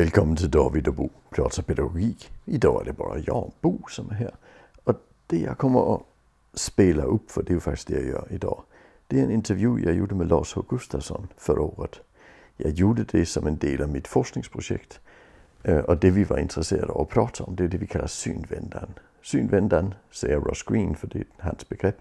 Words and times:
Välkommen 0.00 0.36
till 0.36 0.50
David 0.50 0.88
och 0.88 0.94
Bo 0.94 1.10
pratar 1.30 1.62
pedagogik. 1.62 2.30
Idag 2.44 2.80
är 2.80 2.84
det 2.84 2.92
bara 2.92 3.18
jag, 3.18 3.52
Bo, 3.60 3.78
som 3.88 4.10
är 4.10 4.14
här. 4.14 4.34
Och 4.84 4.94
det 5.26 5.38
jag 5.38 5.58
kommer 5.58 5.94
att 5.94 6.02
spela 6.54 7.02
upp, 7.02 7.30
för 7.30 7.42
det 7.42 7.50
är 7.50 7.54
ju 7.54 7.60
faktiskt 7.60 7.88
det 7.88 7.94
jag 7.94 8.04
gör 8.04 8.26
idag. 8.30 8.62
Det 9.06 9.20
är 9.20 9.24
en 9.24 9.30
intervju 9.30 9.78
jag 9.78 9.94
gjorde 9.94 10.14
med 10.14 10.28
Lars 10.28 10.54
H 10.54 10.64
Gustafsson 10.68 11.28
förra 11.36 11.60
året. 11.60 12.00
Jag 12.56 12.72
gjorde 12.72 13.04
det 13.04 13.26
som 13.26 13.46
en 13.46 13.56
del 13.56 13.82
av 13.82 13.88
mitt 13.88 14.08
forskningsprojekt. 14.08 15.00
Øh, 15.62 15.78
och 15.78 15.96
det 15.96 16.10
vi 16.10 16.24
var 16.24 16.38
intresserade 16.38 16.92
av 16.92 17.00
att 17.00 17.08
prata 17.08 17.44
om, 17.44 17.56
det 17.56 17.64
är 17.64 17.68
det 17.68 17.78
vi 17.78 17.86
kallar 17.86 18.06
synvändan. 18.06 18.94
Synvändan, 19.22 19.94
säger 20.10 20.40
Ross 20.40 20.62
Green, 20.62 20.94
för 20.94 21.06
det 21.06 21.18
är 21.18 21.26
hans 21.38 21.68
begrepp. 21.68 21.98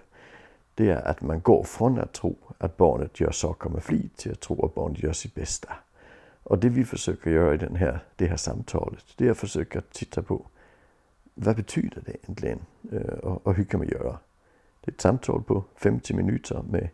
Det 0.76 0.90
är 0.90 1.08
att 1.08 1.22
man 1.22 1.42
går 1.42 1.64
från 1.64 2.00
att 2.00 2.14
tro 2.14 2.36
att 2.58 2.78
barnet 2.78 3.20
gör 3.20 3.32
saker 3.32 3.70
med 3.70 3.84
flit 3.84 4.18
till 4.18 4.32
att 4.32 4.40
tro 4.40 4.66
att 4.66 4.76
barnet 4.76 5.04
gör 5.04 5.14
sitt 5.14 5.36
bästa. 5.36 5.74
Och 6.44 6.60
det 6.60 6.70
vi 6.70 6.86
försöker 6.86 7.32
göra 7.32 7.54
i 7.54 7.58
den 7.58 7.76
här, 7.76 8.00
det 8.16 8.28
här 8.28 8.38
samtalet, 8.38 9.06
det 9.16 9.28
är 9.28 9.32
att 9.32 9.38
försöka 9.38 9.82
titta 9.82 10.24
på 10.24 10.46
vad 11.34 11.56
betyder 11.56 12.02
det 12.06 12.12
egentligen 12.12 12.60
och, 12.82 12.94
øh, 12.94 13.38
och 13.44 13.56
hur 13.56 13.64
kan 13.64 13.80
man 13.80 13.90
göra? 13.90 14.18
Det 14.82 14.92
är 14.92 14.96
ett 14.96 15.02
samtal 15.02 15.44
på 15.44 15.64
50 15.76 16.14
minuter 16.14 16.64
med 16.70 16.90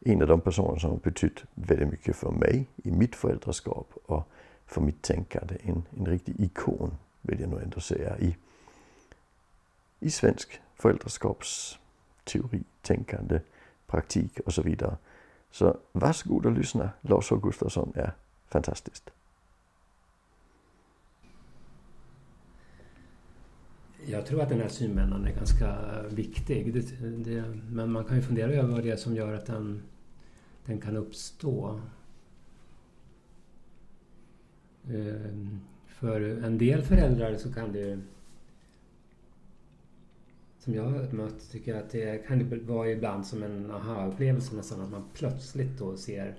en 0.00 0.22
av 0.22 0.28
de 0.28 0.40
personer 0.40 0.78
som 0.78 0.90
har 0.90 0.98
betytt 0.98 1.44
väldigt 1.54 1.88
mycket 1.88 2.16
för 2.16 2.30
mig 2.30 2.66
i 2.76 2.90
mitt 2.90 3.16
föräldraskap 3.16 3.92
och 4.06 4.28
för 4.66 4.80
mitt 4.80 5.02
tänkande. 5.02 5.56
En, 5.62 5.82
en 5.96 6.06
riktig 6.06 6.40
ikon 6.40 6.96
vill 7.22 7.40
jag 7.40 7.50
nog 7.50 7.62
ändå 7.62 7.80
säga 7.80 8.18
i, 8.18 8.36
i 10.00 10.10
svensk 10.10 10.60
föräldraskapsteori, 10.74 12.62
tänkande, 12.82 13.40
praktik 13.86 14.40
och 14.46 14.54
så 14.54 14.62
vidare. 14.62 14.96
Så 15.50 15.76
varsågod 15.92 16.46
och 16.46 16.52
lyssna. 16.52 16.90
Lars 17.00 17.32
Augustsson 17.32 17.92
är 17.94 18.12
fantastiskt. 18.48 19.10
Jag 24.06 24.26
tror 24.26 24.42
att 24.42 24.48
den 24.48 24.60
här 24.60 24.68
synvändan 24.68 25.24
är 25.24 25.32
ganska 25.32 26.02
viktig. 26.08 26.74
Det, 26.74 27.08
det, 27.10 27.44
men 27.70 27.92
man 27.92 28.04
kan 28.04 28.16
ju 28.16 28.22
fundera 28.22 28.52
över 28.52 28.72
vad 28.72 28.82
det 28.82 28.90
är 28.90 28.96
som 28.96 29.16
gör 29.16 29.34
att 29.34 29.46
den, 29.46 29.82
den 30.64 30.80
kan 30.80 30.96
uppstå. 30.96 31.80
Ehm, 34.90 35.60
för 35.86 36.20
en 36.20 36.58
del 36.58 36.82
föräldrar 36.82 37.36
så 37.36 37.52
kan 37.52 37.72
det 37.72 38.00
som 40.58 40.74
jag 40.74 40.82
har 40.82 41.12
mött 41.12 41.50
tycker 41.50 41.74
jag 41.74 41.82
att 41.82 41.90
det 41.90 42.26
kan 42.26 42.66
vara 42.66 42.90
ibland 42.90 43.26
som 43.26 43.42
en 43.42 43.70
aha-upplevelse 43.70 44.56
nästan 44.56 44.80
att 44.80 44.90
man 44.90 45.04
plötsligt 45.14 45.78
då 45.78 45.96
ser 45.96 46.36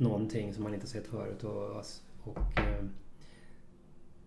någonting 0.00 0.54
som 0.54 0.62
man 0.62 0.74
inte 0.74 0.86
sett 0.86 1.06
förut 1.06 1.44
och, 1.44 1.84
och 2.22 2.58
eh, 2.58 2.84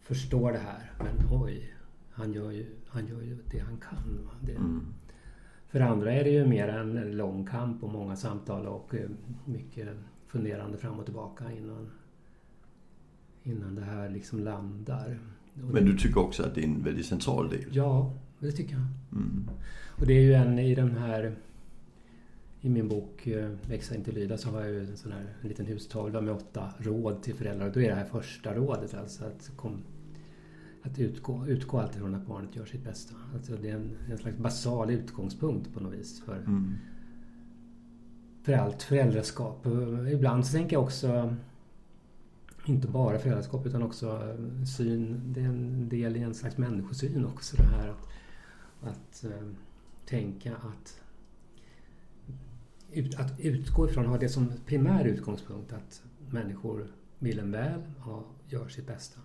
förstår 0.01 0.51
det 0.51 0.57
här. 0.57 0.91
Men 0.99 1.41
oj, 1.41 1.73
han 2.11 2.33
gör 2.33 2.51
ju, 2.51 2.65
han 2.87 3.07
gör 3.07 3.21
ju 3.21 3.37
det 3.51 3.59
han 3.59 3.77
kan. 3.77 4.29
Det, 4.41 4.51
mm. 4.51 4.85
För 5.67 5.79
andra 5.79 6.13
är 6.13 6.23
det 6.23 6.29
ju 6.29 6.45
mer 6.45 6.67
en 6.67 7.17
lång 7.17 7.45
kamp 7.45 7.83
och 7.83 7.91
många 7.91 8.15
samtal 8.15 8.67
och 8.67 8.95
eh, 8.95 9.09
mycket 9.45 9.87
funderande 10.27 10.77
fram 10.77 10.99
och 10.99 11.05
tillbaka 11.05 11.51
innan, 11.51 11.89
innan 13.43 13.75
det 13.75 13.81
här 13.83 14.09
liksom 14.09 14.39
landar. 14.39 15.19
Men 15.53 15.85
du 15.85 15.97
tycker 15.97 16.19
också 16.19 16.43
att 16.43 16.55
det 16.55 16.61
är 16.61 16.65
en 16.65 16.83
väldigt 16.83 17.05
central 17.05 17.49
del? 17.49 17.65
Ja, 17.71 18.13
det 18.39 18.51
tycker 18.51 18.73
jag. 18.73 18.85
Mm. 19.11 19.49
Och 19.87 20.07
det 20.07 20.13
är 20.13 20.21
ju 20.21 20.33
en 20.33 20.59
i 20.59 20.75
den 20.75 20.97
här 20.97 21.35
i 22.63 22.69
min 22.69 22.87
bok 22.87 23.27
eh, 23.27 23.49
Växa 23.67 23.95
inte 23.95 24.11
lyda 24.11 24.37
så 24.37 24.49
har 24.49 24.61
jag 24.61 24.69
ju 24.69 24.79
en 24.79 24.97
sån 24.97 25.11
här 25.11 25.33
en 25.41 25.47
liten 25.49 25.65
hustavla 25.65 26.21
med 26.21 26.33
åtta 26.33 26.73
råd 26.77 27.23
till 27.23 27.35
föräldrar. 27.35 27.67
Och 27.67 27.73
då 27.73 27.81
är 27.81 27.89
det 27.89 27.95
här 27.95 28.05
första 28.05 28.53
rådet 28.53 28.93
alltså 28.93 29.25
att, 29.25 29.51
kom, 29.55 29.83
att 30.81 30.99
utgå, 30.99 31.47
utgå 31.47 31.79
alltid 31.79 32.01
från 32.01 32.15
att 32.15 32.27
barnet 32.27 32.55
gör 32.55 32.65
sitt 32.65 32.83
bästa. 32.83 33.15
Alltså 33.33 33.55
det 33.61 33.69
är 33.69 33.75
en, 33.75 33.97
en 34.11 34.17
slags 34.17 34.37
basal 34.37 34.89
utgångspunkt 34.89 35.73
på 35.73 35.79
något 35.79 35.93
vis 35.93 36.21
för, 36.21 36.37
mm. 36.37 36.73
för 38.43 38.53
allt 38.53 38.83
föräldraskap. 38.83 39.65
Och 39.65 40.11
ibland 40.11 40.45
så 40.45 40.51
tänker 40.51 40.75
jag 40.75 40.83
också 40.83 41.35
inte 42.65 42.87
bara 42.87 43.19
föräldraskap 43.19 43.65
utan 43.65 43.83
också 43.83 44.37
syn. 44.77 45.21
Det 45.33 45.41
är 45.41 45.45
en 45.45 45.89
del 45.89 46.17
i 46.17 46.19
en 46.19 46.33
slags 46.33 46.57
människosyn 46.57 47.25
också 47.25 47.57
det 47.57 47.63
här 47.63 47.89
att, 47.89 48.05
att 48.89 49.25
tänka 50.05 50.55
att 50.55 51.02
ut, 52.93 53.19
att 53.19 53.39
utgå 53.39 53.89
ifrån, 53.89 54.05
ha 54.05 54.17
det 54.17 54.29
som 54.29 54.51
primär 54.65 55.05
utgångspunkt 55.05 55.73
att 55.73 56.03
människor 56.29 56.87
vill 57.19 57.39
en 57.39 57.51
väl 57.51 57.81
och 57.99 58.23
gör 58.47 58.67
sitt 58.67 58.87
bästa. 58.87 59.19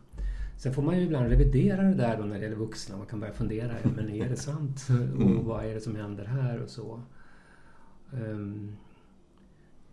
Sen 0.56 0.74
får 0.74 0.82
man 0.82 0.98
ju 0.98 1.04
ibland 1.04 1.28
revidera 1.28 1.82
det 1.82 1.94
där 1.94 2.16
då 2.18 2.24
när 2.24 2.34
det 2.34 2.42
gäller 2.42 2.56
vuxna. 2.56 2.96
Man 2.96 3.06
kan 3.06 3.20
börja 3.20 3.32
fundera, 3.32 3.74
men 3.96 4.10
är 4.10 4.28
det 4.28 4.36
sant? 4.36 4.86
Och 4.90 5.22
mm. 5.22 5.44
vad 5.44 5.64
är 5.64 5.74
det 5.74 5.80
som 5.80 5.96
händer 5.96 6.24
här 6.24 6.62
och 6.62 6.70
så? 6.70 7.02
Um, 8.10 8.76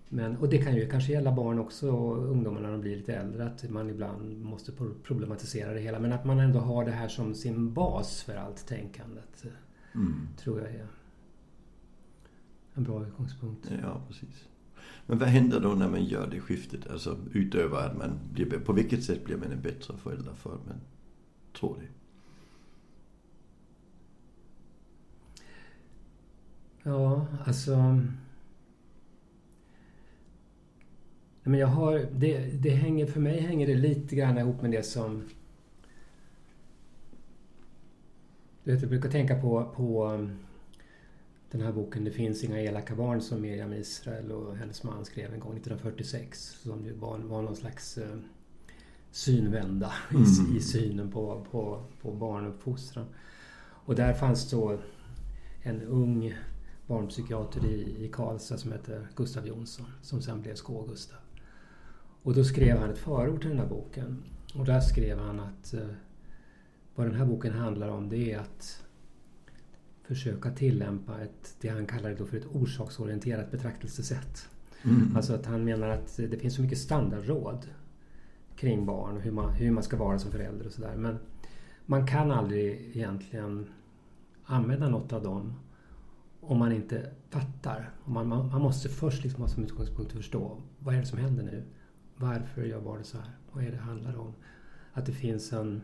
men, 0.09 0.37
och 0.37 0.49
det 0.49 0.57
kan 0.57 0.75
ju 0.75 0.89
kanske 0.89 1.11
gälla 1.11 1.31
barn 1.31 1.59
också 1.59 1.91
och 1.91 2.29
ungdomar 2.29 2.61
när 2.61 2.71
de 2.71 2.81
blir 2.81 2.95
lite 2.95 3.15
äldre. 3.15 3.45
Att 3.45 3.69
man 3.69 3.89
ibland 3.89 4.41
måste 4.41 4.71
problematisera 5.03 5.73
det 5.73 5.79
hela. 5.79 5.99
Men 5.99 6.13
att 6.13 6.25
man 6.25 6.39
ändå 6.39 6.59
har 6.59 6.85
det 6.85 6.91
här 6.91 7.07
som 7.07 7.35
sin 7.35 7.73
bas 7.73 8.23
för 8.23 8.35
allt 8.35 8.67
tänkandet. 8.67 9.45
Mm. 9.95 10.27
Tror 10.37 10.59
jag 10.59 10.69
är 10.69 10.87
en 12.75 12.83
bra 12.83 13.05
utgångspunkt. 13.07 13.71
Ja, 13.81 14.01
precis. 14.07 14.47
Men 15.05 15.17
vad 15.17 15.29
händer 15.29 15.59
då 15.59 15.69
när 15.69 15.89
man 15.89 16.05
gör 16.05 16.27
det 16.27 16.39
skiftet? 16.39 16.87
Alltså 16.87 17.17
utöver 17.33 17.77
att 17.77 17.97
man 17.97 18.19
blir, 18.33 18.45
på 18.45 18.73
vilket 18.73 19.03
sätt 19.03 19.25
blir 19.25 19.37
man 19.37 19.51
en 19.51 19.61
bättre 19.61 19.97
förälder 19.97 20.33
för 20.33 20.55
att 20.55 20.65
man 20.65 20.75
tror 21.59 21.77
det? 21.79 21.87
Ja, 26.83 27.27
alltså... 27.45 28.01
Men 31.43 31.59
jag 31.59 31.67
har, 31.67 32.07
det, 32.11 32.61
det 32.63 32.69
hänger, 32.69 33.05
för 33.05 33.19
mig 33.19 33.39
hänger 33.39 33.67
det 33.67 33.75
lite 33.75 34.15
grann 34.15 34.37
ihop 34.37 34.61
med 34.61 34.71
det 34.71 34.83
som... 34.83 35.23
Du 38.63 38.71
vet, 38.71 38.81
jag 38.81 38.89
brukar 38.89 39.09
tänka 39.09 39.41
på, 39.41 39.73
på 39.75 40.19
den 41.51 41.61
här 41.61 41.71
boken 41.71 42.03
Det 42.03 42.11
finns 42.11 42.43
inga 42.43 42.61
elaka 42.61 42.95
barn 42.95 43.21
som 43.21 43.41
Miriam 43.41 43.73
Israel 43.73 44.31
och 44.31 44.55
hennes 44.55 44.83
man 44.83 45.05
skrev 45.05 45.33
en 45.33 45.39
gång 45.39 45.57
1946. 45.57 46.57
Som 46.63 46.85
ju 46.85 46.93
var, 46.93 47.17
var 47.17 47.41
någon 47.41 47.55
slags 47.55 47.97
eh, 47.97 48.17
synvända 49.11 49.93
mm. 50.11 50.23
i, 50.23 50.57
i, 50.57 50.61
synen 50.61 51.11
på, 51.11 51.45
på, 51.51 51.83
på 52.01 52.11
barnuppfostran. 52.11 53.05
Och 53.85 53.95
där 53.95 54.13
fanns 54.13 54.49
då 54.49 54.79
en 55.61 55.81
ung 55.81 56.35
barnpsykiater 56.87 57.65
i, 57.65 58.05
i 58.05 58.09
Karlstad 58.11 58.57
som 58.57 58.71
hette 58.71 59.07
Gustav 59.15 59.47
Jonsson 59.47 59.85
som 60.01 60.21
sen 60.21 60.41
blev 60.41 60.55
Skå-Gustav. 60.55 61.17
Och 62.23 62.33
då 62.33 62.43
skrev 62.43 62.77
han 62.77 62.89
ett 62.89 62.97
förord 62.97 63.41
till 63.41 63.49
den 63.49 63.59
här 63.59 63.67
boken. 63.67 64.23
Och 64.55 64.65
där 64.65 64.79
skrev 64.79 65.19
han 65.19 65.39
att 65.39 65.73
eh, 65.73 65.87
vad 66.95 67.07
den 67.07 67.15
här 67.15 67.25
boken 67.25 67.53
handlar 67.53 67.89
om 67.89 68.09
det 68.09 68.33
är 68.33 68.39
att 68.39 68.84
försöka 70.07 70.51
tillämpa 70.51 71.21
ett, 71.21 71.55
det 71.61 71.69
han 71.69 71.85
kallar 71.85 72.15
då 72.15 72.25
för 72.25 72.37
ett 72.37 72.45
orsaksorienterat 72.45 73.51
betraktelsesätt. 73.51 74.49
Mm. 74.83 75.15
Alltså 75.15 75.33
att 75.33 75.45
han 75.45 75.63
menar 75.63 75.89
att 75.89 76.17
det 76.17 76.37
finns 76.37 76.55
så 76.55 76.61
mycket 76.61 76.77
standardråd 76.77 77.67
kring 78.55 78.85
barn 78.85 79.17
och 79.17 79.21
hur 79.21 79.31
man, 79.31 79.53
hur 79.53 79.71
man 79.71 79.83
ska 79.83 79.97
vara 79.97 80.19
som 80.19 80.31
förälder 80.31 80.65
och 80.65 80.71
sådär. 80.71 80.95
Men 80.95 81.17
man 81.85 82.07
kan 82.07 82.31
aldrig 82.31 82.91
egentligen 82.95 83.67
använda 84.43 84.89
något 84.89 85.13
av 85.13 85.23
dem 85.23 85.53
om 86.41 86.57
man 86.57 86.71
inte 86.71 87.11
fattar. 87.29 87.89
Man, 88.05 88.27
man, 88.27 88.47
man 88.47 88.61
måste 88.61 88.89
först 88.89 89.23
liksom 89.23 89.41
ha 89.41 89.47
som 89.47 89.63
utgångspunkt 89.63 90.11
att 90.11 90.17
förstå 90.17 90.61
vad 90.79 90.95
är 90.95 90.99
det 90.99 91.05
som 91.05 91.19
händer 91.19 91.43
nu? 91.43 91.63
Varför 92.15 92.63
gör 92.63 92.81
barnet 92.81 93.05
så 93.05 93.17
här? 93.17 93.31
Vad 93.51 93.63
är 93.63 93.71
det 93.71 93.77
handlar 93.77 94.19
om? 94.19 94.33
Att 94.93 95.05
det 95.05 95.11
finns 95.11 95.53
en 95.53 95.81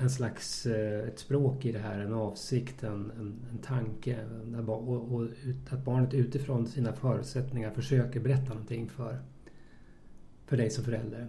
en 0.00 0.10
slags 0.10 0.66
eh, 0.66 1.08
ett 1.08 1.18
språk 1.18 1.64
i 1.64 1.72
det 1.72 1.78
här, 1.78 1.98
en 1.98 2.12
avsikt, 2.12 2.82
en, 2.82 3.12
en, 3.18 3.34
en 3.52 3.58
tanke. 3.58 4.18
Och, 4.66 5.14
och, 5.14 5.26
att 5.70 5.84
barnet 5.84 6.14
utifrån 6.14 6.66
sina 6.66 6.92
förutsättningar 6.92 7.70
försöker 7.70 8.20
berätta 8.20 8.48
någonting 8.48 8.88
för, 8.88 9.18
för 10.46 10.56
dig 10.56 10.70
som 10.70 10.84
förälder. 10.84 11.28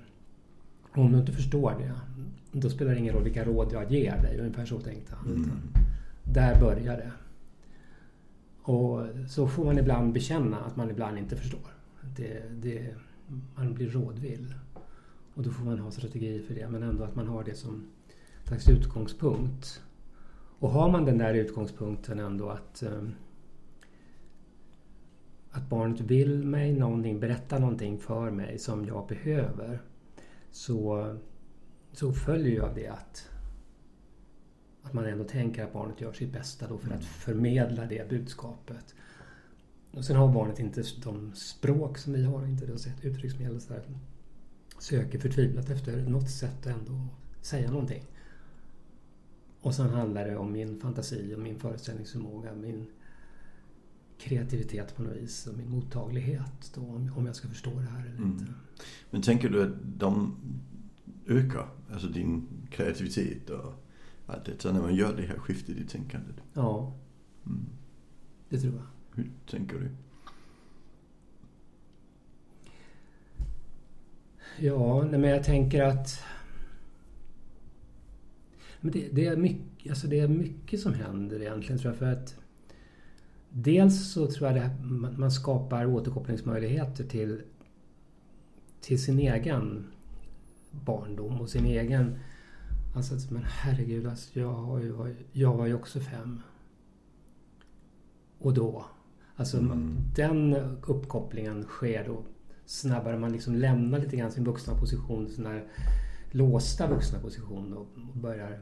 Och 0.92 0.98
om 0.98 1.12
du 1.12 1.20
inte 1.20 1.32
förstår 1.32 1.76
det, 1.80 1.94
då 2.60 2.70
spelar 2.70 2.92
det 2.92 3.00
ingen 3.00 3.14
roll 3.14 3.24
vilka 3.24 3.46
råd 3.46 3.74
jag 3.74 3.92
ger 3.92 4.22
dig. 4.22 4.40
Ungefär 4.40 4.66
så 4.66 4.80
tänkte 4.80 5.16
han. 5.16 5.28
Mm. 5.28 5.50
Där 6.24 6.60
börjar 6.60 6.98
det. 6.98 7.12
Och 8.62 9.08
så 9.30 9.48
får 9.48 9.66
man 9.66 9.78
ibland 9.78 10.14
bekänna 10.14 10.60
att 10.60 10.76
man 10.76 10.90
ibland 10.90 11.18
inte 11.18 11.36
förstår. 11.36 11.72
Det, 12.18 12.44
det, 12.52 12.96
man 13.56 13.74
blir 13.74 13.90
rådvill. 13.90 14.54
Och 15.34 15.44
då 15.44 15.50
får 15.50 15.66
man 15.66 15.80
ha 15.80 15.92
strategi 15.92 16.44
för 16.48 16.54
det, 16.54 16.70
men 16.70 16.84
ändå 16.84 17.04
att 17.04 17.16
man 17.16 17.28
har 17.28 17.44
det 17.44 17.56
som 17.56 17.88
slags 18.52 18.70
utgångspunkt. 18.70 19.82
Och 20.60 20.70
har 20.70 20.92
man 20.92 21.06
den 21.06 21.18
där 21.18 21.34
utgångspunkten 21.34 22.20
ändå 22.20 22.50
att 22.50 22.84
um, 22.84 23.16
att 25.52 25.70
barnet 25.70 26.02
vill 26.02 26.44
mig 26.44 26.74
någonting, 26.74 27.20
berätta 27.20 27.60
någonting 27.60 28.00
för 28.00 28.32
mig 28.32 28.60
som 28.60 28.86
jag 28.86 29.08
behöver. 29.08 29.82
så, 30.52 31.16
så 31.92 32.14
följer 32.14 32.52
ju 32.52 32.62
av 32.62 32.76
det 32.76 32.88
att, 32.88 33.30
att 34.82 34.94
man 34.94 35.06
ändå 35.06 35.24
tänker 35.24 35.64
att 35.64 35.74
barnet 35.74 36.02
gör 36.02 36.14
sitt 36.14 36.34
bästa 36.34 36.68
då 36.68 36.78
för 36.78 36.88
att 36.88 36.94
mm. 36.94 37.04
förmedla 37.04 37.86
det 37.86 38.10
budskapet. 38.10 38.96
Och 39.92 40.06
sen 40.06 40.16
har 40.16 40.34
barnet 40.34 40.60
inte 40.60 40.84
de 41.04 41.36
språk 41.36 41.98
som 41.98 42.14
vi 42.14 42.24
har, 42.24 42.46
inte 42.46 42.66
det 42.66 43.08
uttrycksmedel. 43.08 43.60
Söker 44.80 45.20
förtvivlat 45.20 45.70
efter 45.70 46.02
något 46.02 46.30
sätt 46.30 46.60
att 46.60 46.66
ändå 46.66 47.08
säga 47.42 47.72
någonting. 47.72 48.04
Och 49.62 49.76
sen 49.76 49.90
handlar 49.90 50.26
det 50.26 50.38
om 50.38 50.52
min 50.52 50.80
fantasi 50.80 51.36
och 51.36 51.40
min 51.40 51.60
föreställningsförmåga, 51.60 52.54
min 52.54 52.88
kreativitet 54.18 54.96
på 54.96 55.04
något 55.04 55.16
vis 55.16 55.48
och 55.48 55.58
min 55.58 55.70
mottaglighet 55.70 56.72
då, 56.76 56.82
om 57.16 57.26
jag 57.26 57.36
ska 57.36 57.48
förstå 57.48 57.70
det 57.70 57.82
här 57.82 58.02
eller 58.06 58.18
mm. 58.18 58.32
inte. 58.32 58.46
Men 59.10 59.22
tänker 59.22 59.50
du 59.50 59.64
att 59.64 59.74
de 59.84 60.36
ökar, 61.28 61.68
alltså 61.92 62.08
din 62.08 62.48
kreativitet 62.72 63.50
och 63.50 63.74
allt 64.28 64.46
det, 64.46 64.72
när 64.72 64.82
man 64.82 64.96
gör 64.96 65.16
det 65.16 65.22
här 65.22 65.38
skiftet 65.38 65.78
i 65.78 65.88
tänkandet? 65.88 66.36
Ja, 66.54 66.94
mm. 67.46 67.66
det 68.50 68.60
tror 68.60 68.74
jag. 68.74 68.86
Hur 69.16 69.32
tänker 69.50 69.80
du? 69.80 69.90
Ja, 74.66 75.04
men 75.04 75.24
jag 75.24 75.44
tänker 75.44 75.84
att 75.84 76.24
men 78.82 78.92
det, 78.92 79.10
det, 79.12 79.26
är 79.26 79.38
mycket, 79.38 79.90
alltså 79.90 80.08
det 80.08 80.20
är 80.20 80.28
mycket 80.28 80.80
som 80.80 80.94
händer 80.94 81.42
egentligen 81.42 81.80
tror 81.80 81.94
jag. 81.94 82.00
För 82.00 82.06
att 82.06 82.36
dels 83.50 84.12
så 84.12 84.28
tror 84.28 84.50
jag 84.50 84.58
att 84.58 84.82
man 85.18 85.32
skapar 85.32 85.86
återkopplingsmöjligheter 85.86 87.04
till, 87.04 87.42
till 88.82 89.04
sin 89.04 89.20
egen 89.20 89.88
barndom 90.72 91.42
och 91.42 91.50
sin 91.50 91.66
egen... 91.66 92.20
Alltså, 92.96 93.34
men 93.34 93.44
herregud, 93.46 94.08
alltså, 94.08 94.40
jag, 94.40 94.54
har 94.54 94.80
ju, 94.80 95.16
jag 95.32 95.58
var 95.58 95.66
ju 95.66 95.74
också 95.74 96.00
fem. 96.00 96.42
Och 98.40 98.54
då. 98.54 98.86
Alltså 99.36 99.58
mm. 99.58 99.98
den 100.16 100.54
uppkopplingen 100.88 101.64
sker 101.64 102.06
då 102.06 102.24
snabbare. 102.66 103.20
Man 103.20 103.32
liksom 103.32 103.56
lämnar 103.56 104.00
lite 104.00 104.18
grann 104.18 104.32
sin 104.32 104.44
vuxna 104.44 104.76
position, 104.76 105.30
sin 105.30 105.44
där 105.44 105.68
låsta 106.32 106.88
vuxna 106.88 107.20
position 107.20 107.74
och 107.74 107.88
börjar... 108.14 108.62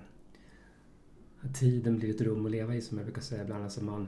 Tiden 1.53 1.97
blir 1.97 2.09
ett 2.09 2.21
rum 2.21 2.45
att 2.45 2.51
leva 2.51 2.75
i 2.75 2.81
som 2.81 2.97
jag 2.97 3.05
brukar 3.05 3.21
säga 3.21 3.43
ibland. 3.43 3.63
Alltså 3.63 3.83
man, 3.83 4.07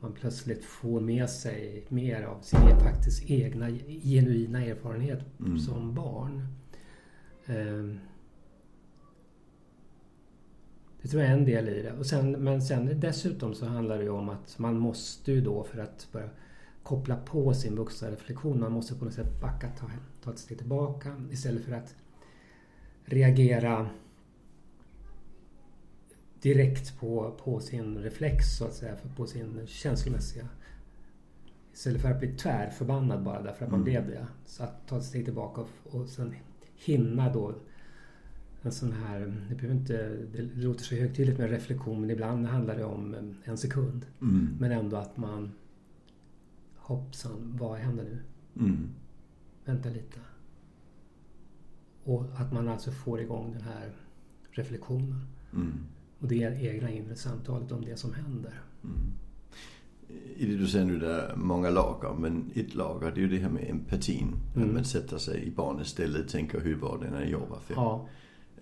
man 0.00 0.12
plötsligt 0.12 0.64
får 0.64 1.00
med 1.00 1.30
sig 1.30 1.84
mer 1.88 2.22
av 2.22 2.40
sin 2.40 2.60
e- 2.60 2.80
faktiskt 2.80 3.30
egna 3.30 3.70
genuina 4.02 4.64
erfarenhet 4.64 5.24
mm. 5.40 5.58
som 5.58 5.94
barn. 5.94 6.46
Um, 7.46 7.98
det 11.02 11.08
tror 11.08 11.22
jag 11.22 11.32
är 11.32 11.36
en 11.36 11.44
del 11.44 11.68
i 11.68 11.82
det. 11.82 11.92
Och 11.92 12.06
sen, 12.06 12.32
men 12.32 12.62
sen 12.62 13.00
dessutom 13.00 13.54
så 13.54 13.66
handlar 13.66 13.98
det 13.98 14.04
ju 14.04 14.10
om 14.10 14.28
att 14.28 14.58
man 14.58 14.78
måste 14.78 15.32
ju 15.32 15.40
då 15.40 15.64
för 15.64 15.78
att 15.78 16.08
börja 16.12 16.28
koppla 16.82 17.16
på 17.16 17.54
sin 17.54 17.76
vuxna 17.76 18.10
reflektion. 18.10 18.60
Man 18.60 18.72
måste 18.72 18.94
på 18.94 19.04
något 19.04 19.14
sätt 19.14 19.40
backa, 19.40 19.68
ta, 19.68 19.86
ta 20.24 20.30
ett 20.30 20.38
steg 20.38 20.58
tillbaka 20.58 21.22
istället 21.30 21.64
för 21.64 21.72
att 21.72 21.94
reagera 23.04 23.90
direkt 26.46 26.98
på, 27.00 27.34
på 27.44 27.60
sin 27.60 27.98
reflex 27.98 28.56
så 28.56 28.64
att 28.64 28.74
säga, 28.74 28.96
på 29.16 29.26
sin 29.26 29.60
känslomässiga 29.66 30.48
Istället 31.72 32.02
för 32.02 32.10
att 32.10 32.18
bli 32.18 32.32
tvärförbannad 32.32 33.22
bara 33.22 33.42
därför 33.42 33.64
att 33.64 33.70
man 33.70 33.80
mm. 33.80 33.84
blev 33.84 34.06
det. 34.06 34.26
Så 34.44 34.64
att 34.64 34.88
ta 34.88 34.98
ett 34.98 35.04
steg 35.04 35.24
tillbaka 35.24 35.60
och, 35.60 35.94
och 35.94 36.08
sen 36.08 36.34
hinna 36.74 37.32
då 37.32 37.54
en 38.62 38.72
sån 38.72 38.92
här, 38.92 39.34
det, 39.60 39.66
inte, 39.70 40.16
det 40.32 40.42
låter 40.42 40.84
så 40.84 40.94
högtidligt 40.94 41.38
med 41.38 41.50
reflektion 41.50 42.00
men 42.00 42.10
ibland 42.10 42.46
handlar 42.46 42.76
det 42.76 42.84
om 42.84 43.34
en 43.44 43.58
sekund. 43.58 44.06
Mm. 44.20 44.56
Men 44.60 44.72
ändå 44.72 44.96
att 44.96 45.16
man 45.16 45.52
hoppsan, 46.76 47.56
vad 47.60 47.78
händer 47.78 48.04
nu? 48.04 48.18
Mm. 48.64 48.88
Vänta 49.64 49.88
lite. 49.88 50.18
Och 52.04 52.24
att 52.34 52.52
man 52.52 52.68
alltså 52.68 52.90
får 52.90 53.20
igång 53.20 53.52
den 53.52 53.62
här 53.62 53.92
reflektionen. 54.50 55.26
Mm. 55.52 55.78
Och 56.20 56.28
det 56.28 56.42
är 56.42 56.64
egna 56.64 56.90
inre 56.90 57.16
samtalet 57.16 57.72
om 57.72 57.84
det 57.84 57.96
som 57.96 58.14
händer. 58.14 58.60
Mm. 58.84 59.12
I 60.36 60.46
det 60.46 60.56
du 60.56 60.66
säger 60.66 60.84
nu, 60.84 60.98
det 60.98 61.12
är 61.12 61.36
många 61.36 61.70
lager, 61.70 62.14
men 62.18 62.50
ett 62.54 62.74
lager 62.74 63.12
det 63.14 63.20
är 63.20 63.22
ju 63.22 63.28
det 63.28 63.38
här 63.38 63.48
med 63.48 63.70
empatin. 63.70 64.34
Mm. 64.56 64.68
Att 64.68 64.74
man 64.74 64.84
sätter 64.84 65.18
sig 65.18 65.44
i 65.46 65.50
barnets 65.50 65.90
ställe 65.90 66.18
och 66.18 66.28
tänker 66.28 66.60
hur 66.60 66.76
var 66.76 66.98
det 66.98 67.10
när 67.10 67.26
jag 67.26 67.46
var 67.46 67.58
fem? 67.58 67.76
Ja. 67.76 68.08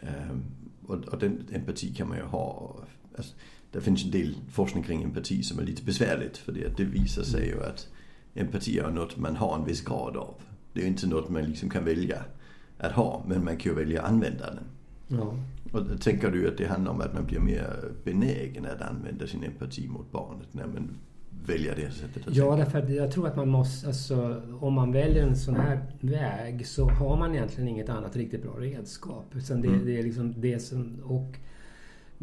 Um, 0.00 0.44
och, 0.86 1.04
och, 1.04 1.18
den 1.18 1.46
empati 1.52 1.94
kan 1.94 2.08
man 2.08 2.16
ju 2.16 2.24
ha. 2.24 2.76
Alltså, 3.16 3.34
det 3.72 3.80
finns 3.80 4.04
en 4.04 4.10
del 4.10 4.36
forskning 4.50 4.84
kring 4.84 5.02
empati 5.02 5.42
som 5.42 5.58
är 5.58 5.62
lite 5.62 5.84
besvärligt 5.84 6.36
för 6.36 6.52
det, 6.52 6.76
det 6.76 6.84
visar 6.84 7.22
sig 7.22 7.46
ju 7.46 7.62
att 7.64 7.88
empati 8.34 8.78
är 8.78 8.90
något 8.90 9.16
man 9.16 9.36
har 9.36 9.54
en 9.58 9.64
viss 9.64 9.80
grad 9.80 10.16
av. 10.16 10.34
Det 10.72 10.82
är 10.82 10.86
inte 10.86 11.06
något 11.06 11.28
man 11.28 11.44
liksom 11.44 11.70
kan 11.70 11.84
välja 11.84 12.24
att 12.78 12.92
ha, 12.92 13.24
men 13.26 13.44
man 13.44 13.56
kan 13.56 13.72
ju 13.72 13.78
välja 13.78 14.02
att 14.02 14.08
använda 14.08 14.54
den. 14.54 14.64
Ja. 15.08 15.34
Och 15.74 16.00
tänker 16.00 16.30
du 16.30 16.48
att 16.48 16.58
det 16.58 16.66
handlar 16.66 16.92
om 16.92 17.00
att 17.00 17.14
man 17.14 17.26
blir 17.26 17.40
mer 17.40 17.92
benägen 18.04 18.66
att 18.66 18.82
använda 18.82 19.26
sin 19.26 19.44
empati 19.44 19.88
mot 19.88 20.12
barnet 20.12 20.54
när 20.54 20.66
man 20.66 20.90
väljer 21.46 21.76
det 21.76 21.90
sättet 21.90 22.28
att 22.28 22.36
Ja, 22.36 22.56
därför 22.56 22.78
att 22.78 22.90
jag 22.90 23.10
tror 23.10 23.28
att 23.28 23.36
man 23.36 23.48
måste, 23.48 23.86
alltså 23.86 24.42
om 24.60 24.74
man 24.74 24.92
väljer 24.92 25.22
en 25.22 25.36
sån 25.36 25.56
här 25.56 25.80
väg 26.00 26.66
så 26.66 26.88
har 26.88 27.16
man 27.16 27.34
egentligen 27.34 27.68
inget 27.68 27.88
annat 27.88 28.16
riktigt 28.16 28.42
bra 28.42 28.52
redskap. 28.52 29.26
Utan 29.34 29.60
det, 29.60 29.68
mm. 29.68 29.86
det 29.86 29.98
är 29.98 30.02
liksom 30.02 30.34
det 30.40 30.58
som, 30.58 31.00
och 31.04 31.38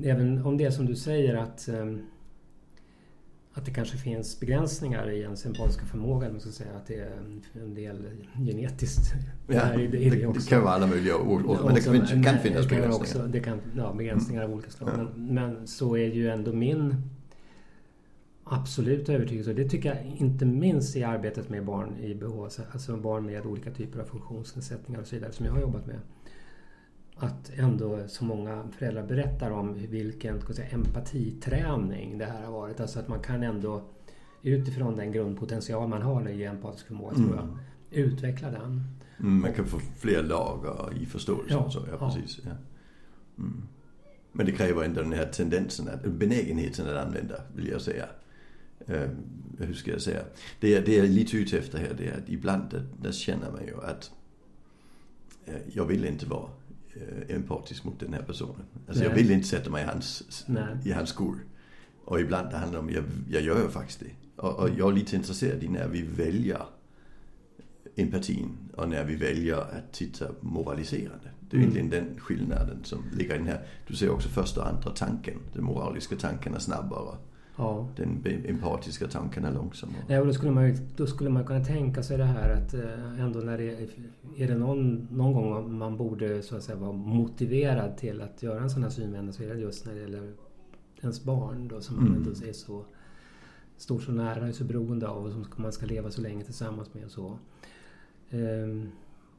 även 0.03 0.45
om 0.45 0.57
det 0.57 0.71
som 0.71 0.85
du 0.85 0.95
säger 0.95 1.35
att 1.35 1.69
um, 1.71 2.01
att 3.53 3.65
det 3.65 3.71
kanske 3.71 3.97
finns 3.97 4.39
begränsningar 4.39 5.09
i 5.09 5.21
ens 5.21 5.45
empatiska 5.45 5.85
förmåga. 5.85 6.29
Man 6.29 6.39
ska 6.39 6.51
säga 6.51 6.69
att 6.75 6.87
det 6.87 6.95
är 6.95 7.11
en 7.53 7.75
del 7.75 8.05
genetiskt. 8.37 9.13
Ja, 9.47 9.65
det, 9.75 9.87
det, 9.87 10.09
det, 10.09 10.33
det 10.33 10.49
kan 10.49 10.61
vara 10.61 10.73
alla 10.73 10.87
möjliga 10.87 11.17
ord, 11.17 11.41
men 11.65 11.75
det 11.75 11.81
kan, 11.81 12.07
kan, 12.07 12.23
kan 12.23 12.39
finnas 12.39 12.69
begränsningar. 12.69 12.95
Också, 12.95 13.27
det 13.27 13.39
kan, 13.39 13.61
ja, 13.77 13.93
begränsningar 13.93 14.41
mm. 14.41 14.51
av 14.51 14.57
olika 14.57 14.71
slag. 14.71 14.89
Ja. 14.93 14.97
Men, 14.97 15.33
men, 15.33 15.67
så 15.67 15.97
är 15.97 16.07
ju 16.07 16.29
ändå 16.29 16.53
min 16.53 16.95
absoluta 18.43 19.13
övertygelse, 19.13 19.49
och 19.49 19.55
det 19.55 19.69
tycker 19.69 19.89
jag 19.89 20.15
inte 20.17 20.45
minst 20.45 20.95
i 20.95 21.03
arbetet 21.03 21.49
med 21.49 21.65
barn 21.65 21.97
i 21.99 22.15
behov, 22.15 22.49
alltså 22.71 22.97
barn 22.97 23.25
med 23.25 23.45
olika 23.45 23.71
typer 23.71 23.99
av 23.99 24.05
funktionsnedsättningar 24.05 25.01
och 25.01 25.07
så 25.07 25.15
vidare 25.15 25.31
som 25.31 25.45
jag 25.45 25.53
har 25.53 25.61
jobbat 25.61 25.87
med 25.87 25.99
att 27.23 27.51
ändå 27.55 27.99
så 28.07 28.25
många 28.25 28.63
föräldrar 28.77 29.03
berättar 29.03 29.51
om 29.51 29.73
vilken 29.73 30.41
säga, 30.41 30.67
empatiträning 30.69 32.17
det 32.17 32.25
här 32.25 32.45
har 32.45 32.51
varit. 32.51 32.79
Alltså 32.79 32.99
att 32.99 33.07
man 33.07 33.19
kan 33.19 33.43
ändå 33.43 33.81
utifrån 34.41 34.95
den 34.95 35.11
grundpotential 35.11 35.87
man 35.87 36.01
har 36.01 36.29
i 36.29 36.43
empatisk 36.45 36.87
förmåga, 36.87 37.15
mm. 37.15 37.27
tror 37.27 37.39
jag, 37.39 37.57
utveckla 37.99 38.51
den. 38.51 38.83
Mm, 39.19 39.41
man 39.41 39.53
kan 39.53 39.65
få 39.65 39.79
fler 39.97 40.23
lager 40.23 40.93
i 41.01 41.05
förståelsen. 41.05 41.57
Ja, 41.57 41.71
så, 41.71 41.79
ja, 41.79 41.97
ja. 41.99 42.13
Precis, 42.13 42.39
ja. 42.45 42.51
Mm. 43.37 43.63
Men 44.31 44.45
det 44.45 44.51
kräver 44.51 44.83
ändå 44.83 45.01
den 45.01 45.13
här 45.13 45.25
tendensen, 45.25 45.87
att, 45.87 46.05
benägenheten 46.05 46.87
att 46.87 47.05
använda, 47.05 47.35
vill 47.55 47.67
jag 47.67 47.81
säga. 47.81 48.05
Uh, 48.89 49.09
hur 49.57 49.73
ska 49.73 49.91
jag 49.91 50.01
säga? 50.01 50.21
Det, 50.59 50.79
det 50.79 50.95
jag 50.95 51.05
är 51.05 51.09
lite 51.09 51.37
ute 51.37 51.57
efter 51.57 51.77
här, 51.77 51.93
det 51.97 52.07
är 52.07 52.17
att 52.17 52.29
ibland 52.29 52.71
där, 52.71 52.85
där 53.01 53.11
känner 53.11 53.51
man 53.51 53.65
ju 53.65 53.83
att 53.83 54.11
uh, 55.47 55.55
jag 55.73 55.85
vill 55.85 56.05
inte 56.05 56.25
vara 56.25 56.49
empatisk 57.29 57.83
mot 57.83 57.99
den 57.99 58.13
här 58.13 58.21
personen. 58.21 58.65
Alltså 58.87 59.03
Nej. 59.03 59.09
jag 59.09 59.15
vill 59.15 59.31
inte 59.31 59.47
sätta 59.47 59.69
mig 59.69 59.83
i 59.83 59.85
hans, 59.85 60.23
i 60.85 60.91
hans 60.91 61.09
skor. 61.09 61.45
Och 62.05 62.19
ibland 62.19 62.49
det 62.49 62.57
handlar 62.57 62.79
om, 62.79 62.89
jag, 62.89 63.03
jag 63.29 63.41
gör 63.41 63.69
faktiskt 63.69 63.99
det. 63.99 64.41
Och, 64.41 64.59
och, 64.59 64.69
jag 64.77 64.91
är 64.91 64.95
lite 64.95 65.15
intresserad 65.15 65.63
i 65.63 65.67
när 65.67 65.87
vi 65.87 66.01
väljer 66.01 66.65
empatin 67.95 68.57
och 68.73 68.89
när 68.89 69.03
vi 69.03 69.15
väljer 69.15 69.57
att 69.57 69.93
titta 69.93 70.25
moraliserande. 70.41 71.29
Det 71.39 71.57
är 71.57 71.61
mm. 71.61 71.75
egentligen 71.75 72.05
den 72.05 72.19
skillnaden 72.19 72.83
som 72.83 73.03
ligger 73.13 73.35
i 73.35 73.37
den 73.37 73.47
här. 73.47 73.65
Du 73.87 73.95
ser 73.95 74.09
också 74.09 74.29
första 74.29 74.61
och 74.61 74.67
andra 74.67 74.91
tanken. 74.91 75.39
Den 75.53 75.63
moraliska 75.63 76.15
tanken 76.15 76.55
är 76.55 76.59
snabbare. 76.59 77.17
Ja. 77.61 77.87
Den 77.95 78.23
empatiska 78.45 79.07
tanken 79.07 79.45
är 79.45 79.53
långsammare. 79.53 80.03
Ja, 80.07 80.19
och 80.19 80.25
då 80.25 80.33
skulle, 80.33 80.51
man, 80.51 80.77
då 80.95 81.07
skulle 81.07 81.29
man 81.29 81.45
kunna 81.45 81.65
tänka 81.65 82.03
sig 82.03 82.17
det 82.17 82.23
här 82.23 82.49
att 82.49 82.73
eh, 82.73 83.19
ändå 83.19 83.39
när 83.39 83.57
det 83.57 83.89
är, 84.37 84.47
det 84.47 84.55
någon, 84.55 85.07
någon 85.11 85.33
gång 85.33 85.77
man 85.77 85.97
borde 85.97 86.41
så 86.41 86.55
att 86.55 86.63
säga 86.63 86.77
vara 86.77 86.91
motiverad 86.91 87.97
till 87.97 88.21
att 88.21 88.43
göra 88.43 88.61
en 88.61 88.69
sån 88.69 88.83
här 88.83 88.89
synvända 88.89 89.33
så 89.33 89.43
är 89.43 89.53
det 89.53 89.59
just 89.59 89.85
när 89.85 89.93
det 89.93 90.01
gäller 90.01 90.33
ens 91.01 91.23
barn 91.23 91.67
då 91.67 91.81
som 91.81 91.97
mm. 91.97 92.09
man 92.09 92.17
ändå 92.17 92.31
är 92.31 92.53
så 92.53 92.85
står 93.77 93.99
så 93.99 94.11
nära 94.11 94.47
och 94.47 94.55
så 94.55 94.63
beroende 94.63 95.07
av 95.07 95.25
och 95.25 95.31
som 95.31 95.45
man 95.55 95.71
ska 95.71 95.85
leva 95.85 96.11
så 96.11 96.21
länge 96.21 96.43
tillsammans 96.43 96.93
med 96.93 97.05
och 97.05 97.11
så. 97.11 97.37
Ehm, 98.29 98.89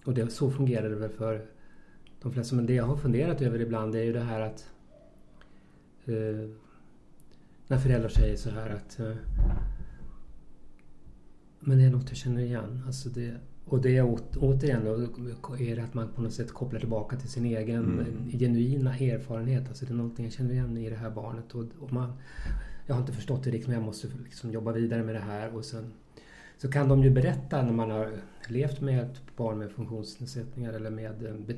och 0.04 0.14
det, 0.14 0.28
så 0.28 0.50
fungerar 0.50 0.90
det 0.90 0.96
väl 0.96 1.10
för 1.10 1.46
de 2.22 2.32
flesta. 2.32 2.56
Men 2.56 2.66
det 2.66 2.74
jag 2.74 2.84
har 2.84 2.96
funderat 2.96 3.42
över 3.42 3.60
ibland 3.60 3.94
är 3.94 4.02
ju 4.02 4.12
det 4.12 4.20
här 4.20 4.40
att 4.40 4.70
eh, 6.04 6.50
när 7.72 7.78
föräldrar 7.78 8.08
säger 8.08 8.36
så 8.36 8.50
här 8.50 8.70
att 8.70 9.00
eh, 9.00 9.12
Men 11.60 11.78
det 11.78 11.84
är 11.84 11.90
något 11.90 12.08
jag 12.08 12.16
känner 12.16 12.42
igen. 12.42 12.82
Alltså 12.86 13.08
det, 13.08 13.34
och 13.64 13.80
det 13.80 13.96
är 13.96 14.18
återigen 14.36 14.84
då, 14.84 14.92
är 15.56 15.76
det 15.76 15.82
att 15.82 15.94
man 15.94 16.08
på 16.08 16.22
något 16.22 16.32
sätt 16.32 16.52
kopplar 16.52 16.80
tillbaka 16.80 17.16
till 17.16 17.28
sin 17.28 17.44
egen 17.46 17.84
mm. 17.84 18.30
genuina 18.30 18.96
erfarenhet. 18.96 19.68
Alltså 19.68 19.86
det 19.86 19.92
är 19.92 19.96
någonting 19.96 20.24
jag 20.24 20.34
känner 20.34 20.52
igen 20.52 20.76
i 20.76 20.90
det 20.90 20.96
här 20.96 21.10
barnet. 21.10 21.54
Och, 21.54 21.64
och 21.80 21.92
man, 21.92 22.12
jag 22.86 22.94
har 22.94 23.00
inte 23.00 23.12
förstått 23.12 23.44
det 23.44 23.50
riktigt 23.50 23.68
men 23.68 23.76
jag 23.76 23.84
måste 23.84 24.08
liksom 24.24 24.50
jobba 24.50 24.72
vidare 24.72 25.02
med 25.02 25.14
det 25.14 25.20
här. 25.20 25.54
Och 25.54 25.64
sen 25.64 25.92
så 26.58 26.70
kan 26.70 26.88
de 26.88 27.02
ju 27.02 27.10
berätta 27.10 27.62
när 27.62 27.72
man 27.72 27.90
har 27.90 28.12
levt 28.48 28.80
med 28.80 29.02
ett 29.02 29.36
barn 29.36 29.58
med 29.58 29.70
funktionsnedsättningar 29.70 30.72
eller 30.72 30.90
med 30.90 31.26
eh, 31.26 31.56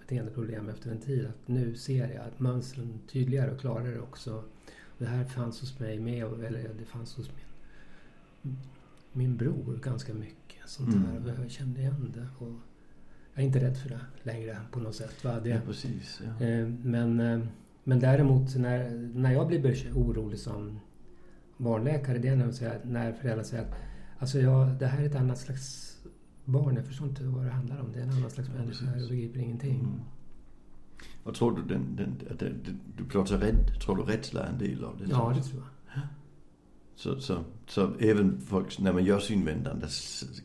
beteendeproblem 0.00 0.68
efter 0.68 0.90
en 0.90 1.00
tid. 1.00 1.26
Att 1.26 1.48
nu 1.48 1.74
ser 1.74 2.14
jag 2.14 2.26
att 2.26 2.40
mönstren 2.40 2.98
tydligare 3.12 3.50
och 3.50 3.60
klarare 3.60 4.00
också. 4.00 4.42
Det 4.98 5.06
här 5.06 5.24
fanns 5.24 5.60
hos 5.60 5.78
mig 5.78 6.00
med, 6.00 6.24
eller 6.24 6.70
det 6.78 6.84
fanns 6.84 7.16
hos 7.16 7.30
min, 8.42 8.56
min 9.12 9.36
bror 9.36 9.80
ganska 9.82 10.14
mycket. 10.14 10.36
Sånt 10.66 10.94
mm. 10.94 11.24
där. 11.24 11.36
Jag 11.42 11.50
kände 11.50 11.80
igen 11.80 12.12
det. 12.14 12.44
Och 12.44 12.52
jag 13.34 13.42
är 13.42 13.46
inte 13.46 13.60
rädd 13.60 13.76
för 13.76 13.88
det 13.88 14.00
längre 14.22 14.58
på 14.70 14.80
något 14.80 14.94
sätt. 14.94 15.24
Va? 15.24 15.40
Det, 15.40 15.48
ja, 15.48 15.60
precis, 15.66 16.22
ja. 16.24 16.46
Eh, 16.46 16.68
men, 16.68 17.20
eh, 17.20 17.40
men 17.84 18.00
däremot 18.00 18.56
när, 18.56 18.90
när 19.14 19.32
jag 19.32 19.46
blir 19.46 19.92
orolig 19.94 20.38
som 20.38 20.80
barnläkare, 21.56 22.18
det 22.18 22.28
är 22.28 22.36
när, 22.36 22.84
när 22.84 23.12
föräldrar 23.12 23.44
säger 23.44 23.62
att 23.62 23.74
alltså 24.18 24.40
jag, 24.40 24.68
det 24.78 24.86
här 24.86 25.02
är 25.02 25.06
ett 25.06 25.14
annat 25.14 25.38
slags 25.38 25.96
barn. 26.44 26.76
Jag 26.76 26.86
förstår 26.86 27.08
inte 27.08 27.24
vad 27.24 27.44
det 27.44 27.50
handlar 27.50 27.80
om. 27.80 27.92
Det 27.92 27.98
är 27.98 28.02
en 28.02 28.10
annan 28.10 28.30
slags 28.30 28.48
människa. 28.48 28.84
Jag 28.96 29.08
begriper 29.08 29.40
ingenting. 29.40 29.80
Mm. 29.80 30.00
Vad 31.26 31.34
tror 31.34 31.56
du, 31.56 31.62
den, 31.62 31.96
den, 31.96 32.18
den, 32.38 32.80
du 32.96 33.04
pratar 33.04 33.38
rädd, 33.38 33.80
tror 33.80 33.96
du 33.96 34.02
rädsla 34.02 34.44
är 34.44 34.48
en 34.48 34.58
del 34.58 34.84
av 34.84 34.98
det? 34.98 35.04
Ja, 35.10 35.32
det 35.36 35.42
tror 35.42 35.62
jag. 35.62 36.02
Så, 36.94 37.20
så, 37.20 37.44
så 37.66 37.94
även 37.98 38.40
folk, 38.40 38.78
när 38.78 38.92
man 38.92 39.04
gör 39.04 39.18
synvändande 39.18 39.86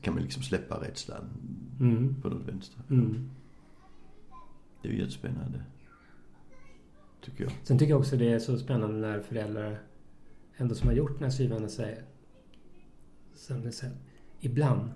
kan 0.02 0.14
man 0.14 0.24
liksom 0.24 0.44
släppa 0.44 0.82
rädslan 0.82 1.30
mm. 1.80 2.22
på 2.22 2.30
något 2.30 2.48
vänster. 2.48 2.82
Mm. 2.90 3.30
Det 4.82 4.90
är 4.90 4.94
ju 4.94 5.00
jättespännande. 5.00 5.64
Tycker 7.22 7.44
jag. 7.44 7.54
Sen 7.64 7.78
tycker 7.78 7.90
jag 7.90 8.00
också 8.00 8.18
det 8.18 8.32
är 8.32 8.40
så 8.40 8.58
spännande 8.58 8.98
när 8.98 9.20
föräldrar 9.20 9.80
ändå 10.58 10.76
som 10.76 10.88
har 10.88 10.96
gjort 10.96 11.14
den 11.14 11.24
här 11.24 11.32
synvändan 11.32 11.70
säger, 11.70 12.04
säger 13.34 13.98
ibland 14.40 14.92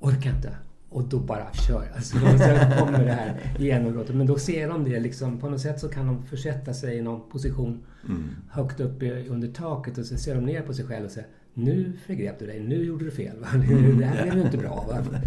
orkar 0.00 0.36
inte. 0.36 0.58
Och 0.94 1.08
då 1.08 1.18
bara 1.18 1.52
kör 1.52 1.84
jag. 1.84 1.96
Alltså, 1.96 2.18
så 2.18 2.84
kommer 2.84 3.04
det 3.04 3.12
här 3.12 3.54
genombrottet. 3.58 4.16
Men 4.16 4.26
då 4.26 4.38
ser 4.38 4.68
de 4.68 4.84
det 4.84 5.00
liksom. 5.00 5.38
På 5.38 5.48
något 5.48 5.60
sätt 5.60 5.80
så 5.80 5.88
kan 5.88 6.06
de 6.06 6.22
försätta 6.22 6.74
sig 6.74 6.96
i 6.96 7.02
någon 7.02 7.30
position 7.30 7.82
mm. 8.08 8.22
högt 8.50 8.80
upp 8.80 9.02
under 9.28 9.48
taket 9.48 9.98
och 9.98 10.06
så 10.06 10.16
ser 10.16 10.34
de 10.34 10.44
ner 10.44 10.62
på 10.62 10.74
sig 10.74 10.84
själva 10.84 11.06
och 11.06 11.12
säger 11.12 11.28
Nu 11.54 11.92
förgrep 12.06 12.38
du 12.38 12.46
dig. 12.46 12.60
Nu 12.60 12.84
gjorde 12.84 13.04
du 13.04 13.10
fel. 13.10 13.36
Va? 13.40 13.46
Mm. 13.54 13.98
Det 13.98 14.04
här 14.04 14.22
blev 14.22 14.34
ju 14.34 14.42
inte 14.42 14.58
bra. 14.58 14.86
Va? 14.88 15.20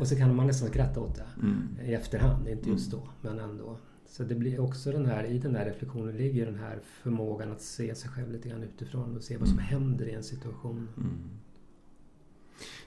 Och 0.00 0.08
så 0.08 0.16
kan 0.16 0.36
man 0.36 0.46
nästan 0.46 0.68
skratta 0.68 1.00
åt 1.00 1.14
det 1.14 1.42
mm. 1.42 1.78
i 1.84 1.94
efterhand. 1.94 2.48
Inte 2.48 2.70
just 2.70 2.90
då, 2.90 3.08
men 3.22 3.38
ändå. 3.38 3.78
Så 4.08 4.22
det 4.22 4.34
blir 4.34 4.60
också 4.60 4.92
den 4.92 5.06
här, 5.06 5.24
i 5.24 5.38
den 5.38 5.52
där 5.52 5.64
reflektionen 5.64 6.16
ligger 6.16 6.46
den 6.46 6.58
här 6.58 6.78
förmågan 7.02 7.52
att 7.52 7.60
se 7.60 7.94
sig 7.94 8.10
själv 8.10 8.32
lite 8.32 8.48
grann 8.48 8.62
utifrån 8.62 9.16
och 9.16 9.22
se 9.22 9.36
vad 9.36 9.48
som 9.48 9.58
mm. 9.58 9.68
händer 9.68 10.06
i 10.06 10.12
en 10.12 10.22
situation. 10.22 10.88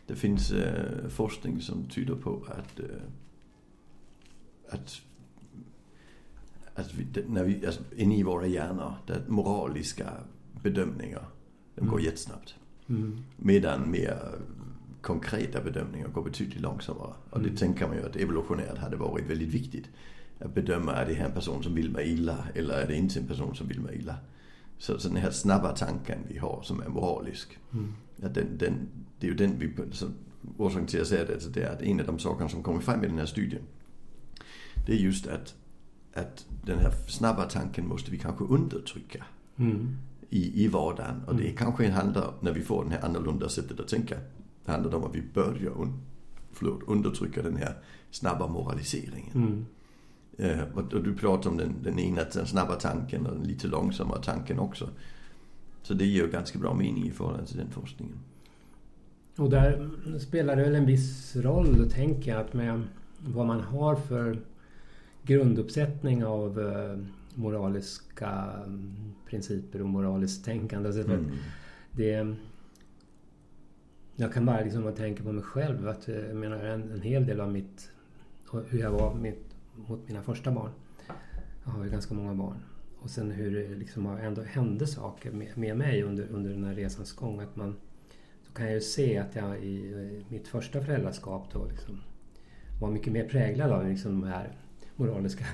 Det 0.07 0.15
finns 0.15 0.51
eh, 0.51 1.09
forskning 1.09 1.61
som 1.61 1.87
tyder 1.87 2.15
på 2.15 2.45
att, 2.47 2.79
eh, 2.79 2.85
att, 4.69 5.01
att 6.75 6.93
vi, 6.93 7.07
när 7.27 7.43
vi, 7.43 7.65
alltså, 7.65 7.81
inne 7.95 8.17
i 8.17 8.23
våra 8.23 8.47
hjärnor, 8.47 8.93
där 9.07 9.23
moraliska 9.27 10.09
bedömningar, 10.63 11.25
de 11.75 11.87
går 11.87 11.97
mm. 11.97 12.05
jättesnabbt. 12.05 12.55
Mm. 12.89 13.23
Medan 13.37 13.91
mer 13.91 14.39
konkreta 15.01 15.61
bedömningar 15.61 16.07
går 16.07 16.23
betydligt 16.23 16.61
långsammare. 16.61 17.13
Och 17.29 17.39
det 17.39 17.45
mm. 17.45 17.57
tänker 17.57 17.87
man 17.87 17.97
ju 17.97 18.05
att 18.05 18.15
evolutionärt 18.15 18.77
hade 18.77 18.97
varit 18.97 19.29
väldigt 19.29 19.49
viktigt. 19.49 19.89
Att 20.39 20.53
bedöma, 20.53 20.93
är 20.93 21.05
det 21.05 21.13
här 21.13 21.25
en 21.25 21.31
person 21.31 21.63
som 21.63 21.75
vill 21.75 21.91
mig 21.91 22.11
illa 22.13 22.37
eller 22.55 22.73
är 22.73 22.87
det 22.87 22.95
inte 22.95 23.19
en 23.19 23.27
person 23.27 23.55
som 23.55 23.67
vill 23.67 23.79
mig 23.79 23.95
illa? 23.95 24.15
Så, 24.79 24.99
så 24.99 25.07
den 25.07 25.17
här 25.17 25.31
snabba 25.31 25.75
tanken 25.75 26.19
vi 26.27 26.37
har 26.37 26.61
som 26.63 26.81
är 26.81 26.87
moralisk. 26.87 27.57
Mm. 27.73 27.93
Att 28.23 28.33
den, 28.33 28.57
den, 28.57 28.89
det 29.19 29.27
är 29.27 29.31
ju 29.31 29.37
den 29.37 29.59
vi, 29.59 29.73
så, 29.91 30.07
orsaken 30.57 30.87
till 30.87 30.97
att 30.97 30.99
jag 30.99 31.07
säger 31.07 31.27
det, 31.27 31.33
alltså 31.33 31.49
det 31.49 31.61
är 31.61 31.73
att 31.73 31.81
en 31.81 31.99
av 31.99 32.05
de 32.05 32.19
sakerna 32.19 32.49
som 32.49 32.63
kommer 32.63 32.79
fram 32.79 33.03
i 33.03 33.07
den 33.07 33.17
här 33.17 33.25
studien. 33.25 33.61
Det 34.85 34.93
är 34.93 34.97
just 34.97 35.27
att, 35.27 35.55
att 36.13 36.45
den 36.65 36.79
här 36.79 36.91
snabba 36.91 37.43
tanken 37.43 37.87
måste 37.87 38.11
vi 38.11 38.17
kanske 38.17 38.43
undertrycka. 38.43 39.25
Mm. 39.57 39.97
I, 40.29 40.63
i 40.63 40.67
vardagen. 40.67 41.23
Och 41.27 41.35
det 41.35 41.43
mm. 41.43 41.55
kanske 41.55 41.89
handlar, 41.89 42.33
när 42.41 42.53
vi 42.53 42.61
får 42.61 42.83
den 42.83 42.91
här 42.91 43.05
annorlunda 43.05 43.49
sättet 43.49 43.79
att 43.79 43.87
tänka. 43.87 44.15
Det 44.65 44.71
handlar 44.71 44.95
om 44.95 45.03
att 45.03 45.15
vi 45.15 45.23
börjar 45.33 45.81
un, 45.81 46.01
förlåt, 46.51 46.83
undertrycka 46.87 47.41
den 47.41 47.55
här 47.55 47.77
snabba 48.11 48.47
moraliseringen. 48.47 49.65
Eh, 50.39 50.59
och, 50.73 51.03
du 51.03 51.15
pratar 51.15 51.49
om 51.49 51.57
den, 51.57 51.75
den 51.83 51.99
ena, 51.99 52.21
den 52.33 52.45
snabba 52.45 52.75
tanken 52.75 53.25
och 53.25 53.35
den 53.35 53.43
lite 53.43 53.67
långsammare 53.67 54.23
tanken 54.23 54.59
också. 54.59 54.89
Så 55.81 55.93
det 55.93 56.05
ger 56.05 56.27
ganska 56.27 56.59
bra 56.59 56.73
mening 56.73 57.07
i 57.07 57.11
förhållande 57.11 57.47
till 57.47 57.57
den 57.57 57.69
forskningen. 57.69 58.15
Och 59.37 59.49
där 59.49 59.89
spelar 60.19 60.55
det 60.55 60.63
väl 60.63 60.75
en 60.75 60.85
viss 60.85 61.35
roll, 61.35 61.91
tänker 61.91 62.31
jag, 62.31 62.41
att 62.41 62.53
med 62.53 62.81
vad 63.19 63.45
man 63.45 63.61
har 63.61 63.95
för 63.95 64.39
grunduppsättning 65.23 66.25
av 66.25 66.59
eh, 66.59 66.97
moraliska 67.35 68.29
mm, 68.65 69.13
principer 69.25 69.81
och 69.81 69.89
moraliskt 69.89 70.45
tänkande. 70.45 70.93
Så 70.93 70.99
mm. 70.99 71.25
det, 71.91 72.35
jag 74.15 74.33
kan 74.33 74.45
bara 74.45 74.61
liksom 74.61 74.93
tänka 74.93 75.23
på 75.23 75.31
mig 75.31 75.43
själv 75.43 75.87
att 75.87 76.09
eh, 76.09 76.15
jag 76.15 76.35
menar 76.35 76.57
en, 76.57 76.91
en 76.91 77.01
hel 77.01 77.25
del 77.25 77.39
av 77.39 77.51
mitt, 77.51 77.91
hur 78.67 78.79
jag 78.79 78.91
var 78.91 79.15
mitt, 79.15 79.55
mot 79.87 80.07
mina 80.07 80.21
första 80.21 80.51
barn. 80.51 80.71
Jag 81.63 81.71
har 81.71 81.83
ju 81.83 81.89
ganska 81.89 82.13
många 82.13 82.33
barn. 82.33 82.63
Och 82.99 83.09
sen 83.09 83.31
hur 83.31 83.51
det 83.51 83.75
liksom 83.75 84.05
ändå 84.05 84.41
hände 84.41 84.87
saker 84.87 85.31
med, 85.31 85.57
med 85.57 85.77
mig 85.77 86.03
under, 86.03 86.27
under 86.27 86.49
den 86.49 86.63
här 86.63 86.75
resans 86.75 87.13
gång. 87.13 87.39
Att 87.39 87.55
man, 87.55 87.75
så 88.43 88.53
kan 88.53 88.65
jag 88.65 88.73
ju 88.73 88.81
se 88.81 89.17
att 89.17 89.35
jag 89.35 89.63
i 89.63 90.25
mitt 90.29 90.47
första 90.47 90.81
föräldraskap 90.81 91.53
då 91.53 91.65
liksom 91.65 92.01
var 92.79 92.91
mycket 92.91 93.13
mer 93.13 93.29
präglad 93.29 93.71
av 93.71 93.87
liksom 93.87 94.21
de 94.21 94.27
här 94.27 94.57
moraliska... 94.95 95.45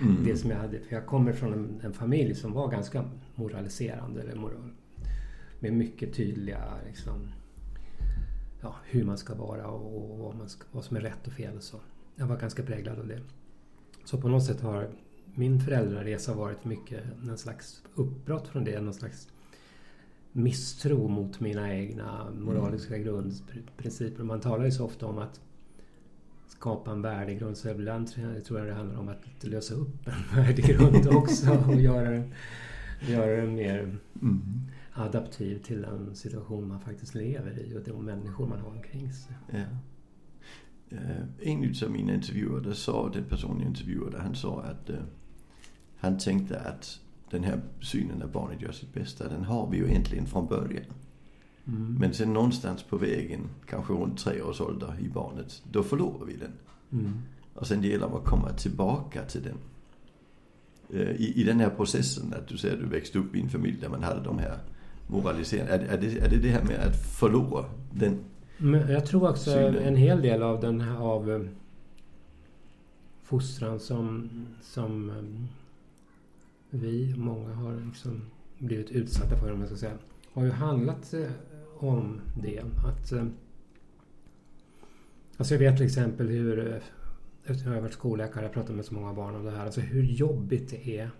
Mm. 0.00 0.24
Det 0.24 0.36
som 0.36 0.50
jag 0.50 0.58
hade. 0.58 0.80
För 0.80 0.94
jag 0.94 1.06
kommer 1.06 1.32
från 1.32 1.52
en, 1.52 1.80
en, 1.84 1.92
familj 1.92 2.34
som 2.34 2.52
var 2.52 2.68
ganska 2.68 3.04
moraliserande. 3.34 4.20
Eller 4.20 4.34
moral, 4.34 4.70
med 5.60 5.72
mycket 5.72 6.14
tydliga 6.14 6.74
liksom, 6.86 7.28
ja, 8.60 8.76
hur 8.84 9.04
man 9.04 9.18
ska 9.18 9.34
vara 9.34 9.66
och, 9.66 10.12
och 10.12 10.18
vad, 10.18 10.34
man 10.34 10.48
ska, 10.48 10.64
vad 10.72 10.84
som 10.84 10.96
är 10.96 11.00
rätt 11.00 11.26
och 11.26 11.32
fel. 11.32 11.56
Och 11.56 11.62
så. 11.62 11.80
Jag 12.16 12.26
var 12.26 12.36
ganska 12.36 12.62
präglad 12.62 12.98
av 12.98 13.06
det. 13.06 13.20
Så 14.04 14.20
på 14.20 14.28
något 14.28 14.44
sätt 14.44 14.60
har 14.60 14.88
min 15.34 15.60
föräldraresa 15.60 16.34
varit 16.34 16.64
mycket 16.64 17.04
en 17.28 17.38
slags 17.38 17.82
uppbrott 17.94 18.48
från 18.48 18.64
det. 18.64 18.80
Någon 18.80 18.94
slags 18.94 19.28
misstro 20.32 21.08
mot 21.08 21.40
mina 21.40 21.74
egna 21.74 22.30
moraliska 22.30 22.96
mm. 22.96 23.06
grundprinciper. 23.06 24.24
Man 24.24 24.40
talar 24.40 24.64
ju 24.64 24.70
så 24.70 24.84
ofta 24.84 25.06
om 25.06 25.18
att 25.18 25.40
skapa 26.48 26.90
en 26.90 27.02
värdegrund. 27.02 27.56
Så 27.56 27.68
ibland 27.68 28.12
tror 28.44 28.58
jag 28.58 28.66
det 28.66 28.74
handlar 28.74 28.98
om 28.98 29.08
att 29.08 29.44
lösa 29.44 29.74
upp 29.74 30.08
en 30.08 30.36
värdegrund 30.42 31.06
också 31.06 31.64
och 31.68 31.80
göra 31.80 32.10
den, 32.10 32.34
göra 33.08 33.36
den 33.36 33.54
mer 33.54 33.98
mm. 34.22 34.42
adaptiv 34.92 35.62
till 35.62 35.82
den 35.82 36.16
situation 36.16 36.68
man 36.68 36.80
faktiskt 36.80 37.14
lever 37.14 37.58
i 37.58 37.78
och 37.78 37.82
de 37.84 38.04
människor 38.04 38.46
man 38.46 38.60
har 38.60 38.70
omkring 38.70 39.12
sig. 39.12 39.36
Ja. 39.50 39.64
Uh, 40.92 41.48
en 41.48 41.74
av 41.84 41.90
mina 41.90 42.14
intervjuer, 42.14 42.72
sa 42.72 43.08
den 43.08 43.24
personen 43.24 43.60
jag 43.60 43.68
intervjuade, 43.68 44.18
han 44.18 44.34
sa 44.34 44.62
att 44.62 44.90
uh, 44.90 44.96
han 45.96 46.18
tänkte 46.18 46.60
att 46.60 47.00
den 47.30 47.44
här 47.44 47.60
synen 47.80 48.18
när 48.18 48.26
barnet 48.26 48.62
gör 48.62 48.72
sitt 48.72 48.94
bästa, 48.94 49.28
den 49.28 49.44
har 49.44 49.70
vi 49.70 49.76
ju 49.76 49.88
egentligen 49.88 50.26
från 50.26 50.46
början. 50.46 50.84
Mm. 51.66 51.96
Men 52.00 52.14
sen 52.14 52.32
någonstans 52.32 52.82
på 52.82 52.96
vägen, 52.96 53.40
kanske 53.66 53.92
runt 53.92 54.18
tre 54.18 54.42
års 54.42 54.60
ålder 54.60 54.94
i 55.00 55.08
barnet, 55.08 55.62
då 55.72 55.82
förlorar 55.82 56.26
vi 56.26 56.36
den. 56.36 56.52
Mm. 56.92 57.12
Och 57.54 57.66
sen 57.66 57.82
gäller 57.82 58.08
det 58.08 58.16
att 58.16 58.24
komma 58.24 58.52
tillbaka 58.52 59.22
till 59.22 59.42
den. 59.42 59.56
Eh, 61.00 61.10
I, 61.10 61.40
I 61.40 61.44
den 61.44 61.60
här 61.60 61.70
processen, 61.70 62.34
att 62.34 62.48
du 62.48 62.56
säger 62.56 62.74
att 62.74 62.80
du 62.80 62.86
växte 62.88 63.18
upp 63.18 63.34
i 63.34 63.40
en 63.40 63.48
familj 63.48 63.76
där 63.80 63.88
man 63.88 64.02
hade 64.02 64.20
de 64.20 64.38
här 64.38 64.58
moraliseringarna. 65.06 65.70
Är, 65.70 65.78
är, 65.78 66.00
det, 66.00 66.18
är 66.18 66.30
det 66.30 66.36
det 66.36 66.48
här 66.48 66.64
med 66.64 66.80
att 66.80 66.96
förlora 66.96 67.64
den 67.92 68.18
Jag 68.70 69.06
tror 69.06 69.30
också 69.30 69.50
synen? 69.50 69.76
en 69.76 69.96
hel 69.96 70.22
del 70.22 70.42
av 70.42 70.60
den 70.60 70.80
här 70.80 70.96
av 70.96 71.30
eh, 71.30 71.40
fostran 73.22 73.80
som, 73.80 74.30
som 74.60 75.10
eh, 75.10 75.16
vi, 76.70 77.14
många 77.16 77.54
har 77.54 77.86
liksom 77.86 78.22
blivit 78.58 78.90
utsatta 78.90 79.36
för, 79.36 79.52
om 79.52 79.58
man 79.58 79.68
ska 79.68 79.76
säga, 79.76 79.98
har 80.32 80.44
ju 80.44 80.50
handlat 80.50 81.14
eh, 81.14 81.30
om 81.78 82.20
det. 82.42 82.60
Att, 82.60 83.12
alltså 85.36 85.54
jag 85.54 85.58
vet 85.58 85.76
till 85.76 85.86
exempel 85.86 86.28
hur, 86.28 86.80
efter 87.44 87.68
att 87.68 87.74
jag 87.74 87.82
varit 87.82 87.92
skolläkare, 87.92 88.44
jag 88.44 88.52
pratat 88.52 88.76
med 88.76 88.84
så 88.84 88.94
många 88.94 89.12
barn 89.12 89.34
om 89.34 89.44
det 89.44 89.50
här, 89.50 89.64
alltså 89.64 89.80
hur 89.80 90.02
jobbigt 90.02 90.70
det 90.70 90.98
är 90.98 91.10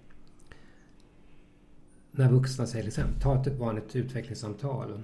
när 2.10 2.30
vuxna 2.30 2.66
säger 2.66 2.84
liksom, 2.84 3.04
ta 3.20 3.42
ett 3.42 3.58
vanligt 3.58 3.96
utvecklingssamtal 3.96 5.02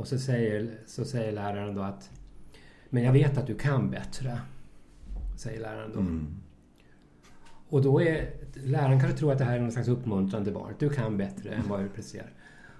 och 0.00 0.08
så 0.08 0.18
säger, 0.18 0.70
så 0.86 1.04
säger 1.04 1.32
läraren 1.32 1.74
då 1.74 1.82
att 1.82 2.10
Men 2.90 3.02
jag 3.02 3.12
vet 3.12 3.38
att 3.38 3.46
du 3.46 3.54
kan 3.54 3.90
bättre, 3.90 4.40
säger 5.36 5.60
läraren 5.60 5.92
då. 5.94 6.00
Mm. 6.00 6.26
Och 7.68 7.82
då 7.82 8.02
är 8.02 8.30
läraren 8.54 9.00
kanske 9.00 9.18
tror 9.18 9.32
att 9.32 9.38
det 9.38 9.44
här 9.44 9.56
är 9.56 9.60
någon 9.60 9.72
slags 9.72 9.88
uppmuntran 9.88 10.44
till 10.44 10.52
barnet. 10.52 10.78
Du 10.78 10.90
kan 10.90 11.16
bättre 11.16 11.50
än 11.50 11.68
vad 11.68 11.80
du 11.80 11.88
presterar. 11.88 12.32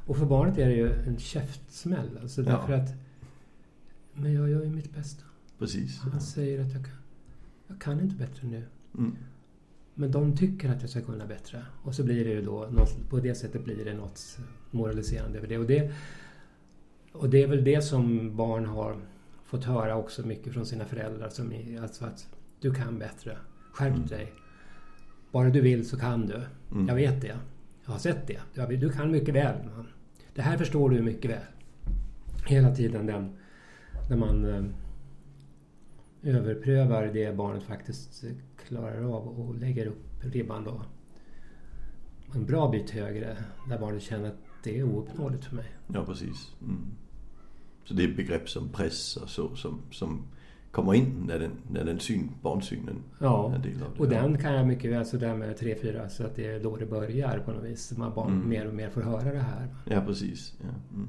Och 0.06 0.16
för 0.16 0.26
barnet 0.26 0.58
är 0.58 0.66
det 0.66 0.74
ju 0.74 0.92
en 0.92 1.18
käftsmäll. 1.18 2.18
Alltså 2.22 2.42
Ja. 2.42 2.46
därför 2.50 2.72
att 2.72 2.90
men 4.14 4.32
jag 4.32 4.50
gör 4.50 4.64
ju 4.64 4.70
mitt 4.70 4.94
bästa. 4.94 5.24
Precis. 5.58 5.98
Han 5.98 6.20
säger 6.20 6.60
att 6.60 6.72
jag 6.72 6.84
kan. 6.84 6.94
Jag 7.66 7.80
kan 7.80 8.00
inte 8.00 8.16
bättre 8.16 8.48
nu. 8.48 8.62
Mm. 8.98 9.16
Men 9.94 10.10
de 10.10 10.36
tycker 10.36 10.70
att 10.70 10.80
jag 10.80 10.90
ska 10.90 11.00
kunna 11.00 11.26
bättre. 11.26 11.64
Och 11.82 11.94
så 11.94 12.04
blir 12.04 12.24
det 12.24 12.30
ju 12.30 12.42
då, 12.42 12.68
något, 12.70 13.10
på 13.10 13.20
det 13.20 13.34
sättet 13.34 13.64
blir 13.64 13.84
det 13.84 13.94
något 13.94 14.38
moraliserande 14.70 15.38
över 15.38 15.48
det. 15.48 15.58
Och 15.58 15.66
det. 15.66 15.92
Och 17.12 17.30
det 17.30 17.42
är 17.42 17.46
väl 17.46 17.64
det 17.64 17.82
som 17.82 18.36
barn 18.36 18.66
har 18.66 18.96
fått 19.44 19.64
höra 19.64 19.96
också 19.96 20.26
mycket 20.26 20.52
från 20.52 20.66
sina 20.66 20.84
föräldrar. 20.84 21.28
Som 21.28 21.52
är, 21.52 21.82
alltså 21.82 22.04
att 22.04 22.28
du 22.60 22.74
kan 22.74 22.98
bättre. 22.98 23.36
Skärp 23.72 23.94
Mm. 23.94 24.06
dig. 24.06 24.32
Bara 25.32 25.50
du 25.50 25.60
vill 25.60 25.88
så 25.88 25.98
kan 25.98 26.26
du. 26.26 26.42
Mm. 26.72 26.88
Jag 26.88 26.94
vet 26.94 27.20
det. 27.20 27.38
Jag 27.84 27.92
har 27.92 27.98
sett 27.98 28.26
det. 28.26 28.76
Du 28.76 28.92
kan 28.92 29.10
mycket 29.10 29.34
väl. 29.34 29.56
man. 29.76 29.86
Det 30.34 30.42
här 30.42 30.58
förstår 30.58 30.90
du 30.90 31.02
mycket 31.02 31.30
väl. 31.30 31.42
Hela 32.46 32.74
tiden 32.74 33.06
den, 33.06 33.36
när 34.10 34.16
man 34.16 34.44
eh, 34.44 34.64
överprövar 36.34 37.06
det 37.06 37.36
barnet 37.36 37.62
faktiskt 37.62 38.24
klarar 38.68 39.02
av 39.02 39.28
och 39.28 39.54
lägger 39.54 39.86
upp 39.86 40.24
ribban 40.24 40.64
då 40.64 40.82
en 42.34 42.46
bra 42.46 42.68
bit 42.68 42.90
högre. 42.90 43.36
Där 43.68 43.78
barnet 43.78 44.02
känner 44.02 44.28
att 44.28 44.38
det 44.64 44.78
är 44.78 44.82
ouppnåeligt 44.84 45.44
för 45.44 45.56
mig. 45.56 45.66
Ja, 45.94 46.04
precis. 46.04 46.54
Mm. 46.62 46.86
Så 47.84 47.94
det 47.94 48.04
är 48.04 48.08
begrepp 48.14 48.48
som 48.48 48.68
press 48.68 49.16
och 49.16 49.28
så 49.28 49.56
som, 49.56 49.80
som 49.90 50.22
kommer 50.70 50.94
in 50.94 51.24
när 51.26 51.38
den, 51.38 51.50
när 51.70 51.84
den 51.84 52.00
syn, 52.00 52.30
barnsynen 52.42 52.88
är 53.18 53.24
Ja, 53.24 53.54
en 53.54 53.62
del 53.62 53.82
av 53.82 53.94
det. 53.94 54.00
och 54.00 54.08
den 54.08 54.38
kan 54.38 54.54
jag 54.54 54.66
mycket 54.66 54.90
väl 54.90 55.06
sådär 55.06 55.36
med 55.36 55.56
3-4 55.58 56.08
så 56.08 56.24
att 56.26 56.36
det 56.36 56.46
är 56.46 56.60
då 56.62 56.76
det 56.76 56.86
börjar 56.86 57.38
på 57.38 57.52
något 57.52 57.64
vis. 57.64 57.92
Man 57.96 58.14
barn 58.14 58.32
Mm. 58.32 58.48
mer 58.48 58.66
och 58.68 58.74
mer 58.74 58.90
får 58.90 59.00
höra 59.02 59.32
det 59.32 59.38
här. 59.40 59.74
Ja, 59.84 60.00
precis. 60.06 60.54
Ja. 60.60 60.68
Mm. 60.94 61.08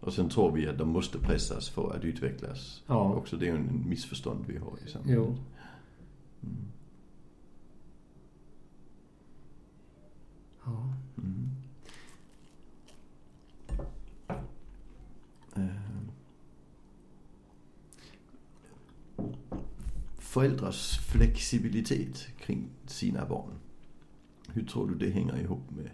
Och 0.00 0.12
sen 0.12 0.28
tror 0.28 0.52
vi 0.52 0.68
att 0.68 0.78
de 0.78 0.88
måste 0.88 1.18
pressas 1.18 1.68
för 1.68 1.96
att 1.96 2.04
utvecklas. 2.04 2.82
Ja. 2.86 3.14
Också 3.14 3.36
det 3.36 3.48
är 3.48 3.50
ju 3.52 3.56
en 3.56 3.84
missförstånd 3.88 4.44
vi 4.48 4.58
har 4.58 4.72
i 4.86 4.90
samhället. 4.90 5.16
Jo. 5.16 5.36
Mm. 6.42 6.56
Ja. 10.64 10.94
Mm. 11.18 11.50
Eh. 15.56 15.80
Föräldrars 20.34 20.98
flexibilitet 20.98 22.26
kring 22.38 22.68
sina 22.86 23.26
barn. 23.26 23.50
Hur 24.48 24.64
tror 24.64 24.86
du 24.86 24.94
det 24.94 25.10
hänger 25.10 25.40
ihop 25.40 25.70
med 25.70 25.90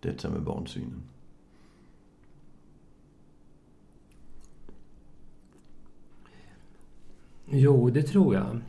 detta 0.00 0.30
med 0.30 0.42
barnsynen? 0.42 1.02
Jo, 7.46 7.90
det 7.90 8.02
tror 8.02 8.34
jag. 8.34 8.60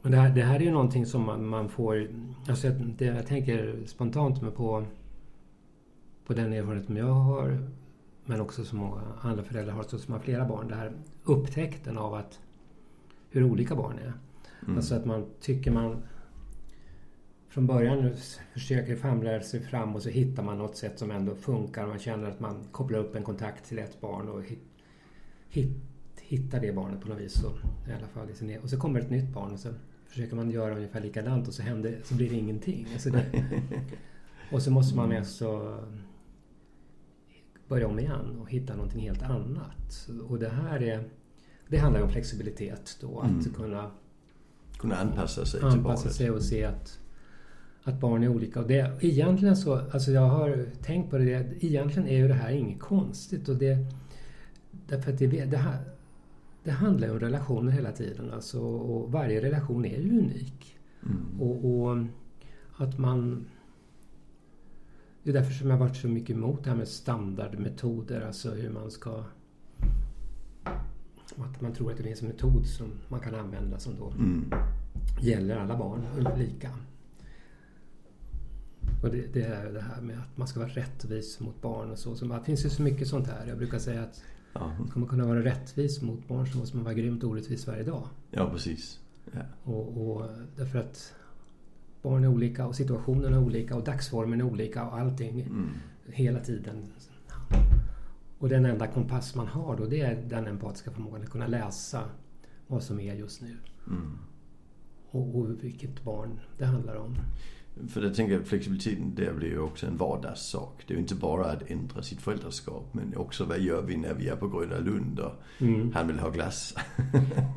Och 0.00 0.10
det 0.10 0.16
här, 0.16 0.34
det 0.34 0.42
här 0.42 0.56
är 0.56 0.64
ju 0.64 0.70
någonting 0.70 1.06
som 1.06 1.22
man, 1.22 1.46
man 1.46 1.68
får... 1.68 2.08
Alltså 2.48 2.66
jag, 2.66 2.76
det, 2.98 3.04
jag 3.04 3.26
tänker 3.26 3.86
spontant 3.86 4.40
på, 4.40 4.86
på 6.26 6.34
den 6.34 6.52
erfarenhet 6.52 6.86
som 6.86 6.96
jag 6.96 7.14
har 7.14 7.68
men 8.24 8.40
också 8.40 8.64
som 8.64 8.78
många 8.78 9.02
andra 9.20 9.44
föräldrar 9.44 9.74
har, 9.74 9.82
så 9.82 9.98
som 9.98 10.12
har 10.12 10.20
flera 10.20 10.44
barn. 10.44 10.68
Det 10.68 10.74
här 10.74 10.92
upptäckten 11.24 11.98
av 11.98 12.14
att 12.14 12.40
hur 13.30 13.44
olika 13.44 13.76
barn 13.76 13.98
är. 13.98 14.12
Mm. 14.62 14.76
Alltså 14.76 14.94
att 14.94 15.04
man 15.04 15.26
tycker 15.40 15.70
man 15.70 16.02
från 17.48 17.66
början 17.66 18.10
försöker 18.52 18.96
famla 18.96 19.40
sig 19.40 19.60
fram 19.60 19.94
och 19.94 20.02
så 20.02 20.08
hittar 20.08 20.42
man 20.42 20.58
något 20.58 20.76
sätt 20.76 20.98
som 20.98 21.10
ändå 21.10 21.34
funkar. 21.34 21.86
Man 21.86 21.98
känner 21.98 22.28
att 22.28 22.40
man 22.40 22.64
kopplar 22.72 22.98
upp 22.98 23.14
en 23.16 23.22
kontakt 23.22 23.68
till 23.68 23.78
ett 23.78 24.00
barn 24.00 24.28
och 24.28 24.42
hit, 24.44 24.62
hit, 25.48 25.76
hittar 26.20 26.60
det 26.60 26.72
barnet 26.72 27.00
på 27.00 27.08
något 27.08 27.20
vis. 27.20 27.32
Så, 27.32 27.46
i 27.88 27.92
alla 27.92 28.06
fall 28.06 28.48
i 28.48 28.52
e- 28.52 28.58
och 28.62 28.70
så 28.70 28.76
kommer 28.76 29.00
ett 29.00 29.10
nytt 29.10 29.28
barn 29.34 29.52
och 29.52 29.60
så 29.60 29.68
försöker 30.06 30.36
man 30.36 30.50
göra 30.50 30.76
ungefär 30.76 31.00
likadant 31.00 31.48
och 31.48 31.54
så, 31.54 31.62
händer, 31.62 31.98
så 32.04 32.14
blir 32.14 32.30
det 32.30 32.36
ingenting. 32.36 32.86
Alltså 32.92 33.10
det, 33.10 33.44
och 34.52 34.62
så 34.62 34.70
måste 34.70 34.96
man 34.96 35.16
alltså 35.16 35.78
börja 37.72 37.86
om 37.88 37.98
igen 37.98 38.38
och 38.40 38.50
hitta 38.50 38.74
någonting 38.74 39.00
helt 39.00 39.22
annat. 39.22 40.08
Och 40.28 40.38
det 40.38 40.48
här 40.48 40.82
är, 40.82 41.04
det 41.68 41.76
handlar 41.78 42.02
om 42.02 42.08
flexibilitet 42.08 42.98
då. 43.00 43.20
Att 43.20 43.30
Mm. 43.30 43.52
kunna 43.56 43.90
Kunna 44.78 44.96
anpassa 44.96 45.44
sig 45.44 45.60
till 45.60 45.68
anpassa 45.68 46.02
barnet. 46.04 46.14
sig 46.16 46.30
och 46.30 46.42
se 46.42 46.64
att, 46.64 46.98
att 47.84 48.00
barn 48.00 48.22
är 48.22 48.28
olika. 48.28 48.60
Och 48.60 48.66
det, 48.68 48.98
egentligen 49.00 49.56
så, 49.56 49.74
alltså 49.74 50.10
jag 50.10 50.28
har 50.28 50.66
tänkt 50.82 51.10
på 51.10 51.18
det, 51.18 51.24
det, 51.24 51.64
egentligen 51.64 52.08
är 52.08 52.16
ju 52.16 52.28
det 52.28 52.34
här 52.34 52.50
inget 52.50 52.80
konstigt. 52.80 53.48
Och 53.48 53.56
det, 53.56 53.78
därför 54.88 55.12
att 55.12 55.18
det, 55.18 55.26
det, 55.26 55.56
här, 55.56 55.78
det 56.64 56.70
handlar 56.70 57.06
ju 57.08 57.12
om 57.14 57.20
relationer 57.20 57.72
hela 57.72 57.92
tiden. 57.92 58.30
Alltså, 58.32 58.60
och 58.60 59.12
varje 59.12 59.40
relation 59.42 59.84
är 59.84 60.00
ju 60.00 60.18
unik. 60.18 60.76
Mm. 61.06 61.40
Och, 61.40 61.64
och 61.64 61.96
att 62.76 62.98
man... 62.98 63.46
Det 65.24 65.30
är 65.30 65.34
därför 65.34 65.52
som 65.52 65.70
jag 65.70 65.76
har 65.76 65.86
varit 65.86 65.96
så 65.96 66.08
mycket 66.08 66.36
emot 66.36 66.64
det 66.64 66.70
här 66.70 66.76
med 66.76 66.88
standardmetoder, 66.88 68.20
alltså 68.20 68.50
hur 68.50 68.70
man 68.70 68.90
ska... 68.90 69.24
Att 71.36 71.60
man 71.60 71.72
tror 71.74 71.90
att 71.90 71.96
det 71.96 72.02
finns 72.02 72.22
en 72.22 72.28
metod 72.28 72.66
som 72.66 72.86
man 73.08 73.20
kan 73.20 73.34
använda 73.34 73.78
som 73.78 73.96
då 73.98 74.10
Mm. 74.10 74.52
gäller 75.20 75.56
alla 75.56 75.78
barn 75.78 76.02
lika. 76.38 76.70
Och 79.02 79.10
det, 79.10 79.34
det 79.34 79.42
är 79.42 79.72
det 79.72 79.80
här 79.80 80.00
med 80.02 80.18
att 80.18 80.36
man 80.36 80.48
ska 80.48 80.60
vara 80.60 80.70
rättvis 80.70 81.40
mot 81.40 81.62
barn 81.62 81.90
och 81.90 81.98
så. 81.98 82.14
så 82.16 82.24
det 82.24 82.40
finns 82.44 82.64
ju 82.64 82.70
så 82.70 82.82
mycket 82.82 83.08
sånt 83.08 83.26
här. 83.26 83.46
Jag 83.46 83.58
brukar 83.58 83.78
säga 83.78 84.02
att 84.02 84.22
Ja. 84.54 84.72
ska 84.90 85.00
man 85.00 85.08
kunna 85.08 85.26
vara 85.26 85.44
rättvis 85.44 86.02
mot 86.02 86.28
barn 86.28 86.46
så 86.46 86.58
måste 86.58 86.76
man 86.76 86.84
vara 86.84 86.94
grymt 86.94 87.24
orättvis 87.24 87.66
varje 87.66 87.82
dag. 87.82 88.08
ja, 88.30 88.50
precis. 88.50 89.00
Ja. 89.32 89.40
Och, 89.72 90.16
och 90.16 90.28
därför 90.56 90.78
att 90.78 91.14
barn 92.02 92.24
är 92.24 92.28
olika 92.28 92.66
och 92.66 92.74
situationen 92.74 93.34
är 93.34 93.38
olika 93.38 93.76
och 93.76 93.84
dagsformen 93.84 94.40
är 94.40 94.44
olika 94.44 94.86
och 94.86 94.98
allting 94.98 95.40
Mm. 95.40 95.68
hela 96.06 96.40
tiden. 96.40 96.92
Och 98.38 98.48
den 98.48 98.64
enda 98.64 98.86
kompass 98.86 99.34
man 99.34 99.46
har 99.46 99.76
då 99.76 99.86
det 99.86 100.00
är 100.00 100.22
den 100.28 100.46
empatiska 100.46 100.90
förmågan 100.90 101.22
att 101.22 101.30
kunna 101.30 101.46
läsa 101.46 102.02
vad 102.66 102.82
som 102.82 103.00
är 103.00 103.14
just 103.14 103.42
nu. 103.42 103.56
Mm. 103.86 104.18
Och, 105.10 105.36
och 105.38 105.64
vilket 105.64 106.04
barn 106.04 106.40
det 106.58 106.64
handlar 106.64 106.96
om. 106.96 107.16
För 107.88 108.02
jag 108.02 108.14
tänker 108.14 108.40
att 108.40 108.46
flexibiliteten 108.48 109.14
där 109.14 109.32
blir 109.34 109.48
ju 109.48 109.58
också 109.58 109.86
en 109.86 109.96
vardagssak. 109.96 110.84
Det 110.86 110.92
är 110.94 110.96
ju 110.96 111.02
inte 111.02 111.14
bara 111.14 111.46
att 111.52 111.70
ändra 111.70 112.02
sitt 112.02 112.22
föräldraskap 112.22 112.88
men 112.94 113.16
också 113.16 113.44
vad 113.44 113.60
gör 113.60 113.82
vi 113.82 113.96
när 113.96 114.14
vi 114.14 114.28
är 114.28 114.36
på 114.36 114.48
Gröna 114.48 114.78
Lund 114.78 115.18
och 115.20 115.32
Mm. 115.60 115.92
han 115.94 116.06
vill 116.06 116.18
ha 116.18 116.30
glass. 116.30 116.74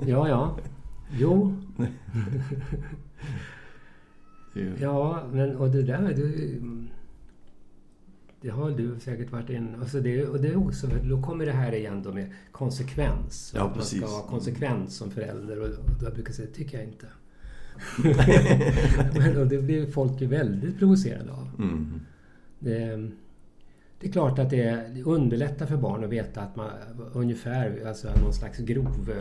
Ja, 0.07 0.29
ja. 0.29 0.57
Jo, 1.17 1.55
Det 1.77 1.87
ju- 4.55 4.75
ja, 4.79 5.23
men 5.31 5.55
och 5.55 5.69
det 5.69 5.81
där... 5.81 6.13
Det, 6.13 6.59
det 8.41 8.49
har 8.51 8.71
du 8.71 8.99
säkert 8.99 9.31
varit 9.31 9.49
inne 9.49 9.77
alltså 9.79 9.99
det, 9.99 10.25
och 10.25 10.41
det 10.41 10.47
är 10.47 10.67
också, 10.67 10.87
Då 11.03 11.21
kommer 11.21 11.45
det 11.45 11.51
här 11.51 11.75
igen 11.75 12.03
då 12.03 12.13
med 12.13 12.33
konsekvens. 12.51 13.53
Ja, 13.55 13.63
att 13.63 13.75
man 13.75 13.85
ska 13.85 14.05
ha 14.05 14.21
konsekvens 14.21 14.97
som 14.97 15.11
förälder. 15.11 15.59
Och, 15.59 15.67
och 15.67 16.03
jag 16.03 16.13
brukar 16.13 16.33
säga, 16.33 16.47
det 16.47 16.53
tycker 16.53 16.77
jag 16.77 16.87
inte. 16.87 17.07
men, 19.19 19.37
och 19.37 19.47
det 19.47 19.57
blir 19.57 19.91
folk 19.91 20.21
ju 20.21 20.27
väldigt 20.27 20.79
provocerade 20.79 21.31
av. 21.31 21.49
Mm. 21.59 21.99
Det, 22.59 23.11
det 23.99 24.07
är 24.07 24.11
klart 24.11 24.39
att 24.39 24.49
det 24.49 24.85
underlättar 25.05 25.65
för 25.65 25.77
barn 25.77 26.03
att 26.03 26.09
veta 26.09 26.41
att 26.41 26.55
man 26.55 26.69
ungefär, 27.13 27.87
alltså 27.87 28.07
någon 28.21 28.33
slags 28.33 28.59
grov 28.59 29.11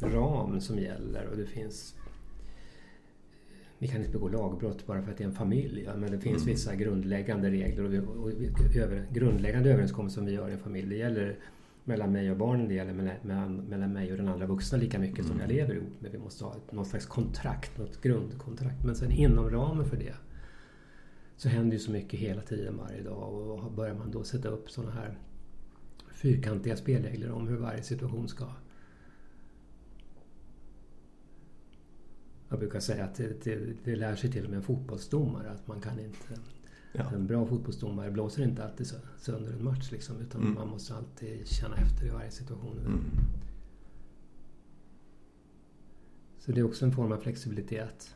ram 0.00 0.60
som 0.60 0.78
gäller 0.78 1.26
och 1.30 1.36
det 1.36 1.46
finns 1.46 1.94
vi 3.82 3.88
kan 3.88 3.98
inte 4.00 4.12
begå 4.12 4.28
lagbrott 4.28 4.86
bara 4.86 5.02
för 5.02 5.10
att 5.12 5.18
det 5.18 5.24
är 5.24 5.28
en 5.28 5.34
familj. 5.34 5.82
Ja, 5.86 5.96
men 5.96 6.10
det 6.10 6.18
finns 6.20 6.42
Mm. 6.42 6.54
vissa 6.54 6.74
grundläggande 6.74 7.50
regler 7.50 7.84
och, 7.84 7.92
vi- 7.92 7.98
och 8.00 8.30
vi- 8.30 8.78
över, 8.78 9.06
grundläggande 9.12 9.70
överenskommelser 9.72 10.14
som 10.18 10.26
vi 10.26 10.32
gör 10.32 10.48
i 10.48 10.52
en 10.52 10.58
familj. 10.58 10.88
Det 10.88 10.96
gäller 10.96 11.36
mellan 11.84 12.12
mig 12.12 12.30
och 12.30 12.36
barnen, 12.36 12.68
det 12.68 12.74
gäller 12.74 12.92
mellan, 12.92 13.14
mellan, 13.22 13.56
mellan 13.56 13.92
mig 13.92 14.10
och 14.12 14.16
den 14.18 14.28
andra 14.28 14.46
vuxna 14.46 14.78
lika 14.78 14.98
mycket 14.98 15.24
som 15.26 15.36
Mm. 15.36 15.40
jag 15.40 15.56
lever 15.56 15.74
ihop 15.74 16.00
med. 16.00 16.12
Vi 16.12 16.18
måste 16.18 16.44
ha 16.44 16.54
ett, 16.56 16.72
någon 16.72 16.84
slags 16.86 17.06
kontrakt, 17.06 17.78
något 17.78 18.00
grundkontrakt. 18.02 18.84
Men 18.84 18.94
sen 18.94 19.10
inom 19.10 19.50
ramen 19.50 19.84
för 19.86 19.96
det 19.96 20.14
så 21.36 21.48
händer 21.48 21.72
ju 21.72 21.78
så 21.78 21.90
mycket 21.90 22.20
hela 22.20 22.40
tiden 22.42 22.76
varje 22.76 23.02
dag 23.02 23.34
och 23.34 23.72
börjar 23.72 23.94
man 23.94 24.10
då 24.10 24.22
sätta 24.24 24.48
upp 24.48 24.70
sådana 24.70 24.92
här 24.92 25.18
fyrkantiga 26.12 26.76
spelregler 26.76 27.30
om 27.30 27.48
hur 27.48 27.56
varje 27.56 27.82
situation 27.82 28.28
ska... 28.28 28.44
Jag 32.52 32.58
brukar 32.58 32.80
säga 32.80 33.04
att 33.04 33.14
det, 33.14 33.44
det, 33.44 33.58
det 33.84 33.96
lär 33.96 34.16
sig 34.16 34.32
till 34.32 34.44
och 34.44 34.50
med 34.50 34.56
en 34.56 34.62
fotbollsdomare 34.62 35.50
att 35.50 35.68
man 35.68 35.80
kan 35.80 35.98
inte... 36.00 36.40
Ja. 36.92 37.10
En 37.14 37.26
bra 37.26 37.46
fotbollsdomare 37.46 38.10
blåser 38.10 38.42
inte 38.44 38.64
alltid 38.64 38.86
sönder 39.18 39.52
en 39.52 39.64
match 39.64 39.90
liksom, 39.92 40.16
utan 40.20 40.40
Mm. 40.40 40.54
man 40.54 40.68
måste 40.68 40.94
alltid 40.94 41.46
känna 41.48 41.76
efter 41.76 42.06
i 42.06 42.10
varje 42.10 42.30
situation. 42.30 42.78
Mm. 42.86 43.00
Så 46.38 46.52
det 46.52 46.60
är 46.60 46.64
också 46.64 46.84
en 46.84 46.92
form 46.92 47.12
av 47.12 47.16
flexibilitet. 47.16 48.14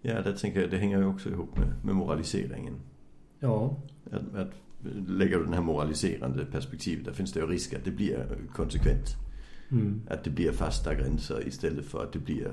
Ja, 0.00 0.22
det 0.22 0.38
tänker 0.38 0.60
jag, 0.60 0.70
det 0.70 0.78
hänger 0.78 0.98
ju 0.98 1.04
också 1.06 1.28
ihop 1.30 1.56
med, 1.58 1.84
med 1.84 1.94
moraliseringen. 1.94 2.74
Ja, 3.38 3.76
Att, 4.10 4.34
att 4.34 4.50
lägger 5.08 5.38
du 5.38 5.44
den 5.44 5.52
här 5.54 5.62
moraliserande 5.62 6.44
perspektivet, 6.44 7.04
där 7.04 7.12
finns 7.12 7.32
det 7.32 7.40
ju 7.40 7.46
risk 7.46 7.74
att 7.74 7.84
det 7.84 7.90
blir 7.90 8.38
konsekvent. 8.54 9.06
mm. 9.70 10.00
Att 10.10 10.24
det 10.24 10.30
blir 10.30 10.52
fasta 10.52 10.94
gränser 10.94 11.48
istället 11.48 11.84
för 11.84 12.02
att 12.04 12.12
det 12.12 12.18
blir 12.18 12.52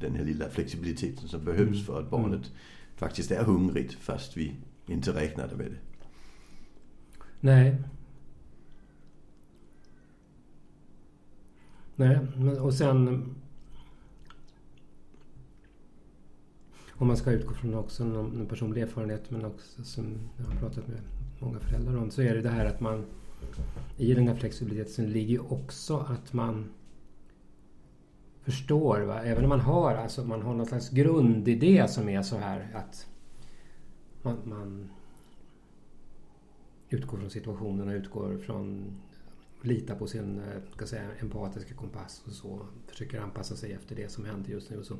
den 0.00 0.14
här 0.14 0.24
lilla 0.24 0.48
flexibiliteten 0.48 1.28
som 1.28 1.44
behövs 1.44 1.68
Mm. 1.68 1.84
för 1.84 2.00
att 2.00 2.10
barnet 2.10 2.52
faktiskt 2.96 3.30
är 3.30 3.44
hungrigt 3.44 3.94
fast 3.94 4.36
vi 4.36 4.56
inte 4.86 5.14
räknade 5.14 5.56
med 5.56 5.66
det. 5.66 5.78
nej. 7.40 7.76
Nej, 11.96 12.18
och 12.60 12.74
sen... 12.74 13.24
Om 16.90 17.06
man 17.06 17.16
ska 17.16 17.30
utgå 17.30 17.54
från 17.54 17.74
också 17.74 18.04
någon, 18.04 18.40
en 18.40 18.46
personlig 18.46 18.82
erfarenhet 18.82 19.30
men 19.30 19.44
också 19.44 19.84
som 19.84 20.18
jag 20.36 20.44
har 20.44 20.60
pratat 20.60 20.88
med 20.88 21.00
många 21.38 21.58
föräldrar 21.58 21.96
om 21.96 22.10
så 22.10 22.22
är 22.22 22.34
det 22.34 22.42
det 22.42 22.48
här 22.48 22.66
att 22.66 22.80
man 22.80 23.04
i 23.96 24.14
den 24.14 24.28
här 24.28 24.34
flexibiliteten 24.34 25.12
ligger 25.12 25.30
ju 25.30 25.38
också 25.38 25.98
att 25.98 26.32
man 26.32 26.70
förstår, 28.48 29.00
va? 29.00 29.22
även 29.22 29.44
om 29.44 29.48
man 29.48 29.60
har, 29.60 29.94
alltså, 29.94 30.24
man 30.24 30.42
har 30.42 30.54
någon 30.54 30.66
slags 30.66 30.90
grundidé 30.90 31.88
som 31.88 32.08
är 32.08 32.22
så 32.22 32.36
här 32.36 32.68
att 32.74 33.06
man, 34.22 34.36
man 34.44 34.90
utgår 36.88 37.18
från 37.18 37.30
situationen 37.30 37.88
och 37.88 37.94
utgår 37.94 38.38
från 38.38 38.96
lita 39.62 39.94
på 39.94 40.06
sin 40.06 40.38
eh, 40.38 40.72
ska 40.74 40.86
säga, 40.86 41.02
empatiska 41.20 41.74
kompass 41.74 42.22
och 42.26 42.32
så. 42.32 42.66
Försöker 42.86 43.20
anpassa 43.20 43.56
sig 43.56 43.72
efter 43.72 43.96
det 43.96 44.10
som 44.12 44.24
händer 44.24 44.50
just 44.50 44.70
nu 44.70 44.78
och 44.78 44.86
så. 44.86 44.96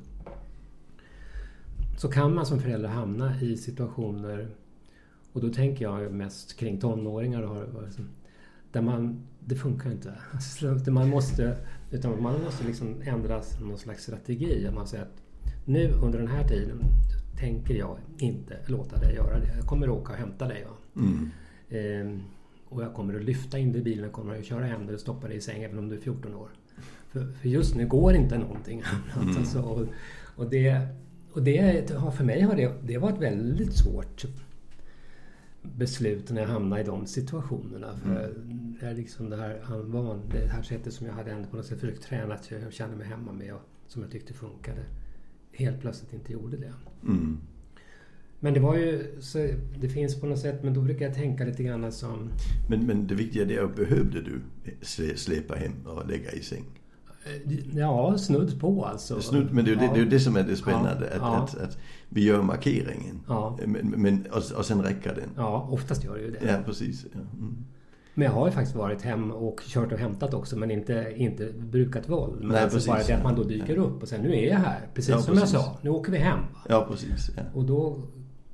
Så 1.98 2.10
kan 2.10 2.34
man 2.34 2.46
som 2.46 2.60
förälder 2.60 2.88
hamna 2.88 3.40
i 3.40 3.56
situationer 3.56 4.48
och 5.32 5.40
då 5.40 5.52
tänker 5.52 5.84
jag 5.84 6.12
mest 6.12 6.56
kring 6.56 6.80
tonåringar 6.80 7.42
och 7.42 7.54
har- 7.54 7.76
och 7.76 7.88
där 8.72 8.82
man, 8.82 9.26
det 9.40 9.54
funkar 9.54 9.90
inte. 9.90 10.14
Alltså, 10.32 10.90
man 10.90 11.08
måste, 11.08 11.56
utan 11.90 12.22
man 12.22 12.42
måste 12.42 12.66
liksom 12.66 13.02
ändra 13.04 13.42
någon 13.60 13.78
slags 13.78 14.02
strategi. 14.02 14.66
Att 14.66 14.74
man 14.74 14.86
säger 14.86 15.04
att 15.04 15.22
nu 15.64 15.92
under 15.92 16.18
den 16.18 16.28
här 16.28 16.48
tiden 16.48 16.80
tänker 17.38 17.74
jag 17.74 17.98
inte 18.18 18.56
låta 18.66 18.96
dig 18.96 19.14
göra 19.14 19.38
det. 19.38 19.56
Jag 19.56 19.66
kommer 19.66 19.90
åka 19.90 20.12
och 20.12 20.18
hämta 20.18 20.48
dig. 20.48 20.64
Va? 20.64 21.02
Mm. 21.02 21.30
Ehm, 21.70 22.22
och 22.68 22.82
jag 22.82 22.94
kommer 22.94 23.14
att 23.14 23.24
lyfta 23.24 23.58
in 23.58 23.72
dig 23.72 23.80
i 23.80 23.84
bilen 23.84 24.04
och 24.04 24.12
kommer 24.12 24.38
att 24.38 24.44
köra 24.44 24.64
hem 24.64 24.86
dig 24.86 24.94
och 24.94 25.00
stoppa 25.00 25.28
dig 25.28 25.36
i 25.36 25.40
säng 25.40 25.62
även 25.62 25.78
om 25.78 25.88
du 25.88 25.96
är 25.96 26.00
14 26.00 26.34
år. 26.34 26.48
För, 27.08 27.32
för 27.32 27.48
just 27.48 27.74
nu 27.74 27.86
går 27.86 28.14
inte 28.14 28.38
någonting 28.38 28.82
annat. 28.82 29.26
Mm. 29.26 29.36
Alltså, 29.36 29.62
och, 29.62 29.86
och 30.36 30.50
det, 30.50 30.88
och 31.32 31.42
det 31.42 31.90
har 31.90 32.10
för 32.10 32.24
mig 32.24 32.40
har 32.40 32.56
det, 32.56 32.72
det 32.82 32.98
var 32.98 33.12
ett 33.12 33.18
väldigt 33.18 33.72
svårt 33.72 34.24
beslut 35.62 36.30
när 36.30 36.40
jag 36.40 36.48
hamnade 36.48 36.82
i 36.82 36.84
de 36.84 37.06
situationerna. 37.06 37.96
För 37.96 38.34
det, 38.80 38.86
är 38.86 38.94
liksom 38.94 39.30
det, 39.30 39.36
här, 39.36 40.30
det 40.32 40.46
här 40.46 40.62
sättet 40.62 40.92
som 40.94 41.06
jag 41.06 41.14
hade 41.14 41.30
ändå 41.30 41.48
på 41.48 41.56
något 41.56 41.66
sätt 41.66 41.80
försökt 41.80 42.02
träna 42.02 42.34
att 42.34 42.50
jag 42.50 42.72
kände 42.72 42.96
mig 42.96 43.06
hemma 43.06 43.32
med 43.32 43.54
och 43.54 43.60
som 43.86 44.02
jag 44.02 44.10
tyckte 44.10 44.34
funkade. 44.34 44.84
Helt 45.52 45.80
plötsligt 45.80 46.12
inte 46.12 46.32
gjorde 46.32 46.56
det. 46.56 46.72
Mm. 47.02 47.38
Men 48.40 48.54
det 48.54 48.60
var 48.60 48.76
ju, 48.76 49.16
så 49.20 49.48
det 49.80 49.88
finns 49.88 50.20
på 50.20 50.26
något 50.26 50.38
sätt, 50.38 50.64
men 50.64 50.74
då 50.74 50.80
brukar 50.80 51.06
jag 51.06 51.14
tänka 51.14 51.44
lite 51.44 51.62
grann 51.62 51.92
som 51.92 52.30
Men, 52.68 52.86
men 52.86 53.06
det 53.06 53.14
viktiga 53.14 53.62
är, 53.62 53.66
behövde 53.66 54.22
du 54.22 54.40
slä- 54.80 55.16
släpa 55.16 55.54
hem 55.54 55.72
och 55.84 56.08
lägga 56.08 56.32
i 56.32 56.42
säng? 56.42 56.64
Eh, 57.46 57.78
Ja, 57.78 58.18
snudd 58.18 58.60
på 58.60 58.84
alltså. 58.84 59.20
Snudd, 59.20 59.52
men 59.52 59.64
det 59.64 59.70
är 59.70 59.74
ju 59.74 59.78
det, 59.78 59.84
Ja. 59.84 59.92
det, 59.92 59.98
ju 59.98 60.08
det 60.08 60.20
som 60.20 60.36
är 60.36 60.42
det 60.42 60.56
spännande. 60.56 61.12
Ja, 61.20 61.36
Att. 61.36 61.54
Att, 61.54 61.62
att 61.62 61.78
vi 62.08 62.24
gör 62.24 62.42
markeringen. 62.42 63.20
Ja. 63.28 63.58
Men, 63.66 63.94
men, 63.96 64.26
och, 64.26 64.58
och 64.58 64.64
sen 64.64 64.82
räcker 64.82 65.14
den. 65.14 65.30
Ja, 65.36 65.68
oftast 65.70 66.04
gör 66.04 66.14
det 66.14 66.20
ju 66.22 66.30
det. 66.30 66.46
Ja, 66.46 66.58
precis. 66.66 67.06
Mm. 67.14 67.56
Men 68.14 68.24
jag 68.24 68.32
har 68.32 68.46
ju 68.46 68.52
faktiskt 68.52 68.76
varit 68.76 69.02
hem 69.02 69.30
och 69.30 69.60
kört 69.64 69.92
och 69.92 69.98
hämtat 69.98 70.34
också 70.34 70.56
men 70.56 70.70
inte, 70.70 71.12
inte 71.16 71.52
brukat 71.58 72.08
våld. 72.08 72.40
Men 72.40 72.48
Nej, 72.48 72.62
alltså 72.62 72.76
precis, 72.76 72.88
bara 72.88 73.02
det 73.02 73.12
att 73.12 73.22
man 73.22 73.34
då 73.34 73.42
dyker 73.42 73.76
upp 73.76 74.02
och 74.02 74.08
säger 74.08 74.22
nu 74.22 74.34
är 74.36 74.48
jag 74.48 74.58
här. 74.58 74.80
Precis 74.94 75.14
som 75.24 75.34
precis. 75.34 75.52
jag 75.52 75.62
sa. 75.64 75.78
Nu 75.82 75.90
åker 75.90 76.12
vi 76.12 76.18
hem. 76.18 76.38
ja, 76.68 76.86
precis. 76.90 77.30
Och 77.54 77.64
då 77.64 77.98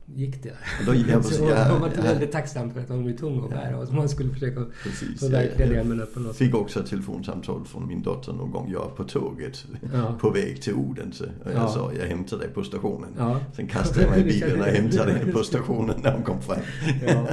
gick 0.06 0.42
det. 0.42 0.50
Och 0.50 0.84
då- 0.86 0.94
ja, 0.94 1.04
precis, 1.16 1.36
så 1.36 1.44
ja, 1.44 1.68
jag 1.68 1.78
var 1.80 1.90
ja. 1.96 2.02
väldigt 2.02 2.32
tacksam 2.32 2.70
för 2.74 2.80
att 2.80 2.88
de 2.88 3.06
är 3.08 3.12
tung 3.12 3.44
att 3.44 3.50
bära 3.50 3.78
och 3.78 3.92
man 3.94 4.08
skulle 4.08 4.32
försöka 4.32 4.64
Precis. 4.82 5.20
förverkliga 5.20 5.74
Jag- 5.74 5.86
det 5.86 5.96
jag 5.96 6.14
på 6.14 6.20
något 6.20 6.36
fick 6.36 6.54
också 6.54 6.80
ett 6.80 6.86
telefonsamtal 6.86 7.64
från 7.64 7.86
min 7.88 8.02
dotter 8.02 8.32
någon 8.32 8.50
gång. 8.50 8.70
Jag 8.72 8.84
är 8.86 8.88
på 8.90 9.04
tåget 9.04 9.64
Ja. 9.92 10.14
på 10.20 10.30
väg 10.30 10.62
till 10.62 10.74
Odense. 10.74 11.24
Och 11.44 11.50
jag 11.50 11.56
Ja. 11.62 11.68
sa 11.68 11.92
jag 12.00 12.06
hämtar 12.06 12.38
dig 12.38 12.48
på 12.48 12.62
stationen. 12.64 13.08
Ja. 13.18 13.40
Sen 13.56 13.66
kastade 13.66 14.02
jag 14.02 14.10
mig 14.10 14.20
i 14.20 14.24
bilen 14.40 14.60
och 14.60 14.66
hämtade 14.66 15.12
henne 15.12 15.32
på 15.32 15.42
stationen 15.44 16.00
när 16.02 16.12
hon 16.12 16.22
kom 16.22 16.42
fram. 16.42 16.58
Ja. 17.06 17.26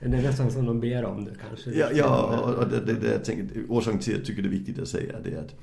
Det 0.00 0.06
är 0.06 0.22
nästan 0.22 0.50
som 0.50 0.66
de 0.66 0.80
ber 0.80 1.04
om 1.04 1.24
det 1.24 1.30
kanske. 1.48 1.70
Ja, 1.80 1.86
ja 1.94 2.38
och 2.58 2.68
det, 2.68 2.80
det, 2.80 2.92
det 2.92 3.12
jag 3.12 3.24
tänker, 3.24 3.46
orsaken 3.68 4.00
till 4.00 4.12
att 4.12 4.18
jag 4.18 4.26
tycker 4.26 4.42
det 4.42 4.48
är 4.48 4.50
viktigt 4.50 4.78
att 4.78 4.88
säga 4.88 5.14
det 5.24 5.30
är 5.30 5.38
att 5.40 5.54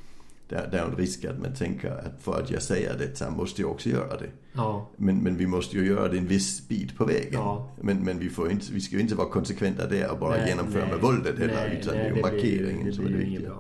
det 0.50 0.56
är, 0.56 0.68
det 0.72 0.78
är 0.80 0.86
en 0.86 0.96
risk 0.96 1.26
att 1.26 1.40
man 1.40 1.54
tänker 1.54 1.92
att 1.92 2.22
för 2.22 2.40
att 2.42 2.52
jag 2.52 2.62
säger 2.62 2.98
detta 2.98 3.30
måste 3.30 3.62
jag 3.62 3.72
också 3.72 3.90
göra 3.90 4.18
det. 4.18 4.30
Ja. 4.54 4.90
Men, 4.98 5.24
men 5.24 5.38
vi 5.38 5.48
måste 5.48 5.78
ju 5.78 5.88
göra 5.88 6.08
det 6.08 6.18
en 6.18 6.28
viss 6.28 6.68
bit 6.68 6.98
på 6.98 7.06
vägen. 7.06 7.34
Ja. 7.34 7.70
Men, 7.82 7.98
men 8.04 8.20
vi, 8.20 8.30
får 8.30 8.52
inte, 8.52 8.66
vi 8.74 8.82
ska 8.82 8.96
ju 8.96 9.02
inte 9.02 9.16
vara 9.16 9.30
konsekventa 9.30 9.88
där 9.88 10.12
och 10.12 10.20
bara 10.20 10.38
Nej, 10.38 10.50
genomföra 10.50 10.82
nej, 10.82 10.92
med 10.92 11.02
våldet 11.02 11.40
heller. 11.40 11.54
nej, 11.70 11.78
utan 11.82 11.94
nej, 11.96 12.04
det 12.04 12.10
är 12.10 12.16
ju 12.16 12.22
blir- 12.22 12.24
markeringen 12.24 12.94
som 12.94 13.06
är 13.06 13.10
det 13.10 13.18
viktiga. 13.18 13.52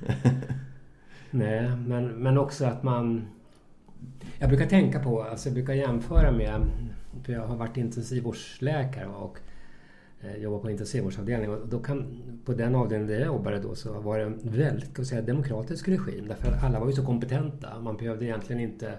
nej, 1.30 1.76
men, 1.76 2.06
men 2.08 2.38
också 2.38 2.64
att 2.64 2.82
man... 2.82 3.24
Jag 4.38 4.48
brukar 4.48 4.66
tänka 4.66 5.00
på, 5.00 5.22
alltså 5.22 5.48
jag 5.48 5.54
brukar 5.54 5.74
jämföra 5.74 6.32
med... 6.32 6.60
För 7.24 7.32
jag 7.32 7.46
har 7.46 7.56
varit 7.56 7.76
intensivvårdsläkare 7.76 9.06
och 9.06 9.38
eh, 10.20 10.36
jobbar 10.36 10.58
på 10.58 10.70
intensivvårdsavdelning. 10.70 11.50
Och 11.50 11.68
då 11.68 11.78
kan, 11.78 12.22
på 12.44 12.52
den 12.52 12.74
avdelningen 12.74 13.12
där 13.12 13.18
jag 13.18 13.26
jobbade 13.26 13.58
då 13.58 13.74
så 13.74 14.00
var 14.00 14.18
det 14.18 14.24
en 14.24 14.38
väldigt 14.42 14.98
jag 14.98 15.06
säga, 15.06 15.22
demokratisk 15.22 15.88
regim. 15.88 16.28
Därför 16.28 16.52
att 16.52 16.64
alla 16.64 16.80
var 16.80 16.86
ju 16.86 16.92
så 16.92 17.06
kompetenta. 17.06 17.80
Man 17.80 17.96
behövde 17.96 18.24
egentligen 18.24 18.62
inte 18.62 18.98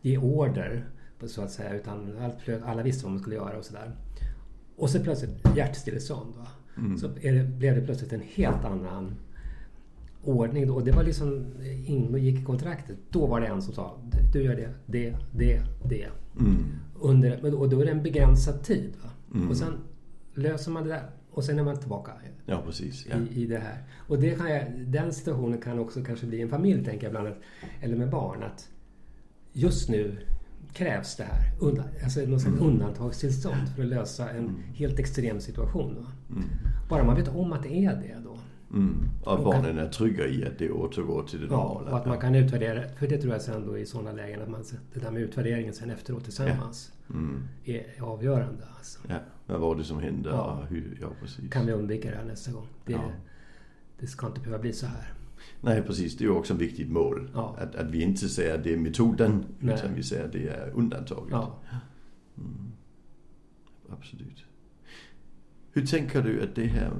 ge 0.00 0.18
order 0.18 0.86
så 1.24 1.42
att 1.42 1.50
säga. 1.50 1.74
Utan 1.74 2.16
allt, 2.20 2.62
alla 2.64 2.82
visste 2.82 3.04
vad 3.04 3.12
man 3.12 3.20
skulle 3.20 3.36
göra 3.36 3.58
och 3.58 3.64
sådär. 3.64 3.92
Och 4.76 4.90
så 4.90 5.00
plötsligt 5.00 5.56
hjärtstillestånd. 5.56 6.34
Va? 6.36 6.48
Mm. 6.76 6.98
Så 6.98 7.06
det, 7.06 7.48
blev 7.58 7.74
det 7.74 7.80
plötsligt 7.80 8.12
en 8.12 8.22
helt 8.34 8.64
annan 8.64 9.14
ordning. 10.24 10.70
Och 10.70 10.84
det 10.84 10.92
var 10.92 11.04
liksom, 11.04 11.46
ingick 11.86 12.40
i 12.40 12.44
kontraktet. 12.44 12.96
Då 13.10 13.26
var 13.26 13.40
det 13.40 13.46
en 13.46 13.62
som 13.62 13.74
sa, 13.74 13.98
du 14.32 14.42
gör 14.42 14.56
det, 14.56 14.70
det, 14.86 15.16
det, 15.32 15.62
det. 15.84 16.06
Mm. 16.40 16.64
Under, 17.00 17.60
och 17.60 17.68
då 17.68 17.80
är 17.80 17.84
det 17.84 17.90
en 17.90 18.02
begränsad 18.02 18.62
tid. 18.62 18.92
Va? 19.02 19.10
Mm. 19.34 19.50
Och 19.50 19.56
sen 19.56 19.72
löser 20.36 20.70
man 20.70 20.82
det 20.82 20.88
där. 20.88 21.10
Och 21.30 21.44
sen 21.44 21.58
är 21.58 21.64
man 21.64 21.76
tillbaka 21.76 22.12
Ja, 22.46 22.62
precis. 22.66 23.06
Ja. 23.10 23.16
i, 23.16 23.42
i 23.42 23.46
det 23.46 23.58
här. 23.58 23.84
Och 24.08 24.18
det 24.18 24.38
kan 24.38 24.50
jag, 24.50 24.64
den 24.86 25.12
situationen 25.12 25.60
kan 25.60 25.78
också 25.78 26.04
kanske 26.04 26.26
bli 26.26 26.42
en 26.42 26.48
familj, 26.48 26.84
tänker 26.84 27.06
jag 27.06 27.10
ibland. 27.10 27.28
Att, 27.28 27.38
eller 27.80 27.96
med 27.96 28.10
barn. 28.10 28.42
Att 28.42 28.68
just 29.52 29.88
nu 29.88 30.18
krävs 30.72 31.16
det 31.16 31.24
här. 31.24 31.52
Undan, 31.60 31.84
alltså 32.04 32.20
något 32.20 32.40
slags 32.40 32.60
undantagstillstånd 32.60 33.68
för 33.76 33.82
att 33.82 33.88
lösa 33.88 34.30
en 34.30 34.56
helt 34.74 34.98
extrem 34.98 35.40
situation. 35.40 36.06
Mm. 36.30 36.44
Bara 36.88 37.04
man 37.04 37.16
vet 37.16 37.28
om 37.28 37.52
att 37.52 37.62
det 37.62 37.84
är 37.84 37.96
det. 37.96 38.25
Mm. 38.74 39.08
Att 39.26 39.44
barnen 39.44 39.78
är 39.78 39.88
trygga 39.88 40.26
i 40.26 40.44
att 40.46 40.58
det 40.58 40.70
återgår 40.70 41.22
till 41.22 41.40
det 41.40 41.46
Ja, 41.46 41.56
normala. 41.56 41.90
och 41.90 41.96
att 41.98 42.06
man 42.06 42.18
kan 42.20 42.34
utvärdera. 42.34 42.88
För 42.88 43.06
det 43.08 43.18
tror 43.18 43.32
jag 43.32 43.42
sen 43.42 43.66
då 43.66 43.78
i 43.78 43.86
sådana 43.86 44.12
lägen 44.12 44.42
att 44.42 44.48
man, 44.48 44.64
det 44.94 45.00
där 45.00 45.10
med 45.10 45.22
utvärderingen 45.22 45.72
sen 45.74 45.90
efteråt 45.90 46.24
tillsammans 46.24 46.92
Mm. 47.10 47.42
är 47.64 48.02
avgörande. 48.02 48.62
Alltså. 48.76 48.98
Ja, 49.08 49.18
vad 49.46 49.60
var 49.60 49.74
det 49.76 49.84
som 49.84 49.98
hände? 49.98 50.28
Ja. 50.28 50.58
Ja, 50.60 50.66
hur, 50.68 50.98
ja 51.00 51.08
precis. 51.20 51.50
Kan 51.52 51.66
vi 51.66 51.72
undvika 51.72 52.10
det 52.10 52.16
här 52.16 52.24
nästa 52.24 52.52
gång? 52.52 52.66
Det, 52.84 52.92
Ja. 52.92 53.10
det 54.00 54.06
ska 54.06 54.26
inte 54.26 54.40
behöva 54.40 54.58
bli 54.62 54.72
så 54.72 54.86
här. 54.86 55.12
Nej, 55.60 55.82
precis. 55.82 56.16
Det 56.16 56.24
är 56.24 56.26
ju 56.26 56.32
också 56.34 56.54
ett 56.54 56.60
viktigt 56.60 56.88
mål. 56.90 57.30
Ja. 57.34 57.56
Att, 57.58 57.74
att 57.74 57.90
vi 57.90 58.02
inte 58.02 58.28
säger 58.28 58.54
att 58.54 58.64
det 58.64 58.72
är 58.72 58.76
metoden, 58.76 59.44
Nej. 59.58 59.74
utan 59.74 59.94
vi 59.94 60.02
säger 60.02 60.24
att 60.24 60.32
det 60.32 60.48
är 60.48 60.70
undantaget. 60.74 61.28
Ja. 61.30 61.58
Mm. 62.38 62.72
Absolut. 63.90 64.44
Hur 65.72 65.86
tänker 65.86 66.22
du 66.22 66.42
att 66.42 66.54
det 66.54 66.66
här, 66.66 66.90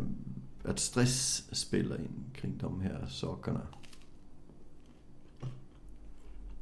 att 0.67 0.79
stress 0.79 1.49
spelar 1.53 1.97
in 1.97 2.25
kring 2.35 2.59
de 2.59 2.81
här 2.81 3.07
sakerna? 3.07 3.67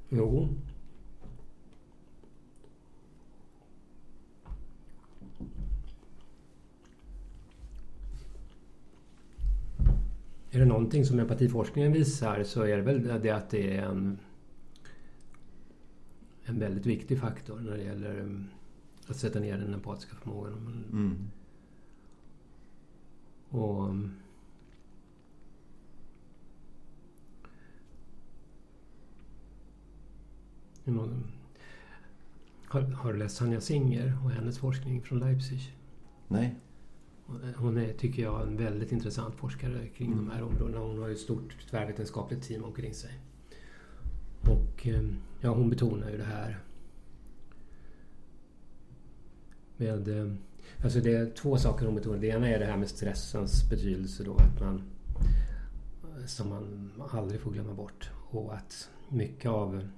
Jo. 0.08 0.48
Är 10.50 10.58
det 10.58 10.64
någonting 10.64 11.04
som 11.04 11.18
empatiforskningen 11.18 11.92
visar 11.92 12.44
så 12.44 12.62
är 12.62 12.76
det 12.76 12.82
väl 12.82 13.22
det 13.22 13.30
att 13.30 13.50
det 13.50 13.76
är 13.76 13.82
en, 13.82 14.18
en 16.44 16.58
väldigt 16.58 16.86
viktig 16.86 17.20
faktor 17.20 17.60
när 17.60 17.76
det 17.76 17.82
gäller 17.82 18.20
um, 18.20 18.48
att 19.06 19.16
sätta 19.16 19.40
ner 19.40 19.58
den 19.58 19.74
empatiska 19.74 20.16
förmågan. 20.16 20.84
Mm. 20.92 21.30
Och... 23.54 23.94
Har, 32.66 32.80
har 32.80 33.12
du 33.12 33.18
läst 33.18 33.36
Sanja 33.36 33.60
Singer 33.60 34.18
och 34.24 34.30
hennes 34.30 34.58
forskning 34.58 35.02
från 35.02 35.18
Leipzig? 35.18 35.76
Nej. 36.28 36.54
Hon 37.56 37.76
är, 37.76 37.92
tycker 37.92 38.22
jag, 38.22 38.42
en 38.42 38.56
väldigt 38.56 38.92
intressant 38.92 39.34
forskare 39.34 39.88
kring 39.88 40.12
mm. 40.12 40.24
de 40.24 40.30
här 40.30 40.42
områdena. 40.42 40.78
Hon 40.78 40.98
har 40.98 41.08
ju 41.08 41.12
ett 41.12 41.20
stort 41.20 41.56
tvärvetenskapligt 41.70 42.42
team 42.42 42.64
omkring 42.64 42.94
sig. 42.94 43.18
Och 44.40 44.86
ehm, 44.86 45.16
ja, 45.40 45.54
hon 45.54 45.70
betonar 45.70 46.10
ju 46.10 46.16
det 46.16 46.24
här 46.24 46.58
med... 49.76 50.36
Alltså 50.84 51.00
det 51.00 51.12
är 51.12 51.30
två 51.30 51.56
saker 51.56 51.86
hon 51.86 51.94
betonar. 51.94 52.18
Det 52.18 52.26
ena 52.26 52.48
är 52.48 52.58
det 52.58 52.64
här 52.64 52.76
med 52.76 52.88
stressens 52.88 53.70
betydelse 53.70 54.24
då. 54.24 54.34
Att 54.34 54.60
man, 54.60 54.82
som 56.26 56.48
man 56.48 56.92
aldrig 57.10 57.40
får 57.40 57.50
glömma 57.50 57.74
bort. 57.74 58.10
Och 58.30 58.54
att 58.54 58.90
mycket 59.08 59.50
av... 59.50 59.88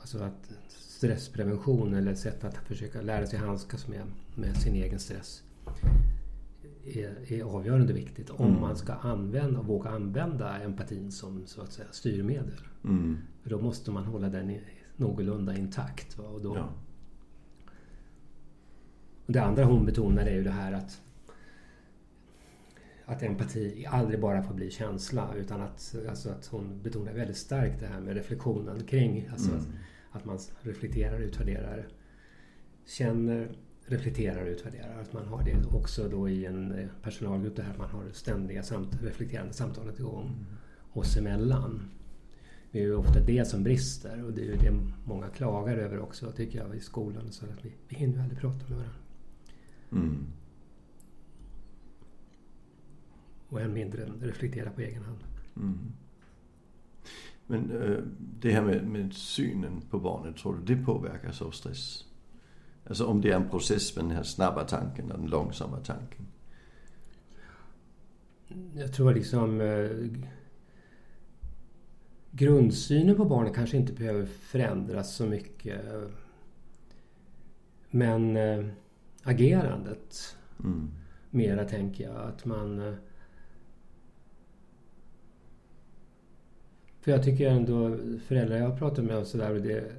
Alltså 0.00 0.18
att 0.18 0.52
stressprevention 0.68 1.94
eller 1.94 2.14
sätt 2.14 2.44
att 2.44 2.56
försöka 2.56 3.00
lära 3.00 3.26
sig 3.26 3.38
handskas 3.38 3.88
med, 3.88 4.02
med 4.34 4.56
sin 4.56 4.74
egen 4.74 4.98
stress 4.98 5.42
är, 6.84 7.32
är 7.32 7.42
avgörande 7.42 7.92
viktigt 7.92 8.30
om 8.30 8.46
mm. 8.46 8.60
man 8.60 8.76
ska 8.76 8.92
använda 8.92 9.58
och 9.58 9.66
våga 9.66 9.90
använda 9.90 10.58
empatin 10.58 11.12
som 11.12 11.46
så 11.46 11.62
att 11.62 11.72
säga, 11.72 11.88
styrmedel. 11.92 12.60
Mm. 12.84 13.18
För 13.42 13.50
då 13.50 13.58
måste 13.60 13.90
man 13.90 14.04
hålla 14.04 14.28
den 14.28 14.50
i, 14.50 14.60
någorlunda 14.96 15.56
intakt. 15.56 16.18
Va? 16.18 16.24
Och 16.24 16.42
då, 16.42 16.56
ja. 16.56 16.68
Och 19.26 19.32
det 19.32 19.42
andra 19.42 19.64
hon 19.64 19.86
betonar 19.86 20.26
är 20.26 20.34
ju 20.34 20.44
det 20.44 20.50
här 20.50 20.72
att 20.72 21.00
att 23.06 23.22
empati 23.22 23.86
aldrig 23.88 24.20
bara 24.20 24.42
får 24.42 24.54
bli 24.54 24.70
känsla 24.70 25.34
utan 25.36 25.60
att, 25.60 25.94
alltså 26.08 26.30
att 26.30 26.46
hon 26.46 26.80
betonar 26.82 27.12
väldigt 27.12 27.36
starkt 27.36 27.80
det 27.80 27.86
här 27.86 28.00
med 28.00 28.14
reflektionen 28.14 28.84
kring 28.84 29.28
alltså 29.32 29.50
mm. 29.50 29.62
att, 30.10 30.16
att 30.16 30.24
man 30.24 30.38
reflekterar, 30.60 31.18
utvärderar, 31.18 31.86
känner, 32.86 33.48
reflekterar 33.86 34.46
utvärderar. 34.46 35.00
Att 35.00 35.12
man 35.12 35.26
har 35.26 35.44
det 35.44 35.76
också 35.76 36.08
då 36.08 36.28
i 36.28 36.46
en 36.46 36.72
eh, 36.72 36.88
personalgrupp 37.02 37.56
där 37.56 37.74
man 37.78 37.90
har 37.90 38.04
ständiga 38.12 38.62
samt, 38.62 39.02
reflekterande 39.02 39.52
samtalet 39.52 39.98
igång 39.98 40.26
mm. 40.26 40.44
oss 40.92 41.16
emellan. 41.16 41.90
Det 42.72 42.78
är 42.78 42.82
ju 42.82 42.94
ofta 42.94 43.20
det 43.20 43.48
som 43.48 43.62
brister 43.64 44.24
och 44.24 44.32
det 44.32 44.40
är 44.40 44.46
ju 44.46 44.56
det 44.56 44.72
många 45.04 45.28
klagar 45.28 45.76
över 45.76 45.98
också 45.98 46.32
tycker 46.32 46.58
jag 46.58 46.76
i 46.76 46.80
skolan. 46.80 47.32
Så 47.32 47.44
att 47.44 47.64
vi, 47.64 47.72
vi 47.88 47.96
hinner 47.96 48.22
aldrig 48.22 48.40
prata 48.40 48.68
med 48.68 48.78
varandra. 48.78 49.05
Mm. 49.92 50.26
Och 53.48 53.60
än 53.60 53.72
mindre 53.72 54.04
reflektera 54.20 54.70
på 54.70 54.80
egen 54.80 55.02
hand. 55.02 55.18
Mm. 55.56 55.78
Men 57.46 57.82
äh, 57.82 57.98
det 58.40 58.52
här 58.52 58.62
med, 58.62 58.86
med 58.86 59.14
synen 59.14 59.80
på 59.90 59.98
barnet, 59.98 60.36
tror 60.36 60.56
du 60.56 60.74
det 60.74 60.84
påverkas 60.84 61.42
av 61.42 61.50
stress? 61.50 62.04
Alltså 62.88 63.06
om 63.06 63.20
det 63.20 63.30
är 63.30 63.36
en 63.36 63.48
process 63.48 63.96
med 63.96 64.04
den 64.04 64.16
här 64.16 64.22
snabba 64.22 64.64
tanken 64.64 65.10
och 65.10 65.18
den 65.18 65.26
långsamma 65.26 65.80
tanken. 65.80 66.26
Jag 68.74 68.92
tror 68.92 69.14
liksom 69.14 69.60
eh, 69.60 69.90
grundsynen 72.30 73.16
på 73.16 73.24
barnet 73.24 73.54
kanske 73.54 73.76
inte 73.76 73.92
behöver 73.92 74.26
förändras 74.26 75.16
så 75.16 75.26
mycket. 75.26 75.80
Men 77.90 78.36
eh, 78.36 78.66
agerandet 79.26 80.36
mm. 80.64 80.90
mera 81.30 81.64
tänker 81.64 82.04
jag 82.04 82.16
att 82.16 82.44
man... 82.44 82.88
Eh, 82.88 82.94
för 87.00 87.12
jag 87.12 87.22
tycker 87.24 87.50
ändå 87.50 87.96
föräldrar 88.26 88.56
jag 88.56 88.68
har 88.68 88.78
pratat 88.78 89.04
med 89.04 89.16
och 89.16 89.26
sådär 89.26 89.54
och 89.54 89.60
det 89.60 89.92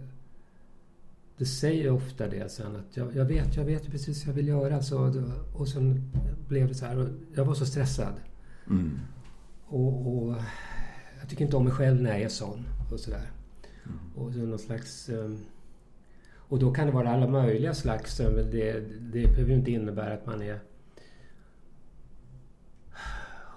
det 1.37 1.45
säger 1.45 1.91
ofta 1.91 2.27
det 2.27 2.51
sen 2.51 2.75
att 2.75 2.97
jag, 2.97 3.15
jag 3.15 3.25
vet, 3.25 3.55
jag 3.55 3.65
vet 3.65 3.91
precis 3.91 4.25
vad 4.25 4.29
jag 4.29 4.35
vill 4.35 4.47
göra. 4.47 4.81
Så, 4.81 5.23
och 5.55 5.67
sen 5.67 6.11
blev 6.47 6.67
det 6.67 6.75
så 6.75 6.85
här. 6.85 6.97
Och 6.97 7.07
jag 7.35 7.45
var 7.45 7.53
så 7.53 7.65
stressad. 7.65 8.13
Mm. 8.69 8.99
Och, 9.65 10.17
och, 10.17 10.35
jag 11.19 11.29
tycker 11.29 11.45
inte 11.45 11.57
om 11.57 11.63
mig 11.63 11.73
själv 11.73 12.01
när 12.01 12.09
jag 12.09 12.21
är 12.21 12.29
sån. 12.29 12.65
Och 12.91 12.99
sådär. 12.99 13.31
Mm. 13.85 13.97
Och 14.15 14.33
så 14.33 14.39
någon 14.39 14.59
slags... 14.59 15.09
Um, 15.09 15.39
och 16.47 16.59
då 16.59 16.73
kan 16.73 16.87
det 16.87 16.93
vara 16.93 17.09
alla 17.09 17.27
möjliga 17.27 17.73
slags... 17.73 18.17
Det, 18.17 18.79
det 18.99 19.27
behöver 19.27 19.49
ju 19.49 19.55
inte 19.57 19.71
innebära 19.71 20.13
att 20.13 20.25
man 20.25 20.41
är 20.41 20.59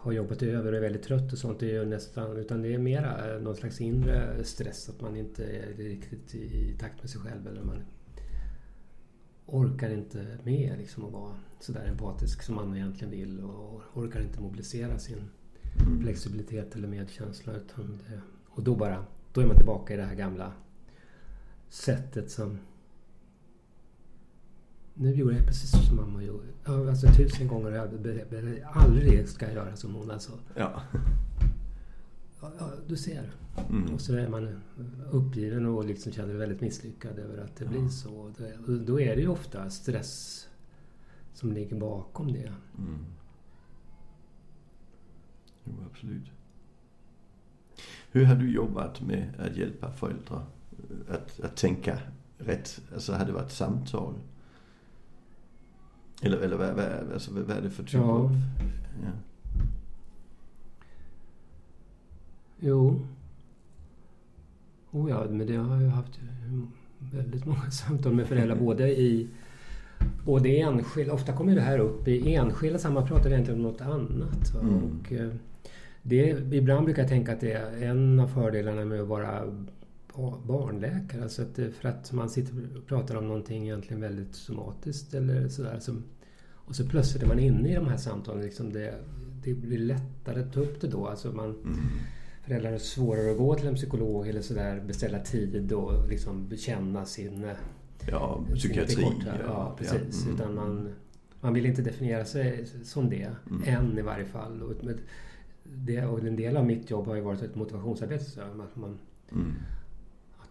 har 0.02 0.12
jobbat 0.12 0.42
över 0.42 0.72
och 0.72 0.78
är 0.78 0.82
väldigt 0.82 1.02
trött 1.02 1.32
och 1.32 1.38
sånt. 1.38 1.60
Det 1.60 1.76
är 1.76 1.86
nästan, 1.86 2.36
utan 2.36 2.62
det 2.62 2.74
är 2.74 2.78
mera 2.78 3.38
någon 3.38 3.56
slags 3.56 3.80
inre 3.80 4.44
stress. 4.44 4.88
Att 4.88 5.00
man 5.00 5.16
inte 5.16 5.44
är 5.44 5.74
riktigt 5.74 6.34
i 6.34 6.76
takt 6.78 7.02
med 7.02 7.10
sig 7.10 7.20
själv. 7.20 7.46
Eller 7.46 7.62
man 7.62 7.82
orkar 9.46 9.90
inte 9.90 10.38
med 10.42 10.74
liksom 10.78 11.04
att 11.04 11.12
vara 11.12 11.34
sådär 11.60 11.84
empatisk 11.88 12.42
som 12.42 12.54
man 12.54 12.76
egentligen 12.76 13.10
vill. 13.10 13.40
Och 13.40 13.82
orkar 13.94 14.20
inte 14.20 14.40
mobilisera 14.40 14.98
sin 14.98 15.30
mm. 15.86 16.02
flexibilitet 16.02 16.74
eller 16.74 16.88
medkänsla. 16.88 17.52
Utan 17.52 17.98
det, 18.08 18.20
och 18.48 18.62
då 18.62 18.74
bara, 18.74 19.04
då 19.32 19.40
är 19.40 19.46
man 19.46 19.56
tillbaka 19.56 19.94
i 19.94 19.96
det 19.96 20.04
här 20.04 20.14
gamla 20.14 20.52
sättet 21.68 22.30
som 22.30 22.58
nu 25.00 25.14
gjorde 25.14 25.36
jag 25.36 25.46
precis 25.46 25.86
som 25.86 25.96
mamma 25.96 26.22
gjorde. 26.22 26.46
Alltså 26.64 27.06
tusen 27.06 27.48
gånger. 27.48 27.70
Jag 27.70 27.88
aldrig 28.72 29.28
ska 29.28 29.46
jag 29.46 29.54
göra 29.54 29.76
som 29.76 29.94
hon 29.94 30.10
alltså. 30.10 30.32
Ja. 30.54 30.82
Ja, 32.40 32.70
du 32.86 32.96
ser. 32.96 33.32
Mm. 33.70 33.94
Och 33.94 34.00
så 34.00 34.16
är 34.16 34.28
man 34.28 34.60
uppgiven 35.10 35.66
och 35.66 35.84
liksom 35.84 36.12
känner 36.12 36.28
sig 36.28 36.36
väldigt 36.36 36.60
misslyckad 36.60 37.18
över 37.18 37.44
att 37.44 37.56
det 37.56 37.64
ja. 37.64 37.70
blir 37.70 37.88
så. 37.88 38.14
Och 38.66 38.72
då 38.80 39.00
är 39.00 39.16
det 39.16 39.22
ju 39.22 39.28
ofta 39.28 39.70
stress 39.70 40.48
som 41.34 41.52
ligger 41.52 41.76
bakom 41.76 42.32
det. 42.32 42.52
Mm. 42.78 43.04
Jo, 45.64 45.72
absolut. 45.90 46.30
Hur 48.12 48.24
har 48.24 48.36
du 48.36 48.52
jobbat 48.52 49.00
med 49.00 49.32
att 49.38 49.56
hjälpa 49.56 49.92
föräldrar 49.92 50.46
att, 51.08 51.40
att 51.40 51.56
tänka 51.56 51.98
rätt? 52.38 52.80
Alltså 52.94 53.12
har 53.12 53.24
det 53.24 53.32
varit 53.32 53.52
samtal? 53.52 54.14
Eller, 56.20 56.38
eller 56.38 56.56
vad, 56.56 56.74
vad, 56.74 57.12
alltså, 57.12 57.30
vad 57.32 57.56
är 57.56 57.62
det 57.62 57.70
för 57.70 57.82
typ 57.82 57.94
ja. 57.94 58.00
av... 58.00 58.36
Ja. 59.02 59.10
Jo. 62.60 63.06
Oh 64.90 65.10
ja, 65.10 65.26
men 65.30 65.46
det 65.46 65.56
har 65.56 65.82
jag 65.82 65.90
haft 65.90 66.20
väldigt 66.98 67.46
många 67.46 67.70
samtal 67.70 68.14
med 68.14 68.26
föräldrar. 68.26 68.56
Både 68.56 69.00
i 69.00 69.28
både 70.24 70.48
enskilda, 70.48 71.12
ofta 71.12 71.32
kommer 71.32 71.54
det 71.54 71.60
här 71.60 71.78
upp 71.78 72.08
i 72.08 72.34
enskilda 72.34 72.78
sammanhang 72.78 73.08
pratar 73.08 73.30
egentligen 73.30 73.60
om 73.60 73.72
något 73.72 73.80
annat. 73.80 74.54
Mm. 74.62 74.74
Och 74.74 75.12
eh, 75.12 75.30
det, 76.02 76.54
ibland 76.54 76.84
brukar 76.84 77.02
jag 77.02 77.08
tänka 77.08 77.32
att 77.32 77.40
det 77.40 77.52
är 77.52 77.82
en 77.82 78.20
av 78.20 78.28
fördelarna 78.28 78.84
med 78.84 79.00
att 79.00 79.08
vara 79.08 79.42
barnläkare. 80.46 81.22
Alltså 81.22 81.42
att 81.42 81.74
för 81.74 81.88
att 81.88 82.12
man 82.12 82.30
sitter 82.30 82.76
och 82.76 82.86
pratar 82.86 83.16
om 83.16 83.28
någonting 83.28 83.62
egentligen 83.62 84.00
väldigt 84.00 84.34
somatiskt 84.34 85.14
eller 85.14 85.48
sådär. 85.48 85.78
Som, 85.80 86.04
och 86.54 86.76
så 86.76 86.88
plötsligt 86.88 87.22
är 87.22 87.26
man 87.26 87.38
inne 87.38 87.72
i 87.72 87.74
de 87.74 87.86
här 87.86 87.96
samtalen. 87.96 88.42
Liksom 88.42 88.72
det, 88.72 88.94
det 89.44 89.54
blir 89.54 89.78
lättare 89.78 90.40
att 90.40 90.52
ta 90.52 90.60
upp 90.60 90.80
det 90.80 90.88
då. 90.88 91.06
Alltså 91.06 91.32
man, 91.32 91.50
mm. 91.50 91.76
Föräldrar 92.42 92.70
har 92.70 92.78
svårare 92.78 93.30
att 93.30 93.38
gå 93.38 93.54
till 93.54 93.68
en 93.68 93.74
psykolog 93.74 94.28
eller 94.28 94.42
sådär, 94.42 94.82
beställa 94.86 95.18
tid 95.18 95.72
och 95.72 96.08
liksom 96.08 96.48
bekänna 96.48 97.04
sin... 97.04 97.46
Ja, 98.06 98.44
psykiatri. 98.54 99.06
Ja, 99.26 99.32
ja, 99.46 99.74
precis. 99.78 100.24
Ja, 100.26 100.30
mm. 100.30 100.34
Utan 100.34 100.54
man, 100.54 100.94
man 101.40 101.54
vill 101.54 101.66
inte 101.66 101.82
definiera 101.82 102.24
sig 102.24 102.66
som 102.84 103.10
det, 103.10 103.30
mm. 103.50 103.62
än 103.64 103.98
i 103.98 104.02
varje 104.02 104.24
fall. 104.24 104.62
Och, 104.62 104.74
det, 105.64 106.04
och 106.04 106.18
en 106.18 106.36
del 106.36 106.56
av 106.56 106.66
mitt 106.66 106.90
jobb 106.90 107.06
har 107.06 107.14
ju 107.14 107.20
varit 107.20 107.42
ett 107.42 107.54
motivationsarbete. 107.54 108.24
Så 108.24 108.40
att 108.40 108.76
man, 108.76 108.98
mm 109.32 109.54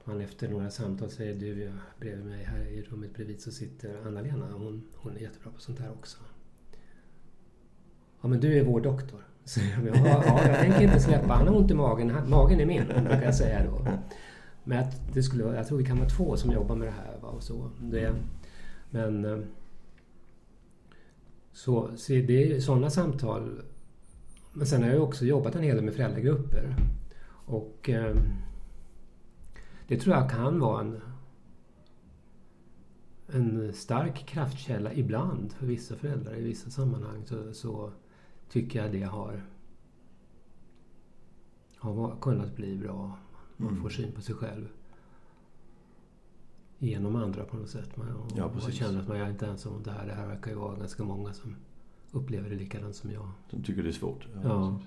han 0.09 0.21
efter 0.21 0.49
några 0.49 0.69
samtal 0.69 1.09
säger 1.09 1.35
du, 1.35 1.71
bredvid 1.99 2.25
mig 2.25 2.43
här 2.43 2.59
i 2.59 2.81
rummet 2.81 3.13
bredvid 3.13 3.41
så 3.41 3.51
sitter 3.51 4.07
Anna-Lena. 4.07 4.51
Hon, 4.51 4.83
hon 4.95 5.15
är 5.15 5.19
jättebra 5.19 5.51
på 5.51 5.61
sånt 5.61 5.79
här 5.79 5.91
också. 5.91 6.17
Ja 8.21 8.27
men 8.27 8.39
du 8.39 8.57
är 8.57 8.63
vår 8.63 8.81
doktor. 8.81 9.19
Säger 9.43 9.77
de. 9.77 9.87
Ja, 9.87 10.23
ja, 10.25 10.47
jag 10.47 10.59
tänker 10.59 10.81
inte 10.81 10.99
släppa. 10.99 11.33
Han 11.33 11.47
har 11.47 11.55
ont 11.55 11.71
i 11.71 11.73
magen. 11.73 12.29
Magen 12.29 12.59
är 12.59 12.65
min, 12.65 12.85
brukar 12.87 13.23
jag 13.23 13.35
säga 13.35 13.65
då. 13.65 13.87
Men 14.63 14.79
att 14.79 15.13
det 15.13 15.23
skulle, 15.23 15.43
jag 15.43 15.67
tror 15.67 15.77
vi 15.77 15.85
kan 15.85 15.97
vara 15.97 16.09
två 16.09 16.37
som 16.37 16.51
jobbar 16.51 16.75
med 16.75 16.87
det 16.87 16.91
här. 16.91 17.19
Va, 17.21 17.27
och 17.27 17.43
så. 17.43 17.69
Det, 17.81 18.15
men... 18.89 19.25
Eh, 19.25 19.39
så, 21.51 21.89
så 21.95 22.13
det 22.13 22.53
är 22.53 22.59
sådana 22.59 22.89
samtal. 22.89 23.61
Men 24.53 24.67
sen 24.67 24.83
har 24.83 24.89
jag 24.89 25.03
också 25.03 25.25
jobbat 25.25 25.55
en 25.55 25.63
hel 25.63 25.75
del 25.75 25.85
med 25.85 25.93
föräldragrupper. 25.93 26.75
Och 27.45 27.89
eh, 27.89 28.15
det 29.89 29.97
tror 29.99 30.15
jag 30.15 30.29
kan 30.29 30.59
vara 30.59 30.81
en... 30.81 31.01
en 33.27 33.73
stark 33.73 34.25
kraftkälla 34.25 34.93
ibland 34.93 35.53
för 35.53 35.65
vissa 35.65 35.95
föräldrar 35.95 36.35
i 36.35 36.43
vissa 36.43 36.69
sammanhang 36.69 37.25
så, 37.25 37.53
så 37.53 37.91
tycker 38.49 38.83
jag 38.83 38.91
det 38.91 39.03
har, 39.03 39.45
har 41.77 42.15
kunnat 42.21 42.55
bli 42.55 42.77
bra. 42.77 43.17
Man 43.57 43.69
mm. 43.69 43.81
får 43.81 43.89
syn 43.89 44.11
på 44.11 44.21
sig 44.21 44.35
själv 44.35 44.67
genom 46.77 47.15
andra 47.15 47.43
på 47.43 47.57
något 47.57 47.69
sätt. 47.69 47.97
Man, 47.97 48.15
och, 48.15 48.31
ja, 48.35 48.45
och 48.45 48.73
känner 48.73 48.99
att 48.99 49.07
man 49.07 49.17
är 49.17 49.29
inte 49.29 49.47
ensam 49.47 49.73
om 49.73 49.83
det 49.83 49.91
här. 49.91 50.07
Det 50.07 50.13
här 50.13 50.27
verkar 50.27 50.51
ju 50.51 50.57
vara 50.57 50.75
ganska 50.75 51.03
många 51.03 51.33
som 51.33 51.55
upplever 52.11 52.49
det 52.49 52.55
likadant 52.55 52.95
som 52.95 53.11
jag. 53.11 53.29
Som 53.49 53.63
tycker 53.63 53.83
det 53.83 53.89
är 53.89 53.93
svårt? 53.93 54.27
Ja. 54.33 54.41
ja. 54.43 54.79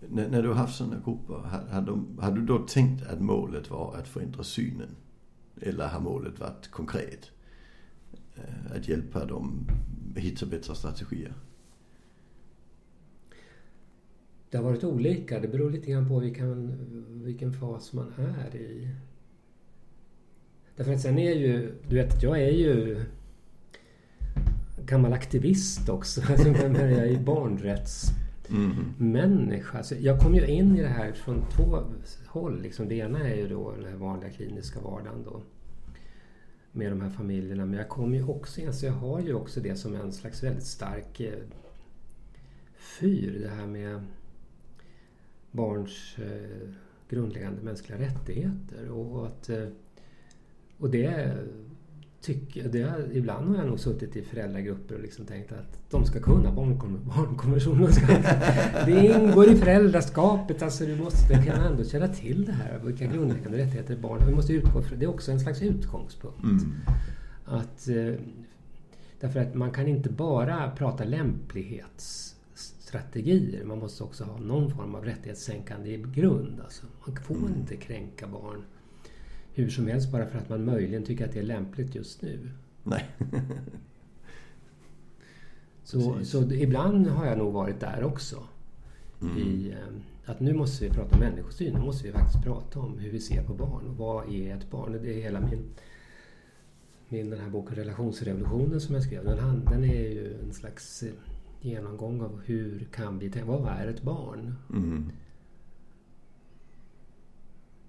När, 0.00 0.28
när, 0.28 0.42
du 0.42 0.48
har 0.48 0.54
haft 0.54 0.76
sådana 0.76 1.02
grupper, 1.04 1.34
har, 1.34 1.60
har, 1.60 2.22
har, 2.22 2.32
du 2.32 2.46
då 2.46 2.58
tänkt 2.58 3.06
att 3.06 3.20
målet 3.20 3.70
var 3.70 3.96
att 3.96 4.08
förändra 4.08 4.44
synen? 4.44 4.96
Eller 5.60 5.88
har 5.88 6.00
målet 6.00 6.40
varit 6.40 6.70
konkret? 6.70 7.30
Eh, 8.34 8.76
att 8.76 8.88
hjälpa 8.88 9.24
dem 9.24 9.68
hitta 10.16 10.46
bättre 10.46 10.74
strategier? 10.74 11.32
Det 14.50 14.56
har 14.56 14.64
varit 14.64 14.84
olika. 14.84 15.40
Det 15.40 15.48
beror 15.48 15.70
lite 15.70 15.90
grann 15.90 16.08
på 16.08 16.18
vilken, 16.18 16.76
vilken 17.24 17.52
fas 17.52 17.92
man 17.92 18.12
är 18.18 18.56
i. 18.56 18.88
Därför 20.76 20.92
att 20.92 21.00
sen 21.00 21.18
är 21.18 21.34
ju, 21.34 21.74
du 21.88 21.96
vet, 21.96 22.22
jag 22.22 22.42
är 22.42 22.50
ju 22.50 23.04
gammal 24.86 25.12
aktivist 25.12 25.88
också. 25.88 26.20
Alltså, 26.28 26.48
jag 26.48 27.08
är 27.08 27.20
barnrättsmänniska. 27.20 28.27
Mm. 28.50 29.62
Alltså, 29.72 29.94
jag 29.94 30.20
kom 30.20 30.34
ju 30.34 30.46
in 30.46 30.76
i 30.76 30.82
det 30.82 30.88
här 30.88 31.12
från 31.12 31.44
två 31.50 31.84
håll. 32.26 32.62
Liksom. 32.62 32.88
Det 32.88 32.94
ena 32.94 33.28
är 33.28 33.36
ju 33.36 33.48
då 33.48 33.72
den 33.72 33.84
här 33.84 33.96
vanliga 33.96 34.30
kliniska 34.30 34.80
vardagen 34.80 35.24
då. 35.24 35.42
Med 36.72 36.92
de 36.92 37.00
här 37.00 37.10
familjerna. 37.10 37.66
Men 37.66 37.78
jag 37.78 37.88
kom 37.88 38.14
ju 38.14 38.24
också 38.24 38.60
in, 38.60 38.72
så 38.72 38.86
jag 38.86 38.92
har 38.92 39.20
ju 39.20 39.34
också 39.34 39.60
det 39.60 39.76
som 39.76 39.94
en 39.94 40.12
slags 40.12 40.42
väldigt 40.42 40.66
stark 40.66 41.20
eh, 41.20 41.38
fyr. 42.76 43.40
Det 43.42 43.48
här 43.48 43.66
med 43.66 44.00
barns 45.50 46.16
eh, 46.18 46.68
grundläggande 47.08 47.62
mänskliga 47.62 47.98
rättigheter. 47.98 48.90
Och 48.90 49.26
att 49.26 49.48
eh, 49.48 49.68
och 50.78 50.90
det 50.90 51.36
tycker 52.20 52.68
det, 52.68 53.08
ibland 53.12 53.48
har 53.48 53.56
jag 53.56 53.66
nog 53.66 53.80
suttit 53.80 54.16
i 54.16 54.22
föräldragrupper 54.22 54.94
och 54.94 55.00
liksom 55.00 55.26
tänkt 55.26 55.52
att 55.52 55.90
de 55.90 56.04
ska 56.04 56.20
kunna 56.20 56.52
barnkonventionen. 56.52 57.92
Ska, 57.92 58.06
det 58.86 59.06
ingår 59.06 59.48
i 59.48 59.56
föräldraskapet. 59.56 60.62
Alltså 60.62 60.86
du 60.86 60.96
måste 60.96 61.34
kan 61.34 61.64
ändå 61.64 61.84
känna 61.84 62.08
till 62.08 62.44
det 62.44 62.52
här. 62.52 62.80
Vilka 62.84 63.06
grundläggande 63.06 63.58
rättigheter 63.58 63.96
barn 63.96 64.20
har. 64.20 64.28
Vi 64.28 64.34
måste 64.34 64.52
utgå 64.52 64.82
från. 64.82 64.98
Det 64.98 65.04
är 65.04 65.10
också 65.10 65.32
en 65.32 65.40
slags 65.40 65.62
utgångspunkt. 65.62 66.42
Mm. 66.42 66.74
Att, 67.44 67.88
eh, 67.88 68.14
därför 69.20 69.40
att 69.40 69.54
man 69.54 69.70
kan 69.70 69.88
inte 69.88 70.10
bara 70.10 70.70
prata 70.70 71.04
lämplighetsstrategier. 71.04 73.64
Man 73.64 73.78
måste 73.78 74.04
också 74.04 74.24
ha 74.24 74.38
någon 74.38 74.70
form 74.70 74.94
av 74.94 75.04
rättighetssänkande 75.04 75.96
grund. 75.96 76.60
Alltså, 76.64 76.86
man 77.06 77.16
får 77.16 77.36
mm. 77.36 77.54
inte 77.54 77.76
kränka 77.76 78.26
barn 78.26 78.64
hur 79.58 79.70
som 79.70 79.86
helst 79.86 80.12
bara 80.12 80.26
för 80.26 80.38
att 80.38 80.48
man 80.48 80.64
möjligen 80.64 81.04
tycker 81.04 81.24
att 81.24 81.32
det 81.32 81.38
är 81.38 81.44
lämpligt 81.44 81.94
just 81.94 82.22
nu. 82.22 82.50
Nej. 82.82 83.04
så, 85.84 86.24
så 86.24 86.52
ibland 86.52 87.06
har 87.06 87.26
jag 87.26 87.38
nog 87.38 87.52
varit 87.52 87.80
där 87.80 88.04
också. 88.04 88.42
Mm. 89.22 89.38
I, 89.38 89.70
eh, 89.70 90.30
att 90.30 90.40
nu 90.40 90.54
måste 90.54 90.84
vi 90.84 90.90
prata 90.90 91.14
om 91.14 91.20
människosyn. 91.20 91.74
Nu 91.74 91.80
måste 91.80 92.06
vi 92.06 92.12
faktiskt 92.12 92.44
prata 92.44 92.80
om 92.80 92.98
hur 92.98 93.10
vi 93.10 93.20
ser 93.20 93.42
på 93.42 93.54
barn. 93.54 93.86
Och 93.86 93.96
vad 93.96 94.32
är 94.32 94.56
ett 94.56 94.70
barn? 94.70 94.98
Det 95.02 95.14
är 95.14 95.22
hela 95.22 95.40
min, 95.40 95.64
min 97.08 97.30
den 97.30 97.40
här 97.40 97.50
boken 97.50 97.76
Relationsrevolutionen 97.76 98.80
som 98.80 98.94
jag 98.94 99.04
skrev. 99.04 99.24
Den, 99.24 99.64
den 99.64 99.84
är 99.84 100.08
ju 100.08 100.38
en 100.42 100.52
slags 100.52 101.02
eh, 101.02 101.10
genomgång 101.60 102.20
av 102.20 102.40
hur 102.44 102.88
kan 102.92 103.18
vi 103.18 103.30
tänka? 103.30 103.48
Vad 103.48 103.68
är 103.68 103.86
ett 103.86 104.02
barn? 104.02 104.54
Mm 104.70 105.10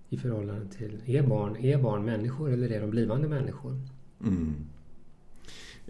i 0.09 0.17
förhållande 0.17 0.65
till, 0.67 1.01
är 1.05 1.23
barn, 1.23 1.55
är 1.55 1.77
barn 1.77 2.05
människor 2.05 2.51
eller 2.51 2.69
är 2.71 2.81
de 2.81 2.89
blivande 2.89 3.27
människor? 3.27 3.81
Mm. 4.23 4.55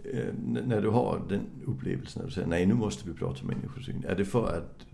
Eh, 0.04 0.34
när 0.66 0.82
du 0.82 0.88
har 0.88 1.22
den 1.28 1.40
upplevelsen, 1.66 2.20
när 2.20 2.28
du 2.28 2.34
säger 2.34 2.48
nej 2.48 2.66
nu 2.66 2.74
måste 2.74 3.08
vi 3.08 3.14
prata 3.14 3.44
människosyn. 3.44 4.04
Är 4.08 4.16
det 4.16 4.24
för 4.24 4.48
att 4.48 4.86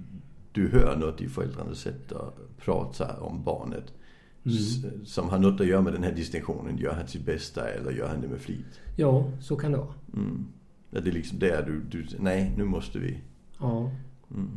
du 0.53 0.69
hör 0.69 0.97
något 0.97 1.21
i 1.21 1.29
föräldrarnas 1.29 1.79
sätt 1.79 2.13
att 2.13 2.59
prata 2.59 3.21
om 3.21 3.45
barnet 3.45 3.93
mm. 4.45 5.05
som 5.05 5.29
har 5.29 5.39
något 5.39 5.61
att 5.61 5.67
göra 5.67 5.83
med 5.83 5.93
den 5.93 6.03
här 6.03 6.13
distinktionen. 6.13 6.79
Gör 6.79 6.93
han 6.93 7.09
sitt 7.09 7.27
bästa 7.27 7.69
eller 7.69 7.93
gör 7.93 8.09
han 8.09 8.21
det 8.21 8.29
med 8.29 8.41
flit? 8.41 8.81
Ja, 8.97 9.31
så 9.41 9.57
kan 9.57 9.73
det 9.73 9.79
vara. 9.79 9.95
Mm. 10.15 10.47
Är 10.91 11.01
det 11.01 11.11
liksom 11.11 11.39
där 11.39 11.63
du, 11.67 11.81
du, 11.81 12.07
nej 12.19 12.53
nu 12.57 12.65
måste 12.65 12.99
vi. 12.99 13.19
Ja. 13.59 13.91
Mm. 14.31 14.51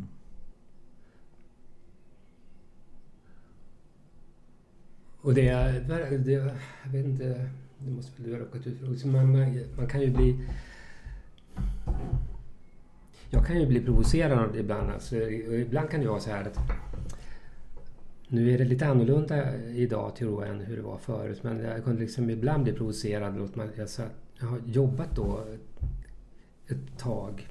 Och 5.22 5.34
det, 5.34 5.50
det, 5.88 6.32
jag 6.32 6.92
vet 6.92 7.06
inte, 7.06 7.48
det 7.78 7.90
måste 7.90 8.22
väl 8.22 8.30
du 8.30 8.36
ha 8.36 8.44
råkat 8.44 8.66
ut 8.66 8.78
för 8.78 8.86
liksom 8.86 9.14
också. 9.14 9.26
Man, 9.26 9.60
man 9.76 9.86
kan 9.86 10.00
ju 10.00 10.10
bli... 10.10 10.48
Jag 13.30 13.46
kan 13.46 13.60
ju 13.60 13.66
bli 13.66 13.80
provocerad 13.80 14.56
ibland. 14.56 14.90
Alltså, 14.90 15.16
ibland 15.20 15.90
kan 15.90 16.00
det 16.00 16.08
vara 16.08 16.20
så 16.20 16.30
här 16.30 16.44
att 16.44 16.58
nu 18.28 18.54
är 18.54 18.58
det 18.58 18.64
lite 18.64 18.86
annorlunda 18.86 19.56
idag 19.56 20.16
tror 20.16 20.46
jag 20.46 20.54
än 20.54 20.60
hur 20.60 20.76
det 20.76 20.82
var 20.82 20.98
förut. 20.98 21.42
Men 21.42 21.58
jag 21.58 21.84
kunde 21.84 22.00
liksom 22.00 22.30
ibland 22.30 22.62
bli 22.62 22.72
provocerad. 22.72 23.38
Låt 23.38 23.56
man, 23.56 23.68
jag, 23.76 23.88
jag 24.40 24.46
har 24.46 24.60
jobbat 24.66 25.16
då 25.16 25.44
ett 26.68 26.98
tag 26.98 27.48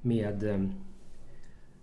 med 0.00 0.44
ehm, 0.44 0.72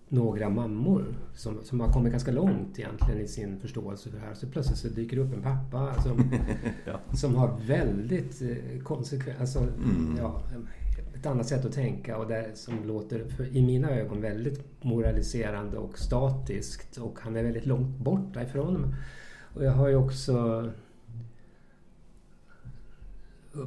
några 0.10 0.50
mammor 0.50 1.06
som, 1.36 1.64
som 1.64 1.80
har 1.80 1.94
kommit 1.94 2.12
ganska 2.12 2.32
långt 2.32 2.80
egentligen 2.80 3.22
i 3.22 3.28
sin 3.28 3.60
förståelse 3.60 4.10
för 4.10 4.18
det 4.18 4.24
här. 4.26 4.34
Så 4.34 4.48
plötsligt 4.48 4.78
så 4.78 4.88
dyker 4.88 5.18
det 5.18 5.24
upp 5.24 5.34
en 5.34 5.42
pappa 5.42 6.02
som, 6.02 6.32
ja. 6.86 7.00
som 7.16 7.36
har 7.36 7.60
väldigt 7.68 8.42
eh, 8.42 8.82
konsekvent, 8.84 9.40
alltså, 9.40 9.60
mm. 9.60 10.16
ja, 10.18 10.44
ett 11.20 11.26
annat 11.26 11.48
sätt 11.48 11.66
att 11.66 11.74
tänka 11.74 12.18
och 12.18 12.28
det 12.28 12.52
som 12.54 12.88
låter 12.88 13.26
för, 13.26 13.58
i 13.58 13.62
mina 13.62 13.92
ögon 13.92 14.22
väldigt 14.22 14.84
moraliserande 14.84 15.78
och 15.78 16.00
statiskt 16.00 16.98
och 16.98 17.20
han 17.20 17.36
är 17.36 17.44
väldigt 17.44 17.66
långt 17.66 17.98
borta 17.98 18.44
ifrån 18.44 18.74
mig. 18.74 18.90
Och 19.54 19.66
jag 19.66 19.72
har 19.72 19.88
ju 19.88 19.96
också 19.96 20.70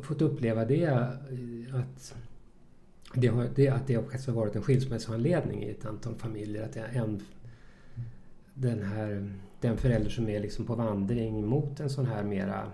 fått 0.02 0.22
uppleva 0.22 0.64
det 0.64 0.86
att 1.72 2.14
det 3.14 3.28
har, 3.28 3.48
det, 3.54 3.68
att 3.68 3.86
det 3.86 3.94
har 3.94 4.32
varit 4.32 4.56
en 4.56 4.62
skilsmässoanledning 4.62 5.62
i 5.62 5.70
ett 5.70 5.86
antal 5.86 6.14
familjer. 6.14 6.64
Att 6.64 6.72
det 6.72 6.80
är 6.80 7.02
en, 7.02 7.20
den, 8.54 8.82
här, 8.82 9.32
den 9.60 9.76
förälder 9.76 10.10
som 10.10 10.28
är 10.28 10.40
liksom 10.40 10.64
på 10.64 10.74
vandring 10.74 11.46
mot 11.46 11.80
en 11.80 11.90
sån 11.90 12.06
här 12.06 12.24
mera 12.24 12.70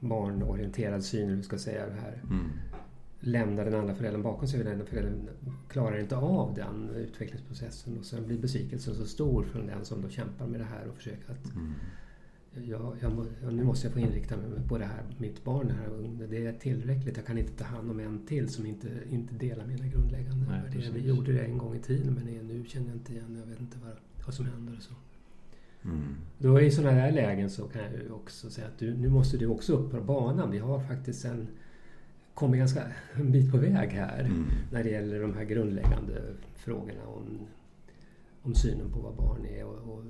barnorienterad 0.00 1.04
syn, 1.04 1.30
eller 1.30 1.42
ska 1.42 1.58
säga 1.58 1.86
det 1.86 2.00
här. 2.00 2.22
Mm. 2.30 2.50
Lämnar 3.20 3.64
den 3.64 3.74
andra 3.74 3.94
föräldern 3.94 4.22
bakom 4.22 4.48
sig. 4.48 4.64
Den 4.64 4.86
föräldern 4.86 5.28
klarar 5.68 5.98
inte 5.98 6.16
av 6.16 6.54
den 6.54 6.90
utvecklingsprocessen 6.90 7.98
och 7.98 8.04
sen 8.04 8.26
blir 8.26 8.38
besvikelsen 8.38 8.94
så 8.94 9.04
stor 9.04 9.44
från 9.44 9.66
den 9.66 9.84
som 9.84 10.02
då 10.02 10.08
kämpar 10.08 10.46
med 10.46 10.60
det 10.60 10.64
här 10.64 10.88
och 10.88 10.96
försöker 10.96 11.32
att 11.32 11.54
mm 11.54 11.74
jag, 12.64 12.96
jag, 13.00 13.52
nu 13.52 13.64
måste 13.64 13.86
jag 13.86 13.94
få 13.94 14.00
inrikta 14.00 14.36
mig 14.36 14.44
på 14.68 14.78
det 14.78 14.84
här, 14.84 15.02
mitt 15.18 15.44
barn 15.44 15.70
här. 15.70 16.26
Det 16.30 16.46
är 16.46 16.52
tillräckligt. 16.52 17.16
Jag 17.16 17.26
kan 17.26 17.38
inte 17.38 17.52
ta 17.52 17.64
hand 17.64 17.90
om 17.90 18.00
en 18.00 18.26
till 18.26 18.48
som 18.48 18.66
inte, 18.66 18.88
inte 19.10 19.34
delar 19.34 19.66
mina 19.66 19.86
grundläggande 19.86 20.46
värderingar. 20.46 20.92
Vi 20.92 21.08
gjorde 21.08 21.32
det 21.32 21.40
en 21.40 21.58
gång 21.58 21.74
i 21.74 21.78
tiden 21.78 22.14
men 22.14 22.24
nu 22.24 22.64
känner 22.68 22.86
jag 22.86 22.96
inte 22.96 23.12
igen 23.12 23.36
Jag 23.40 23.46
vet 23.46 23.60
inte 23.60 23.76
vad, 23.84 23.96
vad 24.26 24.34
som 24.34 24.46
händer. 24.46 24.76
Och 24.76 24.82
så. 24.82 24.94
Mm. 25.84 26.14
Då 26.38 26.60
i 26.60 26.70
sådana 26.70 26.92
här 26.92 27.12
lägen 27.12 27.50
så 27.50 27.68
kan 27.68 27.82
jag 27.82 28.16
också 28.16 28.50
säga 28.50 28.66
att 28.66 28.78
du, 28.78 28.96
nu 28.96 29.08
måste 29.08 29.36
du 29.36 29.46
också 29.46 29.72
upp 29.72 29.90
på 29.90 30.00
banan. 30.00 30.50
Vi 30.50 30.58
har 30.58 30.80
faktiskt 30.80 31.24
en, 31.24 31.48
kommit 32.34 32.58
ganska 32.58 32.82
en 33.14 33.32
bit 33.32 33.50
på 33.50 33.58
väg 33.58 33.90
här 33.90 34.20
mm. 34.20 34.44
när 34.72 34.84
det 34.84 34.90
gäller 34.90 35.20
de 35.20 35.34
här 35.34 35.44
grundläggande 35.44 36.22
frågorna 36.54 37.06
om, 37.06 37.38
om 38.42 38.54
synen 38.54 38.90
på 38.92 39.00
vad 39.00 39.14
barn 39.14 39.46
är. 39.46 39.64
Och, 39.64 39.92
och 39.92 40.04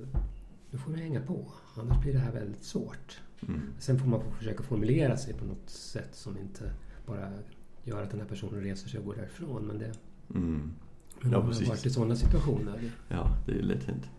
nu 0.71 0.77
får 0.77 0.91
du 0.91 0.97
hänga 0.97 1.21
på. 1.21 1.45
Annars 1.81 2.01
blir 2.01 2.13
det 2.13 2.19
här 2.19 2.31
väldigt 2.31 2.63
svårt. 2.63 3.21
Mm. 3.47 3.61
Sen 3.79 3.99
får 3.99 4.07
man 4.07 4.21
försöka 4.37 4.63
formulera 4.63 5.17
sig 5.17 5.33
på 5.33 5.45
något 5.45 5.69
sätt 5.69 6.15
som 6.15 6.37
inte 6.37 6.71
bara 7.05 7.31
gör 7.83 8.03
att 8.03 8.11
den 8.11 8.19
här 8.19 8.27
personen 8.27 8.61
reser 8.61 8.89
sig 8.89 8.99
och 8.99 9.05
går 9.05 9.15
därifrån. 9.15 9.67
Men 9.67 9.77
det, 9.77 9.93
mm. 10.35 10.71
men 11.21 11.31
ja, 11.31 11.37
har 11.39 11.67
varit 11.67 11.85
i 11.85 11.89
sådana 11.89 12.15
situationer. 12.15 12.91
Ja, 13.07 13.37
det 13.45 13.51
är 13.51 13.63
lätt 13.63 13.83
hänt. 13.83 14.09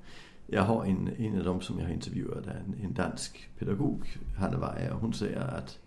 Jag 0.47 0.63
har 0.63 0.85
en, 0.85 1.09
en 1.09 1.39
av 1.39 1.45
dem 1.45 1.61
som 1.61 1.79
jag 1.79 1.87
har 1.87 1.93
intervjuat, 1.93 2.47
en, 2.47 2.75
en 2.83 2.95
dansk 2.95 3.51
pedagog, 3.59 4.19
Hanne 4.37 4.57
Weijer. 4.57 4.93
Hon 4.93 5.13
säger 5.13 5.41
att 5.41 5.79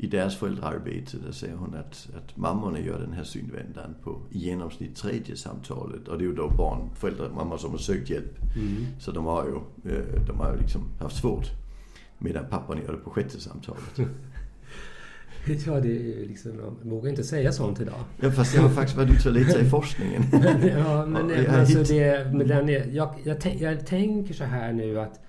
i 0.00 0.06
deras 0.06 0.36
föräldraarbete 0.36 1.16
där 1.26 1.32
säger 1.32 1.54
hon 1.54 1.74
att, 1.74 2.08
att 2.16 2.36
mammorna 2.36 2.80
gör 2.80 3.00
den 3.00 3.12
här 3.12 3.24
synvändan 3.24 3.94
på 4.02 4.20
i 4.30 4.38
genomsnitt 4.38 4.96
tredje 4.96 5.36
samtalet. 5.36 6.08
Och 6.08 6.18
det 6.18 6.24
är 6.24 6.26
ju 6.26 6.34
då 6.34 6.50
barn, 6.50 6.90
föräldrar, 6.94 7.28
mammor 7.28 7.56
som 7.56 7.70
har 7.70 7.78
sökt 7.78 8.10
hjälp. 8.10 8.38
Mm. 8.56 8.86
Så 9.00 9.10
de 9.10 9.24
har 9.24 9.44
ju, 9.44 9.54
eh, 9.92 10.26
de 10.26 10.38
har 10.38 10.52
ju 10.52 10.58
liksom 10.58 10.82
haft 11.00 11.16
svårt. 11.16 11.46
Medan 12.18 12.44
pappan 12.50 12.78
gör 12.78 12.92
det 12.92 12.98
på 12.98 13.10
sjätte 13.10 13.40
samtalet. 13.40 13.96
Ja, 15.66 15.80
det 15.80 15.88
är 15.88 16.26
liksom, 16.26 16.56
man 16.56 16.90
vågar 16.90 17.10
inte 17.10 17.24
säga 17.24 17.52
sånt 17.52 17.80
idag. 17.80 17.94
Ja, 18.20 18.30
fast 18.30 18.54
jag 18.54 18.62
har 18.62 18.68
faktiskt 18.68 18.96
varit 18.96 19.10
ute 19.10 19.28
och 19.28 19.34
lite 19.34 19.58
i 19.60 19.64
forskningen. 19.64 20.22
men, 20.32 20.68
ja, 20.78 21.06
men, 21.06 21.28
ja, 21.28 21.58
alltså 21.58 21.82
det, 21.82 22.32
men 22.32 22.48
den 22.48 22.68
är, 22.68 22.86
jag, 22.92 23.14
jag, 23.24 23.56
jag, 23.58 23.86
tänker 23.86 24.34
så 24.34 24.44
här 24.44 24.72
nu 24.72 25.00
att 25.00 25.20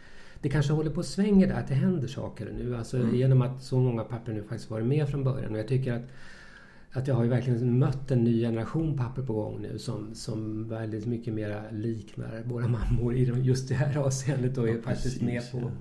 det 0.41 0.49
kanske 0.49 0.73
håller 0.73 0.91
på 0.91 0.99
att 0.99 1.05
svänga 1.05 1.47
där, 1.47 1.53
att 1.53 1.67
det 1.67 1.73
händer 1.73 2.07
saker 2.07 2.51
nu. 2.57 2.75
Alltså 2.75 2.97
mm. 2.97 3.15
genom 3.15 3.41
att 3.41 3.63
så 3.63 3.79
många 3.79 4.03
papper 4.03 4.33
nu 4.33 4.43
faktiskt 4.43 4.69
varit 4.69 4.85
med 4.85 5.09
från 5.09 5.23
början. 5.23 5.51
Och 5.51 5.59
jag 5.59 5.67
tycker 5.67 5.93
att, 5.93 6.03
att 6.91 7.07
jag 7.07 7.15
har 7.15 7.23
ju 7.23 7.29
verkligen 7.29 7.79
mött 7.79 8.11
en 8.11 8.23
ny 8.23 8.41
generation 8.41 8.97
papper 8.97 9.21
på 9.21 9.33
gång 9.33 9.61
nu 9.61 9.79
som, 9.79 10.09
som 10.13 10.69
väldigt 10.69 11.05
mycket 11.05 11.33
mer 11.33 11.63
liknar 11.71 12.43
våra 12.45 12.67
mammor 12.67 13.15
i 13.15 13.23
just 13.23 13.69
det 13.69 13.75
här 13.75 13.97
avseendet 13.97 14.57
och 14.57 14.69
är 14.69 14.75
ja, 14.75 14.81
faktiskt 14.81 15.21
med 15.21 15.51
på 15.51 15.71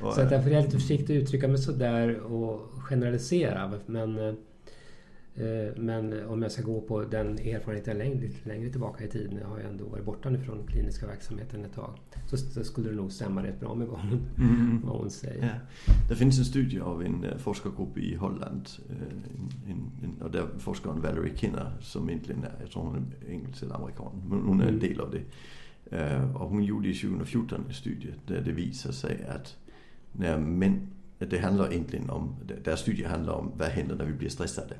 så 0.00 0.20
att 0.20 0.30
därför 0.30 0.50
är 0.50 0.54
jag 0.54 0.64
lite 0.64 0.76
försiktig 0.76 1.16
att 1.16 1.22
uttrycka 1.22 1.48
mig 1.48 1.58
sådär 1.58 2.20
och 2.20 2.60
generalisera. 2.82 3.72
Men, 3.86 4.18
eh, 4.18 4.34
men 5.76 6.26
om 6.26 6.42
jag 6.42 6.52
ska 6.52 6.62
gå 6.62 6.80
på 6.80 7.04
den 7.04 7.38
erfarenheten 7.38 7.98
längre, 7.98 8.20
lite 8.20 8.48
längre 8.48 8.70
tillbaka 8.70 9.04
i 9.04 9.08
tiden, 9.08 9.38
jag 9.40 9.48
har 9.48 9.58
ju 9.58 9.64
ändå 9.64 9.84
varit 9.84 10.04
borta 10.04 10.30
nu 10.30 10.38
från 10.38 10.66
kliniska 10.66 11.06
verksamheten 11.06 11.64
ett 11.64 11.74
tag, 11.74 11.98
så, 12.26 12.36
så 12.36 12.64
skulle 12.64 12.90
det 12.90 12.96
nog 12.96 13.12
stämma 13.12 13.42
rätt 13.42 13.60
bra 13.60 13.74
med 13.74 13.86
vad 13.86 14.00
hon, 14.00 14.26
mm. 14.38 14.80
vad 14.84 14.96
hon 14.96 15.10
säger. 15.10 15.60
Ja. 15.86 15.92
Det 16.08 16.16
finns 16.16 16.38
en 16.38 16.44
studie 16.44 16.80
av 16.80 17.02
en 17.02 17.24
eh, 17.24 17.36
forskargrupp 17.36 17.98
i 17.98 18.14
Holland, 18.14 18.68
en, 19.66 19.90
en, 20.04 20.22
och 20.22 20.30
där 20.30 20.46
forskaren 20.58 21.00
Valerie 21.00 21.36
Kinner, 21.36 21.72
som 21.80 22.10
egentligen 22.10 22.44
är, 22.44 22.56
jag 22.60 22.70
tror 22.70 22.82
hon 22.82 22.96
är 22.96 23.30
engelsk 23.30 23.62
eller 23.62 23.74
amerikan, 23.74 24.22
men 24.30 24.40
hon 24.40 24.60
är 24.60 24.64
en 24.64 24.68
mm. 24.68 24.80
del 24.80 25.00
av 25.00 25.10
det. 25.10 25.22
Och 26.34 26.48
hon 26.48 26.64
gjorde 26.64 26.88
i 26.88 26.94
2014 26.94 27.64
en 27.68 27.74
studie 27.74 28.14
där 28.26 28.40
det 28.40 28.52
visar 28.52 28.92
sig 28.92 29.26
att 29.28 29.56
när 30.12 30.38
män, 30.38 30.88
det 31.18 31.38
handlar 31.38 31.72
egentligen 31.72 32.10
om, 32.10 32.36
deras 32.64 32.80
studie 32.80 33.04
handlar 33.04 33.32
om 33.32 33.52
vad 33.56 33.68
händer 33.68 33.96
när 33.96 34.04
vi 34.04 34.12
blir 34.12 34.28
stressade. 34.28 34.74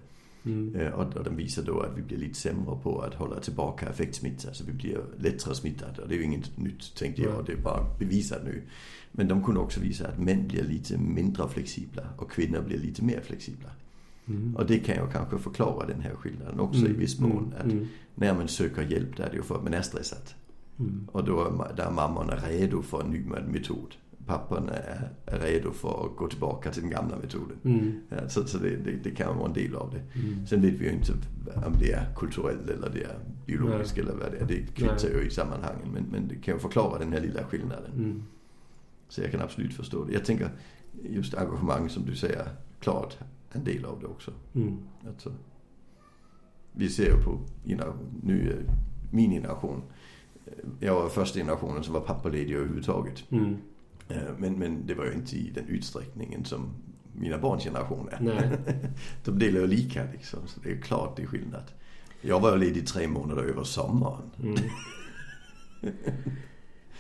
Mm. 0.49 0.77
Eh, 0.77 0.93
och, 0.93 1.17
och 1.17 1.25
den 1.25 1.37
visar 1.37 1.63
då 1.63 1.81
att 1.81 1.99
vi 1.99 2.03
blir 2.03 2.19
lite 2.19 2.39
sämre 2.39 2.79
på 2.83 3.01
att 3.01 3.15
hålla 3.15 3.41
tillbaka 3.41 3.89
effektsmitta. 3.89 4.49
Alltså 4.49 4.65
vi 4.65 4.73
blir 4.73 5.01
lättare 5.19 5.55
smittade. 5.55 6.03
Och 6.03 6.09
det 6.09 6.15
är 6.15 6.19
ju 6.19 6.25
inget 6.25 6.59
nytt 6.59 6.97
tänkte 6.97 7.23
jag. 7.23 7.47
Det 7.47 7.53
är 7.53 7.57
bara 7.57 7.85
bevisat 7.99 8.45
nu. 8.45 8.63
Men 9.13 9.29
de 9.29 9.45
kunde 9.45 9.61
också 9.61 9.81
visa 9.81 10.09
att 10.09 10.19
män 10.19 10.49
blir 10.49 10.63
lite 10.63 10.99
mindre 10.99 11.49
flexibla 11.49 12.03
och 12.17 12.31
kvinnor 12.31 12.61
blir 12.61 12.79
lite 12.79 13.05
mer 13.05 13.21
flexibla. 13.21 13.71
Mm. 14.27 14.57
Och 14.57 14.67
det 14.67 14.79
kan 14.79 14.95
ju 14.95 15.11
kanske 15.13 15.39
förklara 15.39 15.87
den 15.87 16.01
här 16.01 16.15
skillnaden 16.15 16.61
också 16.61 16.81
mm. 16.81 16.93
i 16.93 16.95
viss 16.95 17.21
mån. 17.21 17.45
Mm. 17.45 17.59
Att 17.59 17.73
mm. 17.73 17.89
när 18.15 18.35
man 18.35 18.49
söker 18.49 18.83
hjälp 18.83 19.17
där 19.17 19.25
är 19.25 19.31
det 19.31 19.37
ju 19.37 19.43
för 19.43 19.55
att 19.55 19.63
man 19.63 19.75
är 19.75 19.83
stressad. 19.83 20.31
Mm. 20.79 21.09
Och 21.13 21.25
då 21.25 21.41
är 21.79 21.91
mammorna 21.91 22.37
redo 22.37 22.83
för 22.83 23.03
en 23.03 23.11
ny 23.11 23.21
metod 23.53 23.95
pappan 24.29 24.69
är, 24.69 25.11
är 25.27 25.39
redo 25.39 25.73
för 25.73 26.07
att 26.07 26.17
gå 26.17 26.29
tillbaka 26.29 26.71
till 26.71 26.83
den 26.83 26.91
gamla 26.91 27.17
metoden. 27.17 27.57
Mm. 27.65 28.01
Ja, 28.09 28.29
så 28.29 28.47
så 28.47 28.59
det, 28.59 28.77
det, 28.77 28.97
det, 29.05 29.11
kan 29.11 29.37
vara 29.37 29.47
en 29.47 29.53
del 29.53 29.77
av 29.77 29.91
det. 29.91 30.21
Mm. 30.21 30.47
Sen 30.47 30.63
vet 30.63 30.75
vi 30.75 30.85
ju 30.85 30.93
inte 30.93 31.13
om 31.67 31.75
det 31.79 31.93
är 31.93 32.15
kulturellt 32.17 32.71
eller 32.71 32.91
det 32.91 33.03
är 33.03 33.19
biologiskt 33.47 33.97
Nej. 33.97 34.07
eller 34.07 34.15
vad 34.19 34.33
det 34.33 34.39
är. 34.39 34.47
Det 34.47 34.75
kvittar 34.75 35.09
ju 35.09 35.27
i 35.27 35.31
sammanhangen. 35.31 35.89
Men, 35.93 36.05
men 36.11 36.29
det 36.29 36.35
kan 36.35 36.55
ju 36.55 36.61
förklara 36.61 36.99
den 36.99 37.13
här 37.13 37.21
lilla 37.21 37.45
skillnaden. 37.45 37.93
Mm. 37.93 38.23
Så 39.09 39.21
jag 39.21 39.31
kan 39.31 39.41
absolut 39.41 39.75
förstå 39.75 40.05
det. 40.05 40.13
Jag 40.13 40.25
tänker 40.25 40.51
just 41.03 41.35
engagemang 41.35 41.89
som 41.89 42.05
du 42.07 42.17
säger, 42.17 42.49
klart 42.81 43.19
en 43.53 43.65
del 43.65 43.85
av 43.85 44.01
det 44.01 44.07
också. 44.07 44.33
Mm. 44.55 44.79
Alltså, 45.09 45.33
vi 46.73 46.89
ser 46.89 47.05
ju 47.05 47.23
på 47.23 47.39
nu, 48.23 48.67
min 49.11 49.31
generation. 49.31 49.83
Jag 50.81 50.95
var 50.95 51.09
första 51.09 51.39
generationen 51.39 51.85
som 51.85 51.95
var 51.95 52.01
pappaledig 52.01 52.55
överhuvudtaget. 52.55 53.25
Mm. 53.31 53.57
Eh, 54.09 54.23
men, 54.39 54.59
men 54.59 54.87
det 54.87 54.95
var 54.95 55.05
ju 55.05 55.13
inte 55.13 55.37
i 55.37 55.51
den 55.55 55.69
utsträckningen 55.69 56.45
som 56.45 56.71
mina 57.13 57.39
barns 57.39 57.65
generation 57.65 58.09
är. 58.13 58.59
De 59.25 59.39
delar 59.39 59.61
ju 59.61 59.67
lika 59.67 60.05
liksom, 60.13 60.41
så 60.47 60.61
det 60.61 60.73
är 60.73 60.81
klart 60.81 61.17
det 61.17 61.23
är 61.23 61.27
skillnad. 61.27 61.65
Jag 62.21 62.41
var 62.41 62.57
ledig 62.57 62.87
tre 62.87 63.09
månader 63.09 63.43
över 63.43 63.65
sommaren. 63.65 64.31
Mm. 64.43 64.55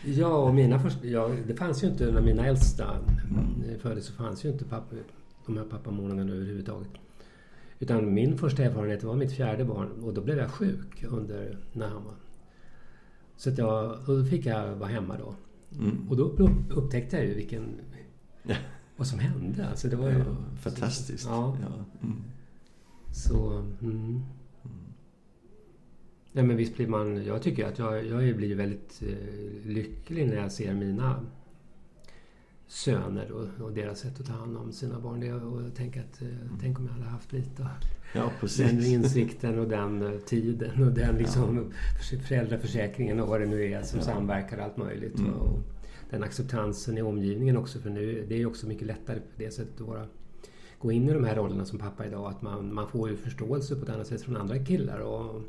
ja, 0.04 0.36
och 0.36 0.54
mina 0.54 0.80
första, 0.80 1.06
ja, 1.06 1.30
det 1.46 1.54
fanns 1.54 1.84
ju 1.84 1.86
inte 1.86 2.12
när 2.12 2.20
mina 2.20 2.46
äldsta 2.46 2.96
mm. 3.30 3.78
föddes 3.80 4.06
så 4.06 4.12
fanns 4.12 4.44
ju 4.44 4.48
inte 4.48 4.64
pappa, 4.64 4.96
de 5.46 5.56
här 5.56 5.64
pappamånaderna 5.64 6.32
överhuvudtaget. 6.32 6.90
Utan 7.78 8.14
min 8.14 8.38
första 8.38 8.62
erfarenhet 8.62 9.02
var 9.02 9.14
mitt 9.14 9.32
fjärde 9.32 9.64
barn 9.64 9.88
och 10.02 10.14
då 10.14 10.20
blev 10.20 10.38
jag 10.38 10.50
sjuk 10.50 11.04
under 11.08 11.58
när 11.72 11.88
han 11.88 12.04
var... 12.04 12.14
Så 13.36 13.50
att 13.50 13.58
jag, 13.58 13.98
då 14.06 14.24
fick 14.24 14.46
jag 14.46 14.74
vara 14.74 14.90
hemma 14.90 15.16
då. 15.18 15.34
Mm. 15.78 16.08
Och 16.08 16.16
då 16.16 16.24
upptäckte 16.70 17.16
jag 17.16 17.26
ju 17.26 17.34
vilken... 17.34 17.80
Vad 18.96 19.06
som 19.06 19.18
hände. 19.18 19.68
Alltså 19.68 19.88
det 19.88 19.96
var 19.96 20.10
ju... 20.10 20.18
Ja, 20.18 20.36
fantastiskt. 20.56 21.24
Så, 21.24 21.28
ja. 21.28 21.56
ja. 21.60 21.84
Mm. 22.02 22.22
Så... 23.12 23.64
Mm. 23.82 24.22
Ja, 26.32 26.42
men 26.42 26.56
visst 26.56 26.76
blir 26.76 26.86
man... 26.86 27.24
Jag 27.24 27.42
tycker 27.42 27.66
att 27.66 27.78
jag, 27.78 28.06
jag 28.06 28.36
blir 28.36 28.54
väldigt 28.54 29.02
eh, 29.02 29.66
lycklig 29.66 30.26
när 30.26 30.36
jag 30.36 30.52
ser 30.52 30.74
mina 30.74 31.26
söner 32.68 33.32
och, 33.32 33.64
och, 33.64 33.72
deras 33.72 33.98
sätt 33.98 34.20
att 34.20 34.26
ta 34.26 34.32
hand 34.32 34.56
om 34.56 34.72
sina 34.72 35.00
barn. 35.00 35.20
Det, 35.20 35.32
och 35.32 35.62
jag 35.62 35.74
tänker 35.74 36.00
att, 36.00 36.22
eh, 36.22 36.28
mm. 36.28 36.58
tänk 36.60 36.78
om 36.78 36.86
jag 36.86 36.92
hade 36.92 37.06
haft 37.06 37.32
lite 37.32 37.66
ja, 38.14 38.30
den 38.58 38.84
insikten 38.84 39.58
och 39.58 39.68
den 39.68 40.02
uh, 40.02 40.18
tiden 40.18 40.84
och 40.84 40.92
den 40.92 41.16
liksom, 41.16 41.72
ja. 42.12 42.18
föräldraförsäkringen 42.18 43.20
och 43.20 43.28
vad 43.28 43.40
det 43.40 43.46
nu 43.46 43.72
är 43.72 43.82
som 43.82 43.98
ja. 43.98 44.04
samverkar 44.04 44.58
allt 44.58 44.76
möjligt. 44.76 45.18
Mm. 45.18 45.32
Och, 45.32 45.58
den 46.10 46.22
acceptansen 46.22 46.98
i 46.98 47.02
omgivningen 47.02 47.56
också. 47.56 47.78
För 47.78 47.90
nu, 47.90 48.26
det 48.28 48.42
är 48.42 48.46
också 48.46 48.66
mycket 48.66 48.86
lättare 48.86 49.20
på 49.20 49.26
det 49.36 49.50
sättet 49.50 49.80
att 49.80 49.86
vara, 49.86 50.06
gå 50.78 50.92
in 50.92 51.08
i 51.08 51.12
de 51.12 51.24
här 51.24 51.36
rollerna 51.36 51.64
som 51.64 51.78
pappa 51.78 52.06
idag. 52.06 52.30
Att 52.30 52.42
man, 52.42 52.74
man 52.74 52.88
får 52.88 53.10
ju 53.10 53.16
förståelse 53.16 53.76
på 53.76 53.82
ett 53.82 53.88
annat 53.88 54.06
sätt 54.06 54.22
från 54.22 54.36
andra 54.36 54.64
killar. 54.64 54.98
Och 54.98 55.42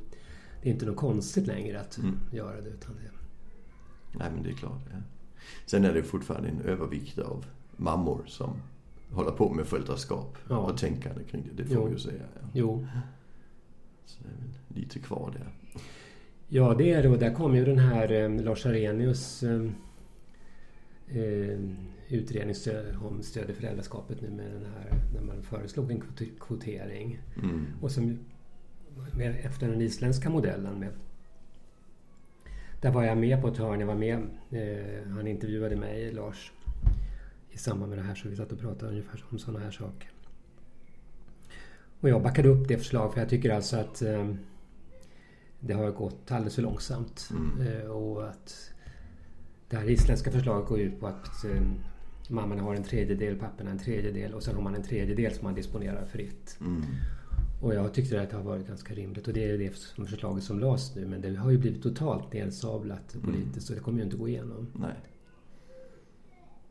det 0.61 0.69
är 0.69 0.73
inte 0.73 0.85
något 0.85 0.95
konstigt 0.95 1.47
längre 1.47 1.79
att 1.79 1.97
mm. 1.97 2.19
göra 2.31 2.61
det. 2.61 2.69
Utan 2.69 2.95
det. 2.95 3.11
Nej 4.17 4.31
men 4.33 4.43
det 4.43 4.49
är 4.49 4.53
klart. 4.53 4.81
Ja. 4.91 4.97
Sen 5.65 5.85
är 5.85 5.93
det 5.93 6.03
fortfarande 6.03 6.49
en 6.49 6.61
övervikt 6.61 7.19
av 7.19 7.45
mammor 7.77 8.23
som 8.27 8.49
håller 9.11 9.31
på 9.31 9.53
med 9.53 9.65
föräldraskap 9.67 10.37
ja. 10.49 10.57
och 10.57 10.77
tänkande 10.77 11.23
kring 11.23 11.43
det. 11.55 11.63
Det 11.63 11.69
får 11.69 11.85
vi 11.85 11.91
ju 11.91 11.99
säga. 11.99 12.23
Ja. 12.33 12.47
Jo. 12.53 12.87
Så 14.05 14.23
det 14.23 14.29
är 14.29 14.37
väl 14.37 14.81
lite 14.81 14.99
kvar 14.99 15.33
där. 15.37 15.81
Ja, 16.47 16.75
det 16.77 16.91
är 16.91 17.03
det. 17.03 17.09
Och 17.09 17.19
där 17.19 17.33
kom 17.33 17.55
ju 17.55 17.65
den 17.65 17.79
här 17.79 18.11
eh, 18.11 18.43
Lars 18.43 18.65
Arrhenius 18.65 19.43
eh, 19.43 19.61
eh, 21.07 21.59
utredning 22.07 22.55
om 23.01 23.23
stöd 23.23 23.49
i 23.49 23.53
föräldraskapet 23.53 24.21
nu 24.21 24.29
med 24.29 24.51
den 24.51 24.65
här, 24.65 24.99
när 25.13 25.21
man 25.21 25.43
föreslog 25.43 25.91
en 25.91 26.03
kvotering. 26.39 27.19
Mm. 27.43 27.65
Och 27.81 27.91
som 27.91 28.19
efter 29.43 29.67
den 29.67 29.81
isländska 29.81 30.29
modellen 30.29 30.79
med 30.79 30.89
där 32.81 32.91
var 32.91 33.03
jag 33.03 33.17
med 33.17 33.41
på 33.41 33.47
ett 33.47 33.57
hörn. 33.57 33.79
Jag 33.79 33.87
var 33.87 33.95
med, 33.95 34.19
eh, 34.49 35.11
han 35.11 35.27
intervjuade 35.27 35.75
mig, 35.75 36.11
Lars, 36.11 36.51
i 37.49 37.57
samband 37.57 37.89
med 37.89 37.99
det 37.99 38.03
här. 38.03 38.15
Så 38.15 38.29
vi 38.29 38.35
satt 38.35 38.51
och 38.51 38.59
pratade 38.59 38.91
ungefär 38.91 39.23
om 39.29 39.39
sådana 39.39 39.59
här 39.59 39.71
saker. 39.71 40.09
Och 42.01 42.09
jag 42.09 42.21
backade 42.21 42.49
upp 42.49 42.67
det 42.67 42.77
förslaget 42.77 43.13
för 43.13 43.21
jag 43.21 43.29
tycker 43.29 43.49
alltså 43.49 43.77
att 43.77 44.01
eh, 44.01 44.33
det 45.59 45.73
har 45.73 45.91
gått 45.91 46.31
alldeles 46.31 46.55
för 46.55 46.61
långsamt. 46.61 47.29
Mm. 47.31 47.67
Eh, 47.67 47.85
och 47.85 48.29
att 48.29 48.73
det 49.69 49.77
här 49.77 49.89
isländska 49.89 50.31
förslaget 50.31 50.69
går 50.69 50.79
ut 50.79 50.99
på 50.99 51.07
att 51.07 51.45
eh, 51.45 51.61
mammorna 52.29 52.63
har 52.63 52.75
en 52.75 52.83
tredjedel, 52.83 53.35
papporna 53.35 53.71
en 53.71 53.79
tredjedel 53.79 54.33
och 54.33 54.43
sen 54.43 54.55
har 54.55 54.61
man 54.61 54.75
en 54.75 54.83
tredjedel 54.83 55.33
som 55.33 55.43
man 55.43 55.55
disponerar 55.55 56.05
fritt. 56.05 56.57
Mm. 56.61 56.85
Och 57.59 57.75
jag 57.75 57.93
tyckte 57.93 58.21
att 58.21 58.29
det 58.29 58.37
har 58.37 58.43
varit 58.43 58.67
ganska 58.67 58.93
rimligt 58.93 59.27
och 59.27 59.33
det 59.33 59.49
är 59.49 59.57
det 59.57 59.75
som 59.75 60.07
förslaget 60.07 60.43
som 60.43 60.59
lades 60.59 60.95
nu 60.95 61.05
men 61.07 61.21
det 61.21 61.35
har 61.35 61.51
ju 61.51 61.57
blivit 61.57 61.83
totalt 61.83 62.33
nedsablat 62.33 63.15
mm. 63.15 63.25
politiskt 63.25 63.55
mm. 63.55 63.61
så 63.61 63.73
det 63.73 63.79
kommer 63.79 63.97
ju 63.97 64.03
inte 64.03 64.17
gå 64.17 64.27
igenom. 64.27 64.67
Nej. 64.73 64.95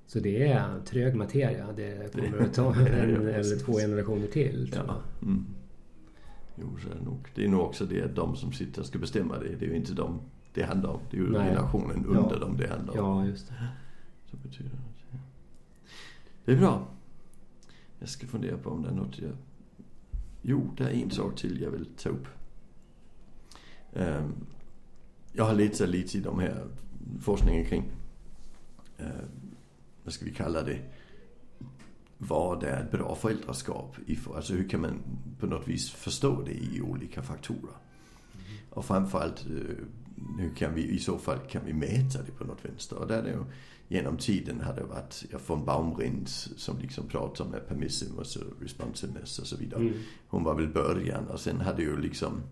Så 0.07 0.21
det 0.21 0.43
är 0.43 0.81
trög 0.81 1.15
materia. 1.15 1.73
Det 1.77 2.13
kommer 2.13 2.39
att 2.39 2.55
ta 2.55 2.75
en 2.81 3.27
eller 3.27 3.59
två 3.59 3.73
generationer 3.73 4.27
till. 4.27 4.75
Ja. 4.75 5.03
Mm. 5.23 5.47
Jo, 6.57 6.67
så 6.83 6.89
är 6.89 6.95
det 6.95 7.05
nog. 7.05 7.29
Det 7.35 7.45
är 7.45 7.49
nog 7.49 7.61
också 7.61 7.85
det 7.85 8.15
de 8.15 8.37
som 8.37 8.53
sitter 8.53 8.83
ska 8.83 8.99
bestämma 8.99 9.39
det. 9.39 9.57
Det 9.57 9.67
är 9.67 9.71
ju 9.71 9.77
inte 9.77 9.93
de 9.93 10.21
det 10.55 10.63
handlar 10.63 10.91
om. 10.91 11.01
Det 11.11 11.17
är 11.17 11.21
ju 11.21 11.31
Nej. 11.31 11.49
generationen 11.49 12.07
under 12.07 12.35
ja. 12.35 12.39
dem 12.39 12.57
det 12.57 12.69
handlar 12.69 13.01
om. 13.01 13.19
Ja, 13.19 13.27
just 13.27 13.49
det. 13.49 13.69
Så 14.31 14.37
betyder 14.37 14.71
det. 14.71 15.19
Det 16.45 16.53
är 16.53 16.57
bra. 16.57 16.87
Jag 17.99 18.09
ska 18.09 18.27
fundera 18.27 18.59
på 18.59 18.71
om 18.71 18.83
det 18.83 18.89
är 18.89 18.95
något 18.95 19.19
jag... 19.19 19.31
Jo, 20.43 20.75
det 20.77 20.85
är 20.85 21.03
en 21.03 21.11
sak 21.11 21.37
till 21.37 21.61
jag 21.61 21.71
vill 21.71 21.87
ta 21.87 22.09
upp. 22.09 22.27
Ehm, 23.93 24.35
jag 25.33 25.45
har 25.45 25.55
letat 25.55 25.89
lite 25.89 26.19
i 26.19 26.21
de 26.21 26.39
här 26.39 26.67
forskningen 27.21 27.65
kring, 27.65 27.85
ehm, 28.99 29.55
vad 30.05 30.15
ska 30.15 30.25
vi 30.25 30.35
kalla 30.35 30.63
det, 30.63 30.79
vad 32.19 32.63
är 32.63 32.83
ett 32.83 32.91
bra 32.91 33.15
föräldraskap? 33.15 33.97
Alltså 34.35 34.53
hur 34.53 34.69
kan 34.69 34.81
man 34.81 35.01
på 35.41 35.47
något 35.47 35.69
vis 35.69 35.91
förstå 35.91 36.43
det 36.43 36.53
i 36.53 36.81
olika 36.81 37.23
faktorer? 37.23 37.77
Och 38.71 38.85
framförallt 38.85 39.47
eh, 39.47 39.85
hur 40.39 40.55
kan 40.57 40.75
vi 40.75 40.89
i 40.89 40.99
så 40.99 41.19
fall 41.19 41.39
kan 41.39 41.65
vi 41.65 41.73
mäta 41.73 42.23
det 42.23 42.33
på 42.33 42.45
något 42.45 42.65
vänster? 42.65 42.97
Och 42.97 43.07
där 43.07 43.19
är 43.19 43.23
det 43.23 43.31
ju, 43.31 43.45
genom 43.89 44.17
tiden 44.17 44.61
har 44.61 44.75
det 44.75 44.85
varit 44.85 45.25
ja, 45.31 45.39
von 45.47 45.65
Baumrind 45.65 46.29
som 46.29 46.79
liksom 46.79 47.09
pratar 47.09 47.45
om 47.45 47.55
permissiveness 47.69 48.37
och 48.37 48.63
responsiveness 48.63 49.39
och 49.39 49.47
så 49.47 49.57
vidare. 49.57 49.81
Mm. 49.81 49.95
Hon 50.29 50.45
var 50.45 50.55
väl 50.55 50.69
början 50.69 51.27
och 51.27 51.41
sen 51.41 51.61
hade 51.61 51.83
ju 51.83 52.01
liksom 52.01 52.43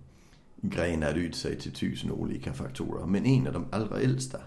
grenat 0.61 1.17
ut 1.17 1.37
sig 1.37 1.59
till 1.59 1.73
tusen 1.73 2.11
olika 2.11 2.53
faktorer. 2.53 3.07
Men 3.07 3.27
en 3.27 3.47
av 3.47 3.53
de 3.53 3.67
allra 3.71 4.01
äldsta, 4.01 4.39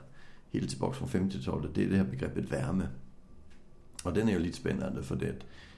helt 0.51 0.69
tillbaka 0.69 0.93
från 0.93 1.29
50-talet, 1.29 1.71
det 1.75 1.83
är 1.83 1.89
det 1.89 1.97
här 1.97 2.03
begreppet 2.03 2.51
värme. 2.51 2.87
Och 4.03 4.13
den 4.13 4.29
är 4.29 4.33
ju 4.33 4.39
lite 4.39 4.57
spännande 4.57 5.03
för 5.03 5.15
det, 5.15 5.35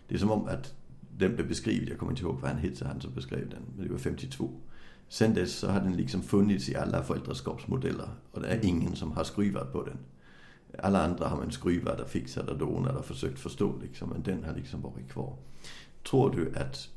det 0.07 0.15
är 0.15 0.19
som 0.19 0.31
om 0.31 0.47
att 0.47 0.73
den 1.17 1.35
blev 1.35 1.47
beskriven, 1.47 1.87
jag 1.87 1.97
kommer 1.97 2.11
inte 2.11 2.23
ihåg 2.23 2.39
vad 2.41 2.51
han 2.51 2.59
hette, 2.59 2.87
han 2.87 3.01
som 3.01 3.13
beskrev 3.13 3.49
den, 3.49 3.61
men 3.75 3.85
det 3.87 3.91
var 3.91 3.99
52. 3.99 4.49
Sen 5.07 5.33
dess 5.33 5.55
så 5.55 5.67
har 5.67 5.79
den 5.79 5.95
liksom 5.95 6.23
funnits 6.23 6.69
i 6.69 6.75
alla 6.75 7.03
föräldraskapsmodeller 7.03 8.09
och 8.31 8.41
det 8.41 8.47
är 8.47 8.65
ingen 8.65 8.95
som 8.95 9.11
har 9.11 9.23
skruvat 9.23 9.73
på 9.73 9.83
den. 9.83 9.97
Alla 10.79 11.03
andra 11.03 11.27
har 11.27 11.37
man 11.37 11.51
skruvat 11.51 11.99
och 11.99 12.09
fixat 12.09 12.49
och 12.49 12.57
donat 12.57 12.95
och 12.95 13.05
försökt 13.05 13.39
förstå 13.39 13.75
liksom, 13.81 14.09
men 14.09 14.23
den 14.23 14.43
har 14.43 14.55
liksom 14.55 14.81
varit 14.81 15.09
kvar. 15.09 15.37
Tror 16.09 16.35
du 16.35 16.55
att 16.55 16.89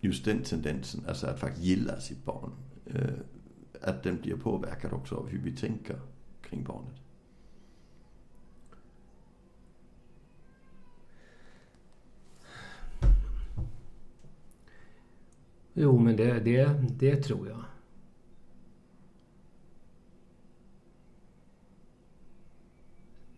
just 0.00 0.24
den 0.24 0.42
tendensen, 0.42 1.04
alltså 1.08 1.26
att 1.26 1.40
faktiskt 1.40 1.64
gilla 1.64 2.00
sitt 2.00 2.24
barn, 2.24 2.52
eh, 2.86 3.14
att 3.82 4.02
den 4.02 4.20
blir 4.20 4.36
påverkad 4.36 4.92
också 4.92 5.14
av 5.14 5.28
hur 5.28 5.38
vi 5.38 5.56
tänker 5.56 6.00
kring 6.42 6.64
barnet? 6.64 7.02
Jo, 15.74 15.98
men 15.98 16.16
det, 16.16 16.40
det, 16.40 16.84
det 16.98 17.16
tror 17.16 17.48
jag. 17.48 17.64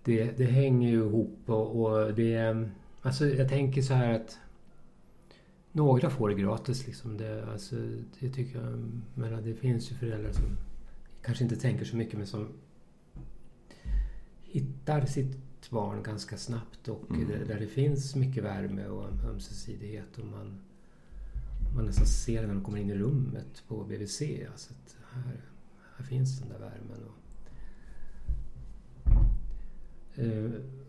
Det, 0.05 0.39
det 0.39 0.45
hänger 0.45 0.89
ju 0.89 0.99
ihop 0.99 1.39
och, 1.47 1.83
och 1.83 2.15
det... 2.15 2.69
Alltså 3.03 3.27
jag 3.27 3.49
tänker 3.49 3.83
så 3.83 3.95
här 3.95 4.15
att 4.15 4.39
några 5.73 6.11
får 6.11 6.29
det 6.29 6.35
gratis 6.35 6.87
liksom. 6.87 7.17
Det, 7.17 7.47
alltså, 7.53 7.77
det 8.21 8.31
tycker 8.31 8.61
jag. 8.61 8.91
Men 9.15 9.45
det 9.45 9.55
finns 9.55 9.91
ju 9.91 9.95
föräldrar 9.95 10.33
som 10.33 10.57
kanske 11.23 11.45
inte 11.45 11.57
tänker 11.57 11.85
så 11.85 11.97
mycket 11.97 12.19
men 12.19 12.27
som 12.27 12.49
hittar 14.43 15.07
sitt 15.07 15.71
barn 15.71 16.03
ganska 16.03 16.37
snabbt 16.37 16.89
och 16.89 17.11
mm. 17.11 17.29
där 17.49 17.61
det 17.61 17.67
finns 17.67 18.15
mycket 18.15 18.45
värme 18.45 18.87
och 18.87 19.09
ömsesidighet 19.31 20.19
och 20.19 20.27
man 20.27 20.61
man 21.75 21.85
nästan 21.85 22.07
ser 22.07 22.47
när 22.47 22.55
de 22.55 22.65
kommer 22.65 22.79
in 22.79 22.91
i 22.91 22.95
rummet 22.95 23.63
på 23.69 23.85
BVC. 23.85 24.23
Alltså 24.51 24.73
att 24.73 24.97
här, 25.13 25.41
här 25.97 26.05
finns 26.05 26.39
den 26.39 26.49
där 26.49 26.59
värmen. 26.59 27.03
Och, 27.07 27.24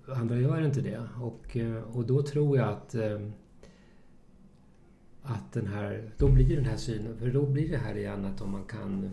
andra 0.07 0.38
gör 0.38 0.65
inte 0.65 0.82
det. 0.82 1.03
Och, 1.21 1.57
eh, 1.57 1.82
och 1.82 2.05
då 2.05 2.21
tror 2.21 2.57
jag 2.57 2.69
att 2.69 2.95
eh, 2.95 3.19
att 5.21 5.53
den 5.53 5.67
här, 5.67 6.11
då 6.17 6.32
blir 6.32 6.55
den 6.55 6.65
här 6.65 6.78
synen, 6.78 7.17
för 7.17 7.32
då 7.32 7.45
blir 7.45 7.71
det 7.71 7.78
här 7.78 7.97
igen 7.97 8.26
att 8.26 8.41
om 8.41 8.51
man 8.51 8.65
kan 8.65 9.09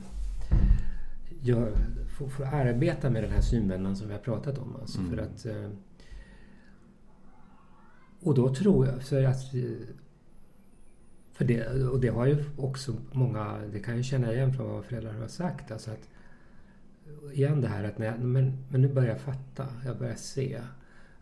gör, 1.40 1.76
få, 2.18 2.28
få 2.28 2.44
arbeta 2.44 3.10
med 3.10 3.22
den 3.22 3.30
här 3.30 3.40
synvändan 3.40 3.96
som 3.96 4.06
vi 4.06 4.12
har 4.12 4.20
pratat 4.20 4.58
om. 4.58 4.76
Alltså 4.80 4.98
mm. 5.00 5.10
för 5.10 5.18
att, 5.22 5.46
eh, 5.46 5.70
och 8.20 8.34
då 8.34 8.54
tror 8.54 8.86
jag, 8.86 9.02
för 9.02 9.24
att 9.24 9.54
för 11.32 11.44
det, 11.44 11.88
och 11.88 12.00
det 12.00 12.08
har 12.08 12.26
ju 12.26 12.44
också 12.56 12.92
många, 13.12 13.58
det 13.72 13.80
kan 13.80 13.96
jag 13.96 14.04
känna 14.04 14.32
igen 14.32 14.52
från 14.52 14.70
vad 14.70 14.84
föräldrar 14.84 15.12
har 15.12 15.28
sagt. 15.28 15.70
Alltså 15.70 15.90
att, 15.90 16.08
igen 17.32 17.60
det 17.60 17.68
här 17.68 17.84
att 17.84 17.98
när 17.98 18.06
jag, 18.06 18.20
men, 18.20 18.52
men 18.68 18.82
nu 18.82 18.88
börjar 18.88 19.08
jag 19.08 19.20
fatta, 19.20 19.66
jag 19.84 19.98
börjar 19.98 20.14
se, 20.14 20.52
jag 20.52 20.64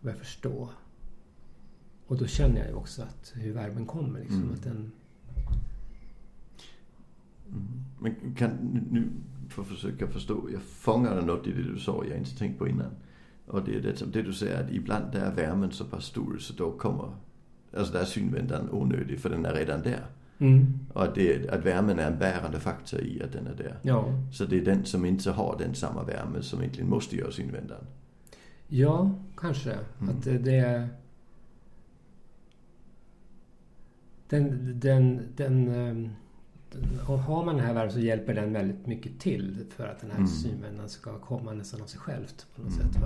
börjar 0.01 0.18
förstå. 0.18 0.68
Och 2.07 2.16
då 2.16 2.26
känner 2.26 2.59
jag 2.59 2.68
ju 2.68 2.74
också 2.74 3.03
att 3.03 3.32
hur 3.34 3.53
värmen 3.53 3.86
kommer. 3.86 4.20
Liksom, 4.20 4.43
mm. 4.43 4.55
att 4.55 4.62
den... 4.62 4.93
Mm. 7.49 7.84
Men 7.99 8.34
kan 8.34 8.51
nu, 8.91 9.09
för 9.49 9.62
att 9.62 9.68
försöka 9.68 10.07
förstå, 10.07 10.49
jag 10.53 10.62
fångade 10.62 11.22
något 11.22 11.47
i 11.47 11.53
det 11.53 11.62
du 11.62 11.78
sa 11.78 12.05
jag 12.09 12.18
inte 12.18 12.38
tänkt 12.38 12.59
på 12.59 12.68
innan. 12.68 12.91
Och 13.47 13.64
det 13.64 13.74
är 13.74 13.80
det, 13.80 14.12
det 14.12 14.22
du 14.22 14.32
säger 14.32 14.64
att 14.64 14.70
ibland 14.70 15.12
där 15.12 15.20
är 15.20 15.34
värmen 15.34 15.72
så 15.72 15.84
pass 15.84 16.05
stor 16.05 16.38
så 16.38 16.53
då 16.53 16.72
kommer 16.72 17.12
Alltså 17.76 17.93
där 17.93 18.01
är 18.01 18.05
synvändan 18.05 18.68
onödig 18.70 19.20
för 19.20 19.30
den 19.30 19.45
är 19.45 19.55
redan 19.55 19.82
där. 19.82 20.07
Mm. 20.41 20.78
Och 20.93 21.05
att, 21.05 21.14
det, 21.14 21.49
att 21.51 21.64
värmen 21.64 21.99
är 21.99 22.07
en 22.07 22.18
bärande 22.18 22.61
faktor 22.61 23.01
i 23.01 23.22
att 23.22 23.32
den 23.32 23.47
är 23.47 23.55
där. 23.55 23.76
Ja. 23.82 24.05
Så 24.32 24.45
det 24.45 24.59
är 24.59 24.64
den 24.64 24.84
som 24.84 25.05
inte 25.05 25.30
har 25.30 25.57
den 25.59 25.74
samma 25.74 26.03
värme 26.03 26.43
som 26.43 26.61
egentligen 26.61 26.91
måste 26.91 27.16
göra 27.16 27.30
synvändan. 27.30 27.86
Ja, 28.68 29.11
kanske. 29.36 29.70
Mm. 29.70 30.16
Att 30.16 30.24
det, 30.24 30.38
det 30.38 30.88
den, 34.28 34.80
den, 34.80 35.22
den, 35.36 35.64
den, 35.66 36.11
har 37.20 37.45
man 37.45 37.57
den 37.57 37.66
här 37.66 37.74
värmen 37.74 37.93
så 37.93 38.01
hjälper 38.01 38.34
den 38.34 38.53
väldigt 38.53 38.86
mycket 38.86 39.20
till 39.20 39.64
för 39.76 39.86
att 39.86 40.01
den 40.01 40.11
här 40.11 40.18
mm. 40.18 40.28
synvändan 40.28 40.88
ska 40.88 41.18
komma 41.18 41.53
nästan 41.53 41.82
av 41.82 41.86
sig 41.86 42.01
självt 42.01 42.47
på 42.57 42.62
något 42.62 42.80
mm. 42.80 42.93
sätt. 42.93 43.03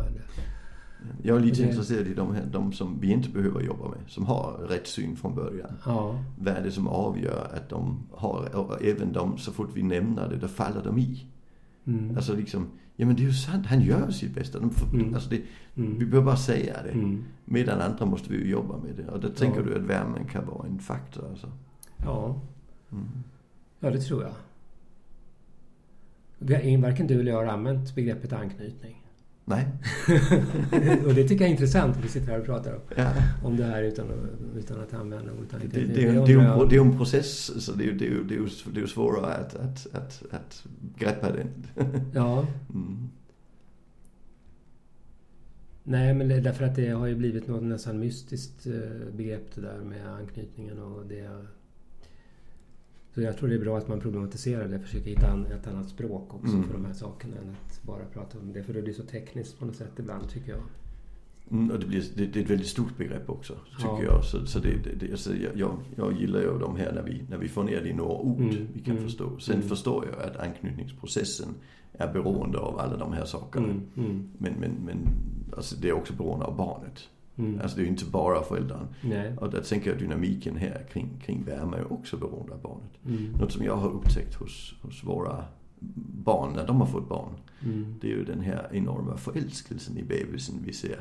Jag 1.22 1.36
är 1.36 1.40
lite 1.40 1.62
det... 1.62 1.68
intresserad 1.68 2.06
i 2.06 2.14
de, 2.14 2.34
här, 2.34 2.46
de 2.52 2.72
som 2.72 3.00
vi 3.00 3.12
inte 3.12 3.28
behöver 3.28 3.60
jobba 3.60 3.88
med, 3.88 3.98
som 4.06 4.26
har 4.26 4.66
rätt 4.68 4.86
syn 4.86 5.16
från 5.16 5.34
början. 5.34 5.72
Ja. 5.86 6.24
Vad 6.38 6.54
är 6.54 6.62
det 6.62 6.70
som 6.70 6.88
avgör 6.88 7.50
att 7.54 7.68
de 7.68 7.98
har, 8.12 8.56
och 8.56 8.84
även 8.84 9.12
de, 9.12 9.38
så 9.38 9.52
fort 9.52 9.70
vi 9.74 9.82
nämner 9.82 10.28
det, 10.28 10.36
då 10.36 10.48
faller 10.48 10.84
de 10.84 10.98
i. 10.98 11.26
Mm. 11.84 12.16
Alltså 12.16 12.34
liksom, 12.34 12.66
ja 12.96 13.06
men 13.06 13.16
det 13.16 13.22
är 13.22 13.26
ju 13.26 13.32
sant, 13.32 13.66
han 13.66 13.80
gör 13.80 14.10
sitt 14.10 14.34
bästa. 14.34 14.58
De 14.60 14.70
mm. 14.92 15.14
alltså 15.14 15.30
det, 15.30 15.42
mm. 15.76 15.98
Vi 15.98 16.06
behöver 16.06 16.26
bara 16.26 16.36
säga 16.36 16.82
det. 16.82 16.90
Mm. 16.90 17.24
Medan 17.44 17.80
andra 17.80 18.06
måste 18.06 18.32
vi 18.32 18.36
ju 18.36 18.50
jobba 18.50 18.76
med 18.76 18.94
det. 18.96 19.12
Och 19.12 19.20
då 19.20 19.28
tänker 19.28 19.60
ja. 19.60 19.66
du 19.66 19.76
att 19.76 19.82
värmen 19.82 20.24
kan 20.24 20.46
vara 20.46 20.66
en 20.66 20.78
faktor 20.78 21.28
alltså? 21.30 21.52
Ja. 22.04 22.40
Mm. 22.92 23.08
Ja, 23.80 23.90
det 23.90 24.00
tror 24.00 24.22
jag. 24.22 24.32
Varken 26.80 27.06
du 27.06 27.20
eller 27.20 27.32
jag 27.32 27.38
har 27.38 27.46
använt 27.46 27.94
begreppet 27.94 28.32
anknytning. 28.32 29.03
Nej. 29.44 29.66
och 31.06 31.14
det 31.14 31.28
tycker 31.28 31.44
jag 31.44 31.48
är 31.48 31.52
intressant 31.52 31.96
att 31.96 32.04
vi 32.04 32.08
sitter 32.08 32.26
här 32.26 32.40
och 32.40 32.46
pratar 32.46 32.74
om, 32.74 32.80
ja. 32.96 33.12
om 33.42 33.56
det 33.56 33.64
här 33.64 33.82
utan, 33.82 34.06
utan 34.56 34.80
att 34.80 34.94
använda 34.94 35.32
ordet 35.32 35.50
det, 35.50 35.80
det, 35.80 35.86
det, 35.86 35.94
det, 35.94 36.32
är 36.32 36.74
är 36.74 36.80
en 36.80 36.96
process, 36.96 37.64
så 37.64 37.72
det 37.72 37.88
är, 37.88 37.92
det 37.92 38.06
är, 38.06 38.10
det 38.28 38.34
är, 38.34 38.72
det 38.74 38.80
är 38.80 38.86
svårare 38.86 39.34
att, 39.34 39.54
att, 39.54 39.86
att, 39.92 40.22
att 40.30 40.64
greppa 40.98 41.32
den. 41.32 41.48
ja. 42.14 42.46
Mm. 42.74 43.08
Nej, 45.86 46.14
men 46.14 46.28
därför 46.28 46.64
att 46.64 46.76
det 46.76 46.88
har 46.88 47.06
ju 47.06 47.14
blivit 47.14 47.48
något 47.48 47.62
nästan 47.62 47.98
mystiskt 47.98 48.66
eh, 48.66 49.16
begrepp 49.16 49.54
det 49.54 49.60
där 49.60 49.78
med 49.78 50.14
anknytningen 50.14 50.78
och 50.78 51.06
det 51.06 51.28
så 53.14 53.20
jag 53.20 53.36
tror 53.36 53.48
det 53.48 53.54
är 53.54 53.58
bra 53.58 53.78
att 53.78 53.88
man 53.88 54.00
problematiserar 54.00 54.68
det, 54.68 54.78
försöker 54.78 55.10
hitta 55.10 55.46
ett 55.54 55.66
annat 55.66 55.88
språk 55.88 56.34
också 56.34 56.52
mm. 56.52 56.64
för 56.64 56.72
de 56.72 56.84
här 56.84 56.92
sakerna 56.92 57.36
än 57.36 57.50
att 57.50 57.82
bara 57.82 58.04
prata 58.04 58.38
om 58.38 58.52
det. 58.52 58.62
För 58.62 58.74
det 58.74 58.82
blir 58.82 58.92
så 58.92 59.02
tekniskt 59.02 59.58
på 59.58 59.64
något 59.64 59.76
sätt 59.76 59.92
ibland 59.98 60.28
tycker 60.28 60.50
jag. 60.50 60.60
Mm, 61.50 61.70
och 61.70 61.78
det, 61.78 61.86
blir, 61.86 62.04
det, 62.16 62.26
det, 62.26 62.38
är 62.40 62.44
ett 62.44 62.50
väldigt 62.50 62.68
stort 62.68 62.96
begrepp 62.96 63.30
också, 63.30 63.54
tycker 63.76 63.88
ja. 63.88 64.02
jag. 64.02 64.24
Så, 64.24 64.46
så 64.46 64.58
det, 64.58 64.76
det, 65.00 65.10
alltså 65.10 65.34
jag, 65.54 65.76
jag 65.96 66.12
gillar 66.20 66.40
ju 66.40 66.58
de 66.58 66.76
här 66.76 66.92
när 66.92 67.02
vi, 67.02 67.24
när 67.28 67.38
vi 67.38 67.48
får 67.48 67.64
ner 67.64 67.80
det 67.82 67.88
i 67.88 67.92
några 67.92 68.12
ord 68.12 68.40
mm. 68.40 68.68
vi 68.72 68.80
kan 68.80 68.96
mm. 68.96 69.04
förstå. 69.04 69.38
Sen 69.38 69.54
mm. 69.54 69.68
förstår 69.68 70.06
jag 70.06 70.28
att 70.28 70.36
anknytningsprocessen 70.36 71.48
är 71.92 72.12
beroende 72.12 72.58
av 72.58 72.78
alla 72.78 72.96
de 72.96 73.12
här 73.12 73.24
sakerna. 73.24 73.66
Mm. 73.66 73.82
Mm. 73.96 74.28
Men, 74.38 74.52
men, 74.52 74.70
men 74.84 74.98
alltså 75.56 75.76
det 75.76 75.88
är 75.88 75.92
också 75.92 76.12
beroende 76.12 76.44
av 76.44 76.56
barnet. 76.56 77.08
Mm. 77.36 77.60
Alltså 77.60 77.76
det 77.76 77.82
är 77.82 77.84
ju 77.84 77.90
inte 77.90 78.04
bara 78.04 78.42
föräldern. 78.42 78.86
Nej. 79.00 79.36
Och 79.36 79.50
där 79.50 79.60
tänker 79.60 79.90
jag 79.90 79.98
dynamiken 79.98 80.56
här 80.56 80.86
kring, 80.92 81.08
kring 81.24 81.44
värme 81.44 81.76
är 81.76 81.92
också 81.92 82.16
beroende 82.16 82.52
av 82.52 82.62
barnet. 82.62 82.90
Mm. 83.06 83.32
Något 83.40 83.52
som 83.52 83.64
jag 83.64 83.76
har 83.76 83.88
upptäckt 83.88 84.34
hos, 84.34 84.74
hos 84.82 85.04
våra 85.04 85.44
barn 86.24 86.52
när 86.52 86.66
de 86.66 86.80
har 86.80 86.86
fått 86.86 87.08
barn. 87.08 87.32
Mm. 87.64 87.94
Det 88.00 88.06
är 88.06 88.10
ju 88.10 88.24
den 88.24 88.40
här 88.40 88.68
enorma 88.72 89.16
förälskelsen 89.16 89.98
i 89.98 90.02
bebisen 90.02 90.54
vi 90.64 90.72
ser. 90.72 91.00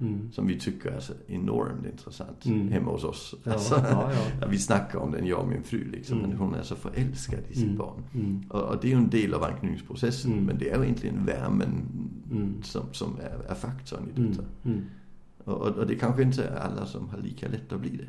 Mm. 0.00 0.32
Som 0.32 0.46
vi 0.46 0.58
tycker 0.58 0.90
är 0.90 1.00
så 1.00 1.12
enormt 1.26 1.86
intressant 1.86 2.46
mm. 2.46 2.68
hemma 2.68 2.90
hos 2.90 3.04
oss. 3.04 3.34
Ja, 3.44 3.52
alltså, 3.52 3.74
ja, 3.74 4.12
ja. 4.40 4.46
vi 4.50 4.58
snackar 4.58 4.98
om 4.98 5.12
den, 5.12 5.26
jag 5.26 5.40
och 5.40 5.48
min 5.48 5.62
fru 5.62 5.90
liksom. 5.90 6.18
Mm. 6.18 6.30
Men 6.30 6.38
hon 6.38 6.54
är 6.54 6.62
så 6.62 6.76
förälskad 6.76 7.40
i 7.50 7.54
sitt 7.54 7.64
mm. 7.64 7.76
barn. 7.76 8.02
Mm. 8.14 8.44
Och, 8.48 8.62
och, 8.62 8.80
det 8.80 8.88
är 8.88 8.90
ju 8.90 8.96
en 8.96 9.10
del 9.10 9.34
av 9.34 9.44
anknytningsprocessen. 9.44 10.32
Mm. 10.32 10.44
Men 10.44 10.58
det 10.58 10.70
är 10.70 10.78
ju 10.78 10.84
egentligen 10.84 11.24
värmen 11.24 11.70
som, 12.62 12.82
som 12.92 13.16
är, 13.20 13.50
är 13.50 13.54
faktorn 13.54 14.08
i 14.16 14.20
detta. 14.20 14.42
Och, 15.46 15.66
och, 15.66 15.86
det 15.86 15.94
kanske 15.94 16.22
inte 16.22 16.44
är 16.44 16.56
alla 16.56 16.86
som 16.86 17.08
har 17.08 17.18
lika 17.18 17.48
lätt 17.48 17.72
att 17.72 17.80
bli 17.80 17.90
det. 17.90 18.08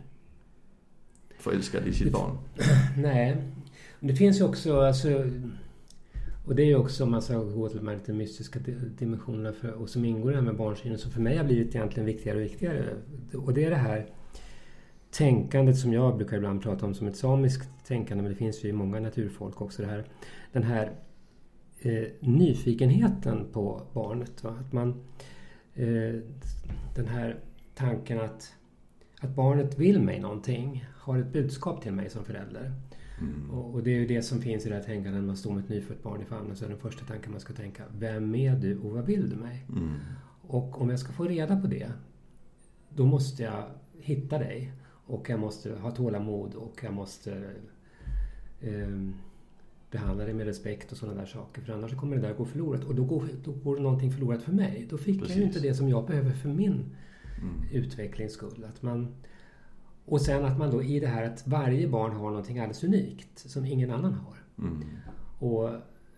Förälskade 1.40 1.90
i 1.90 1.94
sitt 1.94 2.14
barn. 2.14 2.38
Nej. 2.98 3.38
Det 4.00 4.14
finns 4.14 4.40
ju 4.40 4.44
också, 4.44 4.80
alltså, 4.80 5.10
och 6.46 6.56
det 6.56 6.64
är 6.64 6.66
ju 6.66 6.76
också 6.76 7.04
om 7.04 7.12
man 7.12 7.22
ska 7.22 7.38
gå 7.38 7.70
till 7.70 7.78
de 7.78 7.88
här 7.88 7.96
lite 7.96 8.14
mystiska 8.14 8.60
dimensionerna 8.98 9.54
för, 9.54 9.72
och 9.72 9.90
som 9.90 10.06
ingår 10.06 10.32
i 10.32 10.34
det 10.34 10.40
här 10.40 10.46
med 10.46 10.56
barnsynen, 10.56 10.98
som 10.98 11.12
för 11.12 11.22
mig 11.22 11.38
har 11.38 11.44
blivit 11.44 11.76
egentligen 11.76 12.06
viktigare 12.06 12.38
och 12.38 12.44
viktigare. 12.44 12.86
Och 13.34 13.54
det 13.54 13.66
är 13.66 13.70
det 13.70 13.76
här 13.76 14.06
tänkandet 15.12 15.78
som 15.78 15.94
jag 15.94 16.18
brukar 16.18 16.38
ibland 16.38 16.62
prata 16.62 16.86
om 16.86 16.94
som 16.94 17.08
ett 17.08 17.18
samiskt 17.18 17.86
tänkande, 17.88 18.22
men 18.22 18.32
det 18.32 18.38
finns 18.38 18.66
ju 18.66 18.70
i 18.70 18.74
många 18.74 19.00
naturfolk 19.00 19.62
också. 19.62 19.82
Det 19.82 19.88
här, 19.88 20.04
den 20.52 20.64
här 20.64 20.92
eh, 21.82 22.04
nyfikenheten 22.20 23.46
på 23.54 23.82
barnet. 23.94 24.44
Va? 24.44 24.58
Att 24.60 24.74
man, 24.74 25.04
den 26.96 27.08
här 27.08 27.40
tanken 27.76 28.20
att, 28.20 28.56
att 29.22 29.36
barnet 29.36 29.80
vill 29.80 30.02
mig 30.02 30.20
någonting, 30.20 30.86
har 30.98 31.18
ett 31.18 31.34
budskap 31.34 31.82
till 31.82 31.92
mig 31.92 32.10
som 32.10 32.26
förälder. 32.26 32.74
Mm. 33.20 33.52
Och, 33.52 33.74
och, 33.74 33.84
det 33.84 33.90
är 33.90 34.00
ju 34.00 34.08
det 34.08 34.22
som 34.22 34.42
finns 34.42 34.66
i 34.66 34.70
det 34.70 34.76
här 34.76 34.84
tänkandet 34.84 35.22
när 35.22 35.28
man 35.28 35.38
står 35.38 35.52
med 35.52 35.64
ett 35.64 35.70
nyfött 35.70 36.04
barn 36.04 36.22
i 36.22 36.26
famnen. 36.26 36.56
Så 36.56 36.66
är 36.66 36.70
den 36.70 36.78
första 36.78 37.06
tanken 37.06 37.32
man 37.32 37.42
ska 37.42 37.54
tänka, 37.54 37.84
vem 37.98 38.36
är 38.36 38.56
du 38.56 38.80
och 38.80 38.92
vad 38.92 39.06
vill 39.06 39.30
du 39.30 39.36
mig? 39.36 39.66
Mm. 39.70 39.94
Och 40.42 40.82
om 40.82 40.90
jag 40.90 41.00
ska 41.00 41.12
få 41.12 41.24
reda 41.24 41.62
på 41.62 41.68
det, 41.68 41.92
då 42.90 43.06
måste 43.06 43.44
jag 43.44 43.64
hitta 44.00 44.38
dig. 44.38 44.72
Och 45.08 45.30
jag 45.30 45.40
måste 45.40 45.76
ha 45.76 45.92
tålamod 45.92 46.54
och 46.54 46.80
jag 46.84 46.94
måste 46.94 47.32
eh, 48.62 48.88
behandla 49.92 50.26
dig 50.26 50.34
med 50.34 50.46
respekt 50.46 50.92
och 50.92 50.98
sådana 50.98 51.20
där 51.20 51.26
saker. 51.26 51.62
För 51.62 51.74
annars 51.74 51.96
kommer 51.96 52.16
det 52.16 52.22
där 52.22 52.34
gå 52.34 52.46
förlorat. 52.46 52.84
Och 52.84 52.96
då 52.96 53.04
går, 53.04 53.28
då 53.44 53.52
går 53.52 53.80
någonting 53.80 54.12
förlorat 54.12 54.44
för 54.44 54.52
mig. 54.52 54.88
Då 54.90 54.98
fick 54.98 55.20
Precis. 55.20 55.36
jag 55.36 55.42
ju 55.42 55.48
inte 55.48 55.60
det 55.60 55.74
som 55.74 55.90
jag 55.90 56.06
behöver 56.06 56.32
för 56.32 56.50
min 56.50 56.74
mm. 56.74 57.64
utvecklings 57.72 58.34
skull. 58.34 58.66
Att 58.70 58.82
man, 58.82 59.16
och 60.06 60.22
sen 60.22 60.46
att 60.46 60.58
man 60.58 60.72
då 60.72 60.84
i 60.84 61.00
det 61.00 61.08
här 61.08 61.24
att 61.24 61.48
varje 61.48 61.88
barn 61.88 62.12
har 62.12 62.30
någonting 62.30 62.60
alldeles 62.60 62.84
unikt 62.84 63.40
som 63.40 63.66
ingen 63.66 63.92
annan 63.92 64.14
har. 64.14 64.38
Mm. 64.58 64.84
Och, 65.40 65.70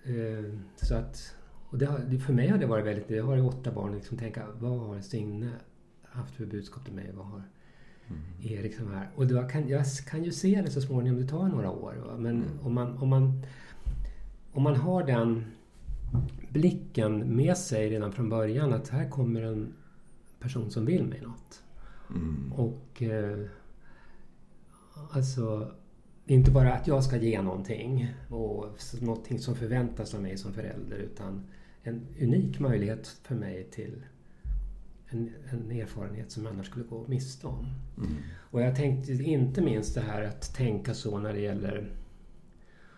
eh, 0.09 0.53
så 0.75 0.95
att, 0.95 1.35
och 1.69 1.77
det 1.77 2.19
för 2.19 2.33
mig 2.33 2.47
har 2.47 2.57
det 2.57 2.65
varit 2.65 2.85
väldigt... 2.85 3.09
Jag 3.09 3.23
har 3.23 3.35
ju 3.35 3.41
åtta 3.41 3.71
barn. 3.71 3.95
Liksom 3.95 4.17
tänka, 4.17 4.45
vad 4.59 4.79
har 4.79 5.01
Signe 5.01 5.49
haft 6.03 6.35
för 6.35 6.45
budskap 6.45 6.85
till 6.85 6.93
mig? 6.93 7.11
Vad 7.13 7.25
har 7.25 7.43
mm. 8.09 8.57
Erik 8.59 8.75
som 8.75 8.91
här? 8.93 9.09
Och 9.15 9.27
då 9.27 9.43
kan, 9.43 9.67
jag 9.67 9.85
kan 10.09 10.23
ju 10.23 10.31
se 10.31 10.61
det 10.61 10.71
så 10.71 10.81
småningom. 10.81 11.21
Det 11.21 11.27
tar 11.27 11.47
några 11.47 11.71
år. 11.71 11.95
Va? 12.07 12.17
Men 12.17 12.35
mm. 12.35 12.59
om, 12.63 12.73
man, 12.73 12.97
om, 12.97 13.09
man, 13.09 13.45
om 14.51 14.63
man 14.63 14.75
har 14.75 15.03
den 15.03 15.45
blicken 16.49 17.35
med 17.35 17.57
sig 17.57 17.89
redan 17.89 18.11
från 18.11 18.29
början 18.29 18.73
att 18.73 18.89
här 18.89 19.09
kommer 19.09 19.41
en 19.41 19.73
person 20.39 20.71
som 20.71 20.85
vill 20.85 21.05
mig 21.05 21.21
något. 21.21 21.63
Mm. 22.09 22.53
Och 22.53 23.01
eh, 23.03 23.45
alltså 25.11 25.71
inte 26.25 26.51
bara 26.51 26.73
att 26.73 26.87
jag 26.87 27.03
ska 27.03 27.17
ge 27.17 27.41
någonting 27.41 28.13
och 28.29 28.65
någonting 29.01 29.39
som 29.39 29.55
förväntas 29.55 30.13
av 30.13 30.21
mig 30.21 30.37
som 30.37 30.53
förälder 30.53 30.97
utan 30.97 31.43
en 31.83 32.07
unik 32.21 32.59
möjlighet 32.59 33.07
för 33.07 33.35
mig 33.35 33.67
till 33.71 34.03
en, 35.09 35.31
en 35.51 35.71
erfarenhet 35.71 36.31
som 36.31 36.43
jag 36.43 36.53
annars 36.53 36.67
skulle 36.67 36.85
gå 36.85 37.05
miste 37.07 37.47
om. 37.47 37.65
Mm. 37.97 38.13
Och 38.51 38.61
jag 38.61 38.75
tänkte 38.75 39.13
inte 39.13 39.61
minst 39.61 39.95
det 39.95 40.01
här 40.01 40.23
att 40.23 40.55
tänka 40.55 40.93
så 40.93 41.19
när 41.19 41.33
det 41.33 41.39
gäller 41.39 41.91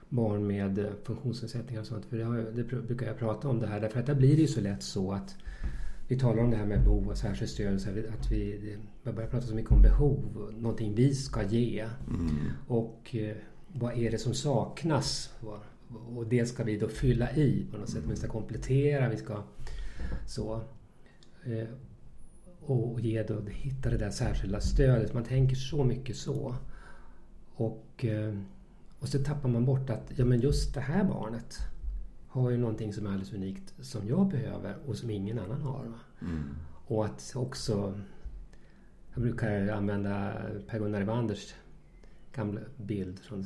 barn 0.09 0.47
med 0.47 0.89
funktionsnedsättningar 1.03 1.81
och 1.81 1.87
sånt. 1.87 2.05
För 2.05 2.17
det, 2.17 2.23
har, 2.23 2.37
det 2.37 2.63
brukar 2.63 3.07
jag 3.07 3.17
prata 3.17 3.49
om 3.49 3.59
det 3.59 3.67
här 3.67 3.79
därför 3.79 3.99
att 3.99 4.05
där 4.05 4.15
blir 4.15 4.35
det 4.35 4.41
ju 4.41 4.47
så 4.47 4.61
lätt 4.61 4.83
så 4.83 5.11
att 5.11 5.35
vi 6.07 6.19
talar 6.19 6.43
om 6.43 6.51
det 6.51 6.57
här 6.57 6.65
med 6.65 6.83
behov 6.83 7.07
och 7.07 7.17
särskilt 7.17 7.51
stöd. 7.51 7.75
Att 8.19 8.31
vi 8.31 8.77
börjar 9.03 9.29
prata 9.29 9.47
så 9.47 9.55
mycket 9.55 9.71
om 9.71 9.81
behov, 9.81 10.51
någonting 10.57 10.95
vi 10.95 11.15
ska 11.15 11.43
ge. 11.43 11.87
Mm. 12.07 12.29
Och 12.67 13.15
eh, 13.15 13.35
vad 13.67 13.97
är 13.97 14.11
det 14.11 14.17
som 14.17 14.33
saknas? 14.33 15.33
Och 16.15 16.27
det 16.27 16.45
ska 16.45 16.63
vi 16.63 16.77
då 16.77 16.87
fylla 16.87 17.31
i 17.31 17.65
på 17.71 17.77
något 17.77 17.89
sätt. 17.89 18.03
Vi 18.09 18.15
ska 18.15 18.27
komplettera, 18.27 19.09
vi 19.09 19.17
ska 19.17 19.43
så. 20.27 20.61
Och 22.65 22.99
ge 22.99 23.23
då, 23.23 23.41
hitta 23.49 23.89
det 23.89 23.97
där 23.97 24.09
särskilda 24.09 24.59
stödet. 24.59 25.13
Man 25.13 25.23
tänker 25.23 25.55
så 25.55 25.83
mycket 25.83 26.15
så. 26.15 26.55
Och, 27.55 28.05
eh, 28.05 28.37
och 28.99 29.07
så 29.07 29.19
tappar 29.23 29.49
man 29.49 29.65
bort 29.65 29.89
att 29.89 30.11
ja, 30.15 30.25
men 30.25 30.39
just 30.39 30.73
det 30.73 30.81
här 30.81 31.03
barnet 31.03 31.57
har 32.27 32.49
ju 32.49 32.57
någonting 32.57 32.93
som 32.93 33.05
är 33.05 33.09
alldeles 33.09 33.33
unikt 33.33 33.73
som 33.81 34.07
jag 34.07 34.27
behöver 34.27 34.75
och 34.87 34.97
som 34.97 35.09
ingen 35.09 35.39
annan 35.39 35.61
har. 35.61 35.93
Mm. 36.21 36.55
Och 36.87 37.05
att 37.05 37.33
också... 37.35 37.99
Jag 39.13 39.23
brukar 39.23 39.67
använda 39.67 40.33
Per-Gunnar 40.67 41.01
Evanders 41.01 41.53
gamla 42.33 42.61
bild 42.77 43.19
från 43.19 43.45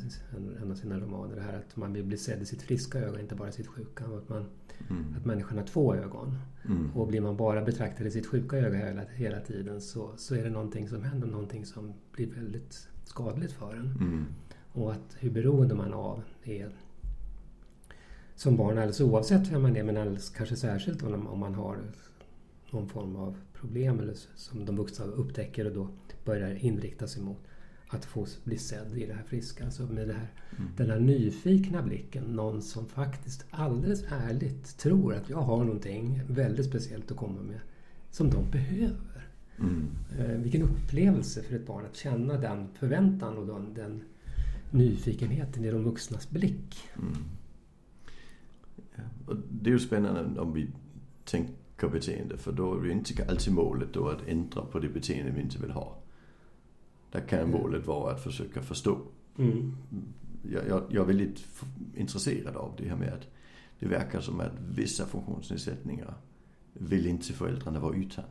en 0.61 0.71
av 0.71 0.75
sina 0.75 0.99
romaner. 0.99 1.35
Det 1.35 1.41
här 1.41 1.57
att 1.57 1.75
man 1.75 1.93
vill 1.93 2.03
bli 2.03 2.17
sedd 2.17 2.41
i 2.41 2.45
sitt 2.45 2.61
friska 2.61 2.99
öga, 2.99 3.19
inte 3.19 3.35
bara 3.35 3.49
i 3.49 3.51
sitt 3.51 3.67
sjuka. 3.67 4.07
Och 4.07 4.17
att, 4.17 4.29
man, 4.29 4.45
mm. 4.89 5.15
att 5.17 5.25
människan 5.25 5.57
har 5.57 5.65
två 5.65 5.95
ögon. 5.95 6.37
Mm. 6.65 6.91
Och 6.91 7.07
blir 7.07 7.21
man 7.21 7.37
bara 7.37 7.61
betraktad 7.61 8.07
i 8.07 8.11
sitt 8.11 8.27
sjuka 8.27 8.57
öga 8.57 8.77
hela, 8.77 9.01
hela 9.01 9.39
tiden 9.39 9.81
så, 9.81 10.11
så 10.17 10.35
är 10.35 10.43
det 10.43 10.49
någonting 10.49 10.89
som 10.89 11.03
händer, 11.03 11.27
någonting 11.27 11.65
som 11.65 11.93
blir 12.11 12.27
väldigt 12.27 12.87
skadligt 13.05 13.51
för 13.51 13.73
en. 13.75 13.97
Mm. 13.99 14.25
Och 14.71 14.91
att 14.91 15.17
hur 15.19 15.29
beroende 15.29 15.75
man 15.75 15.93
av 15.93 16.21
är 16.43 16.69
som 18.35 18.57
barn 18.57 18.77
alldeles 18.77 19.01
oavsett 19.01 19.51
vem 19.51 19.61
man 19.61 19.77
är 19.77 19.83
men 19.83 19.97
alldeles, 19.97 20.29
kanske 20.29 20.55
särskilt 20.55 21.03
om, 21.03 21.27
om 21.27 21.39
man 21.39 21.55
har 21.55 21.77
någon 22.71 22.89
form 22.89 23.15
av 23.15 23.37
problem 23.53 23.99
eller 23.99 24.15
som 24.35 24.65
de 24.65 24.75
vuxna 24.75 25.05
upptäcker 25.05 25.65
och 25.65 25.73
då 25.73 25.87
börjar 26.25 26.65
inrikta 26.65 27.07
sig 27.07 27.23
mot 27.23 27.37
att 27.95 28.05
få 28.05 28.27
bli 28.43 28.57
sedd 28.57 28.97
i 28.97 29.05
det 29.05 29.13
här 29.13 29.23
friska. 29.23 29.65
Alltså 29.65 29.83
med 29.83 30.07
det 30.07 30.13
här, 30.13 30.27
mm. 30.57 30.71
den 30.77 30.89
här 30.89 30.99
nyfikna 30.99 31.81
blicken. 31.81 32.23
Någon 32.23 32.61
som 32.61 32.85
faktiskt 32.85 33.45
alldeles 33.49 34.03
ärligt 34.09 34.77
tror 34.77 35.13
att 35.13 35.29
jag 35.29 35.41
har 35.41 35.63
någonting 35.63 36.21
väldigt 36.27 36.65
speciellt 36.65 37.11
att 37.11 37.17
komma 37.17 37.41
med. 37.41 37.59
Som 38.11 38.29
de 38.29 38.51
behöver. 38.51 39.27
Mm. 39.59 39.87
Eh, 40.19 40.37
vilken 40.41 40.61
upplevelse 40.61 41.43
för 41.43 41.55
ett 41.55 41.67
barn 41.67 41.85
att 41.85 41.95
känna 41.95 42.37
den 42.37 42.67
förväntan 42.73 43.37
och 43.37 43.47
den, 43.47 43.73
den 43.73 44.03
nyfikenheten 44.71 45.65
i 45.65 45.71
de 45.71 45.83
vuxnas 45.83 46.29
blick. 46.29 46.77
Mm. 46.97 47.13
Ja. 48.95 49.33
Det 49.49 49.69
är 49.69 49.73
ju 49.73 49.79
spännande 49.79 50.39
om 50.39 50.53
vi 50.53 50.67
tänker 51.25 51.87
beteende 51.91 52.37
för 52.37 52.51
då 52.51 52.79
är 52.79 52.83
det 52.83 52.91
inte 52.91 53.25
alltid 53.29 53.53
målet 53.53 53.93
då 53.93 54.09
att 54.09 54.27
ändra 54.27 54.61
på 54.61 54.79
det 54.79 54.89
beteende 54.89 55.31
vi 55.31 55.41
inte 55.41 55.59
vill 55.59 55.71
ha. 55.71 55.97
Där 57.15 57.21
kan 57.21 57.51
målet 57.51 57.87
vara 57.87 58.11
att 58.11 58.23
försöka 58.23 58.61
förstå. 58.61 58.97
Mm. 59.37 59.77
Jag, 60.51 60.67
jag, 60.67 60.83
jag, 60.89 61.03
är 61.03 61.07
väldigt 61.07 61.45
intresserad 61.95 62.55
av 62.55 62.73
det 62.77 62.89
här 62.89 62.95
med 62.95 63.13
att 63.13 63.27
det 63.79 63.87
verkar 63.87 64.21
som 64.21 64.39
att 64.39 64.51
vissa 64.69 65.05
funktionsnedsättningar 65.05 66.13
vill 66.73 67.07
inte 67.07 67.33
föräldrarna 67.33 67.79
vara 67.79 67.95
utan. 67.95 68.25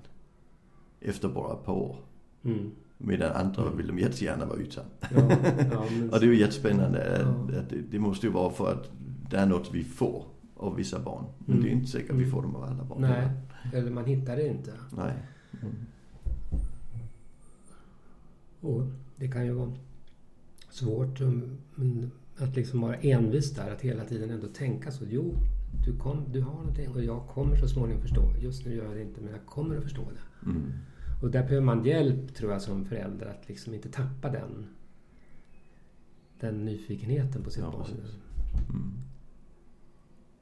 Efter 1.00 1.28
bara 1.28 1.54
ett 1.54 1.64
par 1.64 1.72
år. 1.72 1.96
Mm. 2.44 2.70
Medan 2.98 3.32
andra 3.32 3.62
mm. 3.62 3.76
vill 3.76 3.86
de 3.86 3.98
jättegärna 3.98 4.46
vara 4.46 4.58
utan. 4.58 4.84
Ja, 5.00 5.30
ja, 5.72 5.78
och 6.12 6.20
det 6.20 6.26
är 6.26 6.32
ju 6.32 6.40
jättespännande. 6.40 7.18
Ja. 7.20 7.58
Att 7.58 7.70
det, 7.70 7.76
det, 7.90 7.98
måste 7.98 8.26
ju 8.26 8.32
vara 8.32 8.50
för 8.50 8.72
att 8.72 8.90
det 9.30 9.36
är 9.36 9.46
något 9.46 9.74
vi 9.74 9.84
får 9.84 10.24
av 10.56 10.76
vissa 10.76 10.98
barn. 10.98 11.24
Men 11.38 11.56
det 11.56 11.62
är 11.62 11.70
mm. 11.70 11.78
inte 11.78 11.90
säkert 11.90 12.10
att 12.10 12.16
vi 12.16 12.26
får 12.26 12.42
dem 12.42 12.56
av 12.56 12.64
alla 12.64 12.84
barn. 12.84 13.00
Nej, 13.00 13.28
eller 13.72 13.90
man 13.90 14.04
hittar 14.04 14.36
det 14.36 14.46
inte. 14.46 14.72
Nej. 14.96 15.14
Mm. 15.62 15.74
Och 18.64 18.82
det 19.16 19.28
kan 19.28 19.46
ju 19.46 19.52
vara 19.52 19.72
svårt 20.70 21.20
att 22.36 22.56
liksom 22.56 22.80
vara 22.80 22.96
envis 22.96 23.54
där. 23.54 23.70
Att 23.70 23.80
hela 23.80 24.04
tiden 24.04 24.30
ändå 24.30 24.46
tänka 24.46 24.90
så. 24.90 25.04
Jo, 25.08 25.34
du, 25.84 25.98
kom, 25.98 26.24
du 26.32 26.40
har 26.40 26.54
någonting 26.54 26.88
och 26.88 27.04
jag 27.04 27.28
kommer 27.28 27.56
så 27.56 27.68
småningom 27.68 28.02
förstå. 28.02 28.34
Just 28.40 28.66
nu 28.66 28.74
gör 28.74 28.84
jag 28.84 28.94
det 28.94 29.02
inte 29.02 29.20
men 29.20 29.32
jag 29.32 29.46
kommer 29.46 29.76
att 29.76 29.82
förstå 29.82 30.02
det. 30.02 30.50
Mm. 30.50 30.72
Och 31.22 31.30
där 31.30 31.42
behöver 31.42 31.66
man 31.66 31.84
hjälp 31.84 32.34
tror 32.34 32.52
jag 32.52 32.62
som 32.62 32.84
förälder 32.84 33.26
att 33.26 33.48
liksom 33.48 33.74
inte 33.74 33.88
tappa 33.88 34.30
den, 34.30 34.66
den 36.40 36.64
nyfikenheten 36.64 37.42
på 37.42 37.50
sitt 37.50 37.62
ja, 37.62 37.70
barn. 37.70 37.86
Mm. 38.68 38.92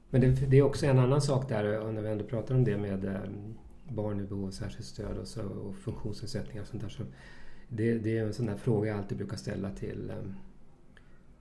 Men 0.09 0.21
det, 0.21 0.27
det, 0.27 0.57
är 0.57 0.61
också 0.61 0.85
en 0.85 0.99
annan 0.99 1.21
sak 1.21 1.49
där, 1.49 1.91
när 1.91 2.01
vi 2.01 2.09
ändå 2.09 2.25
pratar 2.25 2.55
om 2.55 2.63
det 2.63 2.77
med 2.77 3.05
eh, 3.05 3.21
barn 3.89 4.19
i 4.19 4.23
behov 4.23 4.45
av 4.45 4.51
särskilt 4.51 4.85
stöd 4.85 5.17
och, 5.17 5.27
så, 5.27 5.41
och 5.41 5.75
funktionsnedsättningar 5.75 6.61
och 6.61 6.67
sånt 6.67 6.83
där. 6.83 6.89
Så 6.89 7.03
det, 7.75 7.97
det, 7.97 8.17
är 8.17 8.25
en 8.25 8.33
sån 8.33 8.45
där 8.45 8.55
fråga 8.55 8.89
jag 8.89 8.97
alltid 8.97 9.17
brukar 9.17 9.37
ställa 9.37 9.71
till 9.71 10.09
eh, 10.09 10.15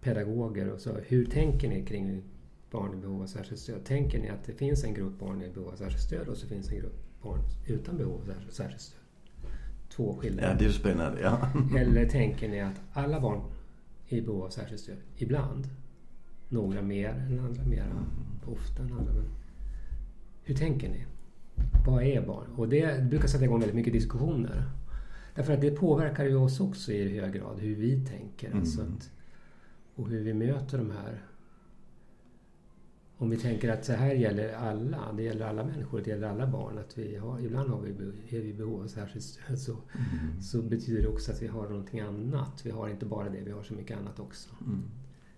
pedagoger. 0.01 0.72
Och 0.72 0.80
så, 0.80 0.91
hur 1.07 1.24
tänker 1.24 1.68
ni 1.68 1.85
kring 1.85 2.22
barn 2.70 2.95
i 2.95 2.97
behov 2.97 3.22
av 3.22 3.26
särskilt 3.26 3.61
stöd? 3.61 3.85
Tänker 3.85 4.18
ni 4.18 4.28
att 4.28 4.45
det 4.45 4.53
finns 4.53 4.85
en 4.85 4.95
grupp 4.95 5.18
barn 5.18 5.43
i 5.43 5.49
behov 5.49 5.68
av 5.68 5.76
särskilt 5.76 6.03
stöd 6.03 6.28
och 6.28 6.37
så 6.37 6.47
finns 6.47 6.70
en 6.70 6.78
grupp 6.78 7.22
barn 7.22 7.41
utan 7.66 7.97
behov 7.97 8.20
av 8.20 8.51
särskilt 8.51 8.80
stöd? 8.80 8.99
Två 9.97 10.16
skilda. 10.16 10.43
Ja, 10.43 10.55
det 10.59 10.64
är 10.64 10.70
spännande. 10.70 11.20
Ja. 11.20 11.49
Eller 11.78 12.09
tänker 12.09 12.49
ni 12.49 12.61
att 12.61 12.80
alla 12.93 13.20
barn 13.20 13.41
i 14.09 14.20
behov 14.20 14.43
av 14.43 14.51
särskilt 14.51 14.80
stöd, 14.80 14.97
ibland, 15.16 15.68
några 16.49 16.83
mer 16.83 17.09
än 17.09 17.39
andra, 17.39 17.64
mer 17.64 17.83
mm. 17.83 18.05
ofta 18.47 18.83
än 18.83 18.93
andra. 18.93 19.12
Men 19.12 19.24
hur 20.43 20.55
tänker 20.55 20.89
ni? 20.89 21.05
Vad 21.87 22.03
är 22.03 22.26
barn? 22.26 22.47
Och 22.57 22.68
det 22.68 23.05
brukar 23.05 23.28
sätta 23.28 23.45
igång 23.45 23.61
väldigt 23.61 23.76
mycket 23.76 23.93
diskussioner. 23.93 24.64
Därför 25.35 25.53
att 25.53 25.61
det 25.61 25.70
påverkar 25.70 26.24
ju 26.24 26.37
oss 26.37 26.61
också 26.61 26.93
i 26.93 27.20
hög 27.20 27.33
grad, 27.33 27.59
hur 27.61 27.76
vi 27.76 28.05
tänker. 28.07 28.47
Mm. 28.47 28.61
Alltså 28.61 28.83
att, 28.83 29.11
och 29.95 30.09
hur 30.09 30.20
vi 30.20 30.35
möter 30.35 30.78
de 30.78 30.91
här. 30.91 31.22
Om 33.16 33.30
vi 33.30 33.37
tänker 33.37 33.72
att 33.72 33.85
så 33.85 33.93
här 33.93 34.14
gäller 34.14 34.55
alla, 34.55 35.12
det 35.12 35.22
gäller 35.22 35.47
alla 35.47 35.64
människor, 35.64 36.01
det 36.01 36.11
gäller 36.11 36.28
alla 36.28 36.47
barn. 36.47 36.78
Att 36.78 36.99
vi 36.99 37.16
har, 37.16 37.41
ibland 37.41 37.70
har 37.70 37.80
vi, 37.80 37.91
är 38.37 38.41
vi 38.41 38.53
behov 38.53 38.83
av 38.83 38.87
särskilt 38.87 39.24
stöd. 39.24 39.59
Så, 39.59 39.72
mm. 39.72 40.43
så 40.43 40.62
betyder 40.62 41.03
det 41.03 41.09
också 41.09 41.33
att 41.33 41.43
vi 41.43 41.47
har 41.47 41.68
någonting 41.68 42.01
annat. 42.01 42.66
Vi 42.66 42.70
har 42.70 42.89
inte 42.89 43.07
bara 43.07 43.28
det, 43.28 43.41
vi 43.41 43.51
har 43.51 43.62
så 43.62 43.74
mycket 43.74 43.99
annat 43.99 44.20
också. 44.20 44.51
Mm. 44.66 44.83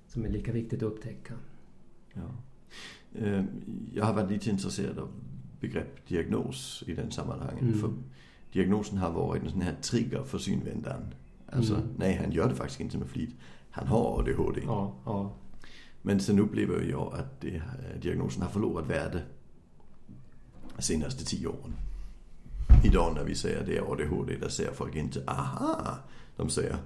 Som 0.07 0.25
är 0.25 0.29
lika 0.29 0.53
viktigt 0.53 0.83
att 0.83 0.93
upptäcka. 0.93 1.35
Ja. 2.13 2.35
Eh, 3.15 3.45
jag 3.93 4.05
har 4.05 4.15
varit 4.15 4.31
lite 4.31 4.51
intresserad 4.51 4.99
av 4.99 5.09
begrepp 5.61 6.09
diagnos 6.09 6.85
i 6.87 6.95
den 6.95 7.11
sammanhangen. 7.11 7.65
Mm. 7.65 7.79
För 7.79 7.93
diagnosen 8.55 8.99
har 8.99 9.11
varit 9.11 9.43
en 9.43 9.51
sån 9.51 9.61
här 9.61 9.75
trigger 9.83 10.23
för 10.25 10.39
synvändaren. 10.39 11.15
Alltså, 11.53 11.75
mm. 11.75 11.89
nej 11.97 12.17
han 12.23 12.33
gör 12.33 12.49
det 12.49 12.55
faktiskt 12.55 12.81
inte 12.81 12.99
med 12.99 13.09
flit. 13.09 13.31
Han 13.71 13.87
har 13.87 14.19
ADHD. 14.19 14.61
Ja, 14.65 14.95
ja. 15.05 15.33
Men 16.03 16.21
sen 16.21 16.39
upplever 16.39 16.83
jag 16.91 17.15
att 17.15 17.41
det, 17.41 17.63
diagnosen 18.01 18.43
har 18.43 18.51
förlorat 18.51 18.91
värde 18.91 19.23
de 20.77 20.83
senaste 20.83 21.25
tio 21.25 21.47
åren. 21.47 21.75
Idag 22.85 23.15
när 23.15 23.25
vi 23.25 23.35
säger 23.35 23.67
det 23.67 23.77
är 23.77 23.93
ADHD, 23.93 24.37
där 24.37 24.49
säger 24.49 24.73
folk 24.73 24.95
inte 24.95 25.25
aha. 25.27 25.99
De 26.37 26.49
säger, 26.49 26.77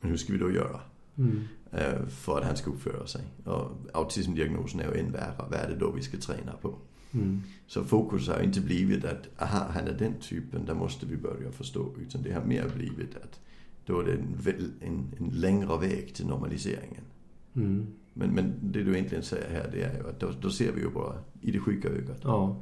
men 0.00 0.10
hur 0.10 0.16
ska 0.16 0.32
vi 0.32 0.38
då 0.38 0.50
göra? 0.50 0.80
Mm. 1.18 1.48
Øh, 1.72 2.06
för 2.08 2.38
att 2.38 2.46
han 2.46 2.56
ska 2.56 2.70
uppföra 2.70 3.06
sig. 3.06 3.22
Och 3.44 3.70
autismdiagnosen 3.92 4.80
är 4.80 4.94
ju 4.94 5.00
än 5.00 5.12
värre. 5.12 5.34
Vad 5.38 5.54
är 5.54 5.68
det 5.68 5.76
då 5.76 5.90
vi 5.90 6.02
ska 6.02 6.18
träna 6.18 6.52
på? 6.52 6.74
Mm. 7.16 7.42
Så 7.66 7.84
fokus 7.84 8.28
har 8.28 8.42
inte 8.42 8.60
blivit 8.60 9.04
att 9.04 9.42
aha, 9.42 9.66
han 9.70 9.88
är 9.88 9.98
den 9.98 10.14
typen, 10.20 10.64
där 10.66 10.74
måste 10.74 11.06
vi 11.06 11.16
börja 11.16 11.52
förstå. 11.52 11.94
Utan 12.00 12.22
det 12.22 12.32
har 12.32 12.44
mer 12.44 12.68
blivit 12.76 13.16
att 13.16 13.40
då 13.86 14.00
är 14.00 14.04
det 14.04 14.12
en, 14.12 14.72
en, 14.80 15.14
en 15.18 15.40
längre 15.40 15.78
väg 15.78 16.14
till 16.14 16.26
normaliseringen. 16.26 17.04
Mm. 17.54 17.86
Men, 18.14 18.30
men 18.30 18.54
det 18.62 18.82
du 18.82 18.92
egentligen 18.92 19.24
säger 19.24 19.50
här, 19.50 19.70
det 19.72 19.82
är 19.82 19.98
ju 19.98 20.08
att 20.08 20.20
då, 20.20 20.30
då 20.40 20.50
ser 20.50 20.72
vi 20.72 20.80
ju 20.80 20.90
bara 20.90 21.18
i 21.40 21.50
det 21.50 21.60
sjuka 21.60 21.88
ögat. 21.88 22.20
Ja. 22.22 22.56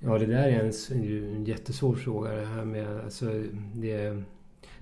Ja, 0.00 0.18
det 0.18 0.26
där 0.26 0.48
är 0.48 0.64
en, 0.64 1.02
en 1.02 1.44
jättesvår 1.44 1.94
fråga 1.94 2.32
det 2.32 2.46
här 2.46 2.64
med... 2.64 3.00
Alltså, 3.00 3.42
det, 3.74 4.22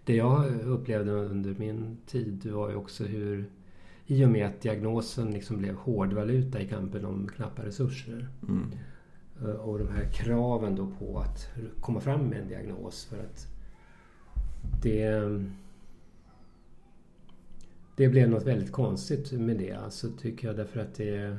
det 0.05 0.17
jag 0.17 0.61
upplevde 0.61 1.13
under 1.13 1.55
min 1.59 1.97
tid 2.07 2.47
var 2.47 2.71
ju 2.71 2.77
också 2.77 3.05
hur 3.05 3.51
i 4.07 4.25
och 4.25 4.29
med 4.29 4.47
att 4.47 4.61
diagnosen 4.61 5.31
liksom 5.31 5.59
blev 5.59 5.75
hårdvaluta 5.75 6.61
i 6.61 6.69
kampen 6.69 7.05
om 7.05 7.29
knappa 7.29 7.65
resurser. 7.65 8.29
Mm. 8.49 8.71
Eh, 9.43 9.51
och 9.51 9.79
de 9.79 9.89
här 9.89 10.11
kraven 10.13 10.77
då 10.77 10.87
på 10.99 11.19
att 11.19 11.49
komma 11.81 12.01
fram 12.01 12.21
med 12.21 12.41
en 12.41 12.49
diagnos 12.49 13.05
för 13.05 13.19
att 13.19 13.47
det... 14.83 15.41
Det 17.97 18.09
blev 18.09 18.29
något 18.29 18.47
väldigt 18.47 18.73
konstigt 18.73 19.33
med 19.33 19.59
det, 19.59 19.73
alltså 19.73 20.11
tycker 20.21 20.47
jag, 20.49 20.57
därför 20.57 20.81
att 20.81 20.95
det... 20.95 21.37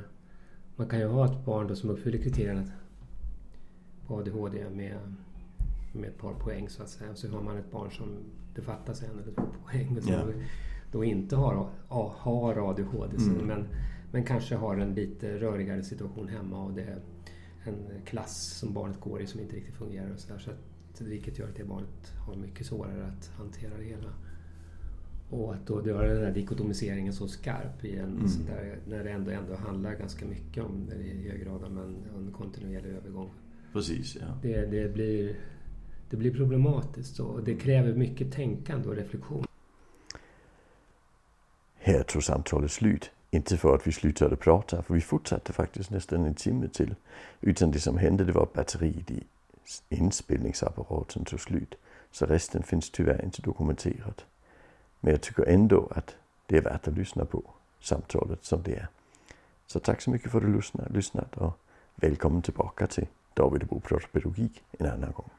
Man 0.76 0.88
kan 0.88 0.98
ju 0.98 1.06
ha 1.06 1.24
ett 1.26 1.44
barn 1.44 1.66
då 1.66 1.76
som 1.76 1.90
uppfyller 1.90 2.18
kriterierna 2.18 2.64
på 4.06 4.16
ADHD 4.16 4.70
med, 4.70 4.98
med 5.92 6.08
ett 6.08 6.18
par 6.18 6.34
poäng 6.34 6.68
så 6.68 6.82
att 6.82 6.88
säga. 6.88 7.14
Så 7.14 7.28
har 7.28 7.42
man 7.42 7.56
ett 7.56 7.70
barn 7.70 7.90
som 7.90 8.06
det 8.54 8.62
fattas 8.62 9.02
en 9.02 9.10
eller 9.10 9.32
två 9.32 9.46
poäng 9.64 9.96
och 9.96 10.02
som 10.02 10.12
yeah. 10.12 10.28
Då 10.92 11.04
inte 11.04 11.36
har, 11.36 11.68
har 11.88 12.70
ADHD 12.70 13.16
mm. 13.16 13.46
men, 13.46 13.64
men 14.12 14.24
kanske 14.24 14.54
har 14.54 14.76
en 14.76 14.94
lite 14.94 15.38
rörigare 15.38 15.82
situation 15.82 16.28
hemma 16.28 16.64
och 16.64 16.72
det 16.72 16.82
är 16.82 16.98
en 17.64 18.02
klass 18.04 18.58
som 18.58 18.72
barnet 18.74 19.00
går 19.00 19.22
i 19.22 19.26
som 19.26 19.40
inte 19.40 19.56
riktigt 19.56 19.74
fungerar 19.74 20.12
och 20.12 20.20
sådär. 20.20 20.38
Så 20.38 20.50
att, 20.50 21.00
vilket 21.00 21.38
gör 21.38 21.48
att 21.48 21.56
det 21.56 21.64
barnet 21.64 22.12
har 22.26 22.36
mycket 22.36 22.66
svårare 22.66 23.06
att 23.06 23.30
hantera 23.38 23.76
det 23.78 23.84
hela. 23.84 24.12
Och 25.30 25.54
att 25.54 25.66
då 25.66 25.86
göra 25.86 26.14
den 26.14 26.24
här 26.24 26.32
dikotomiseringen 26.32 27.12
så 27.12 27.28
skarp 27.28 27.84
i 27.84 27.96
en 27.96 28.04
mm. 28.04 28.26
där, 28.46 28.78
när 28.86 29.04
det 29.04 29.10
ändå, 29.10 29.30
ändå 29.30 29.56
handlar 29.56 29.94
ganska 29.94 30.26
mycket 30.26 30.64
om 30.64 30.86
det 30.88 30.96
i 30.96 31.28
hög 31.28 31.44
grad 31.44 31.64
om 31.64 31.78
en, 31.78 31.96
en 32.16 32.32
kontinuerlig 32.32 32.90
övergång 32.90 33.30
Precis, 33.72 34.16
ja. 34.20 34.26
Det, 34.42 34.66
det, 34.66 34.94
blir, 34.94 35.36
det 36.10 36.16
blir 36.16 36.34
problematiskt 36.34 37.20
och 37.20 37.44
det 37.44 37.54
kräver 37.54 37.94
mycket 37.94 38.32
tänkande 38.32 38.88
och 38.88 38.96
reflektion. 38.96 39.44
Här 41.88 42.02
tog 42.02 42.24
samtalet 42.24 42.70
slut. 42.70 43.10
Inte 43.30 43.56
för 43.56 43.74
att 43.74 43.86
vi 43.86 43.92
slutade 43.92 44.36
prata, 44.36 44.82
för 44.82 44.94
vi 44.94 45.00
fortsatte 45.00 45.52
faktiskt 45.52 45.90
nästan 45.90 46.24
en 46.26 46.34
timme 46.34 46.68
till. 46.68 46.94
Utan 47.40 47.70
det 47.70 47.80
som 47.80 47.98
hände 47.98 48.24
det 48.24 48.32
var 48.32 48.42
att 48.42 48.52
batteriet 48.52 49.10
i 49.10 49.24
inspelningsapparaten 49.88 51.24
tog 51.24 51.40
slut. 51.40 51.74
Så 52.10 52.26
resten 52.26 52.62
finns 52.62 52.90
tyvärr 52.90 53.24
inte 53.24 53.42
dokumenterat. 53.42 54.24
Men 55.00 55.12
jag 55.12 55.20
tycker 55.20 55.44
ändå 55.44 55.88
att 55.90 56.16
det 56.46 56.56
är 56.56 56.62
värt 56.62 56.88
att 56.88 56.94
lyssna 56.94 57.24
på 57.24 57.42
samtalet 57.80 58.44
som 58.44 58.62
det 58.62 58.74
är. 58.74 58.88
Så 59.66 59.80
tack 59.80 60.00
så 60.00 60.10
mycket 60.10 60.30
för 60.30 60.38
att 60.38 60.44
du 60.44 60.94
lyssnat 60.94 61.36
och 61.36 61.58
välkommen 61.94 62.42
tillbaka 62.42 62.86
till 62.86 63.06
David 63.34 63.66
Bo 63.66 63.80
pedagogik 64.12 64.62
en 64.78 64.86
annan 64.86 65.12
gång. 65.12 65.30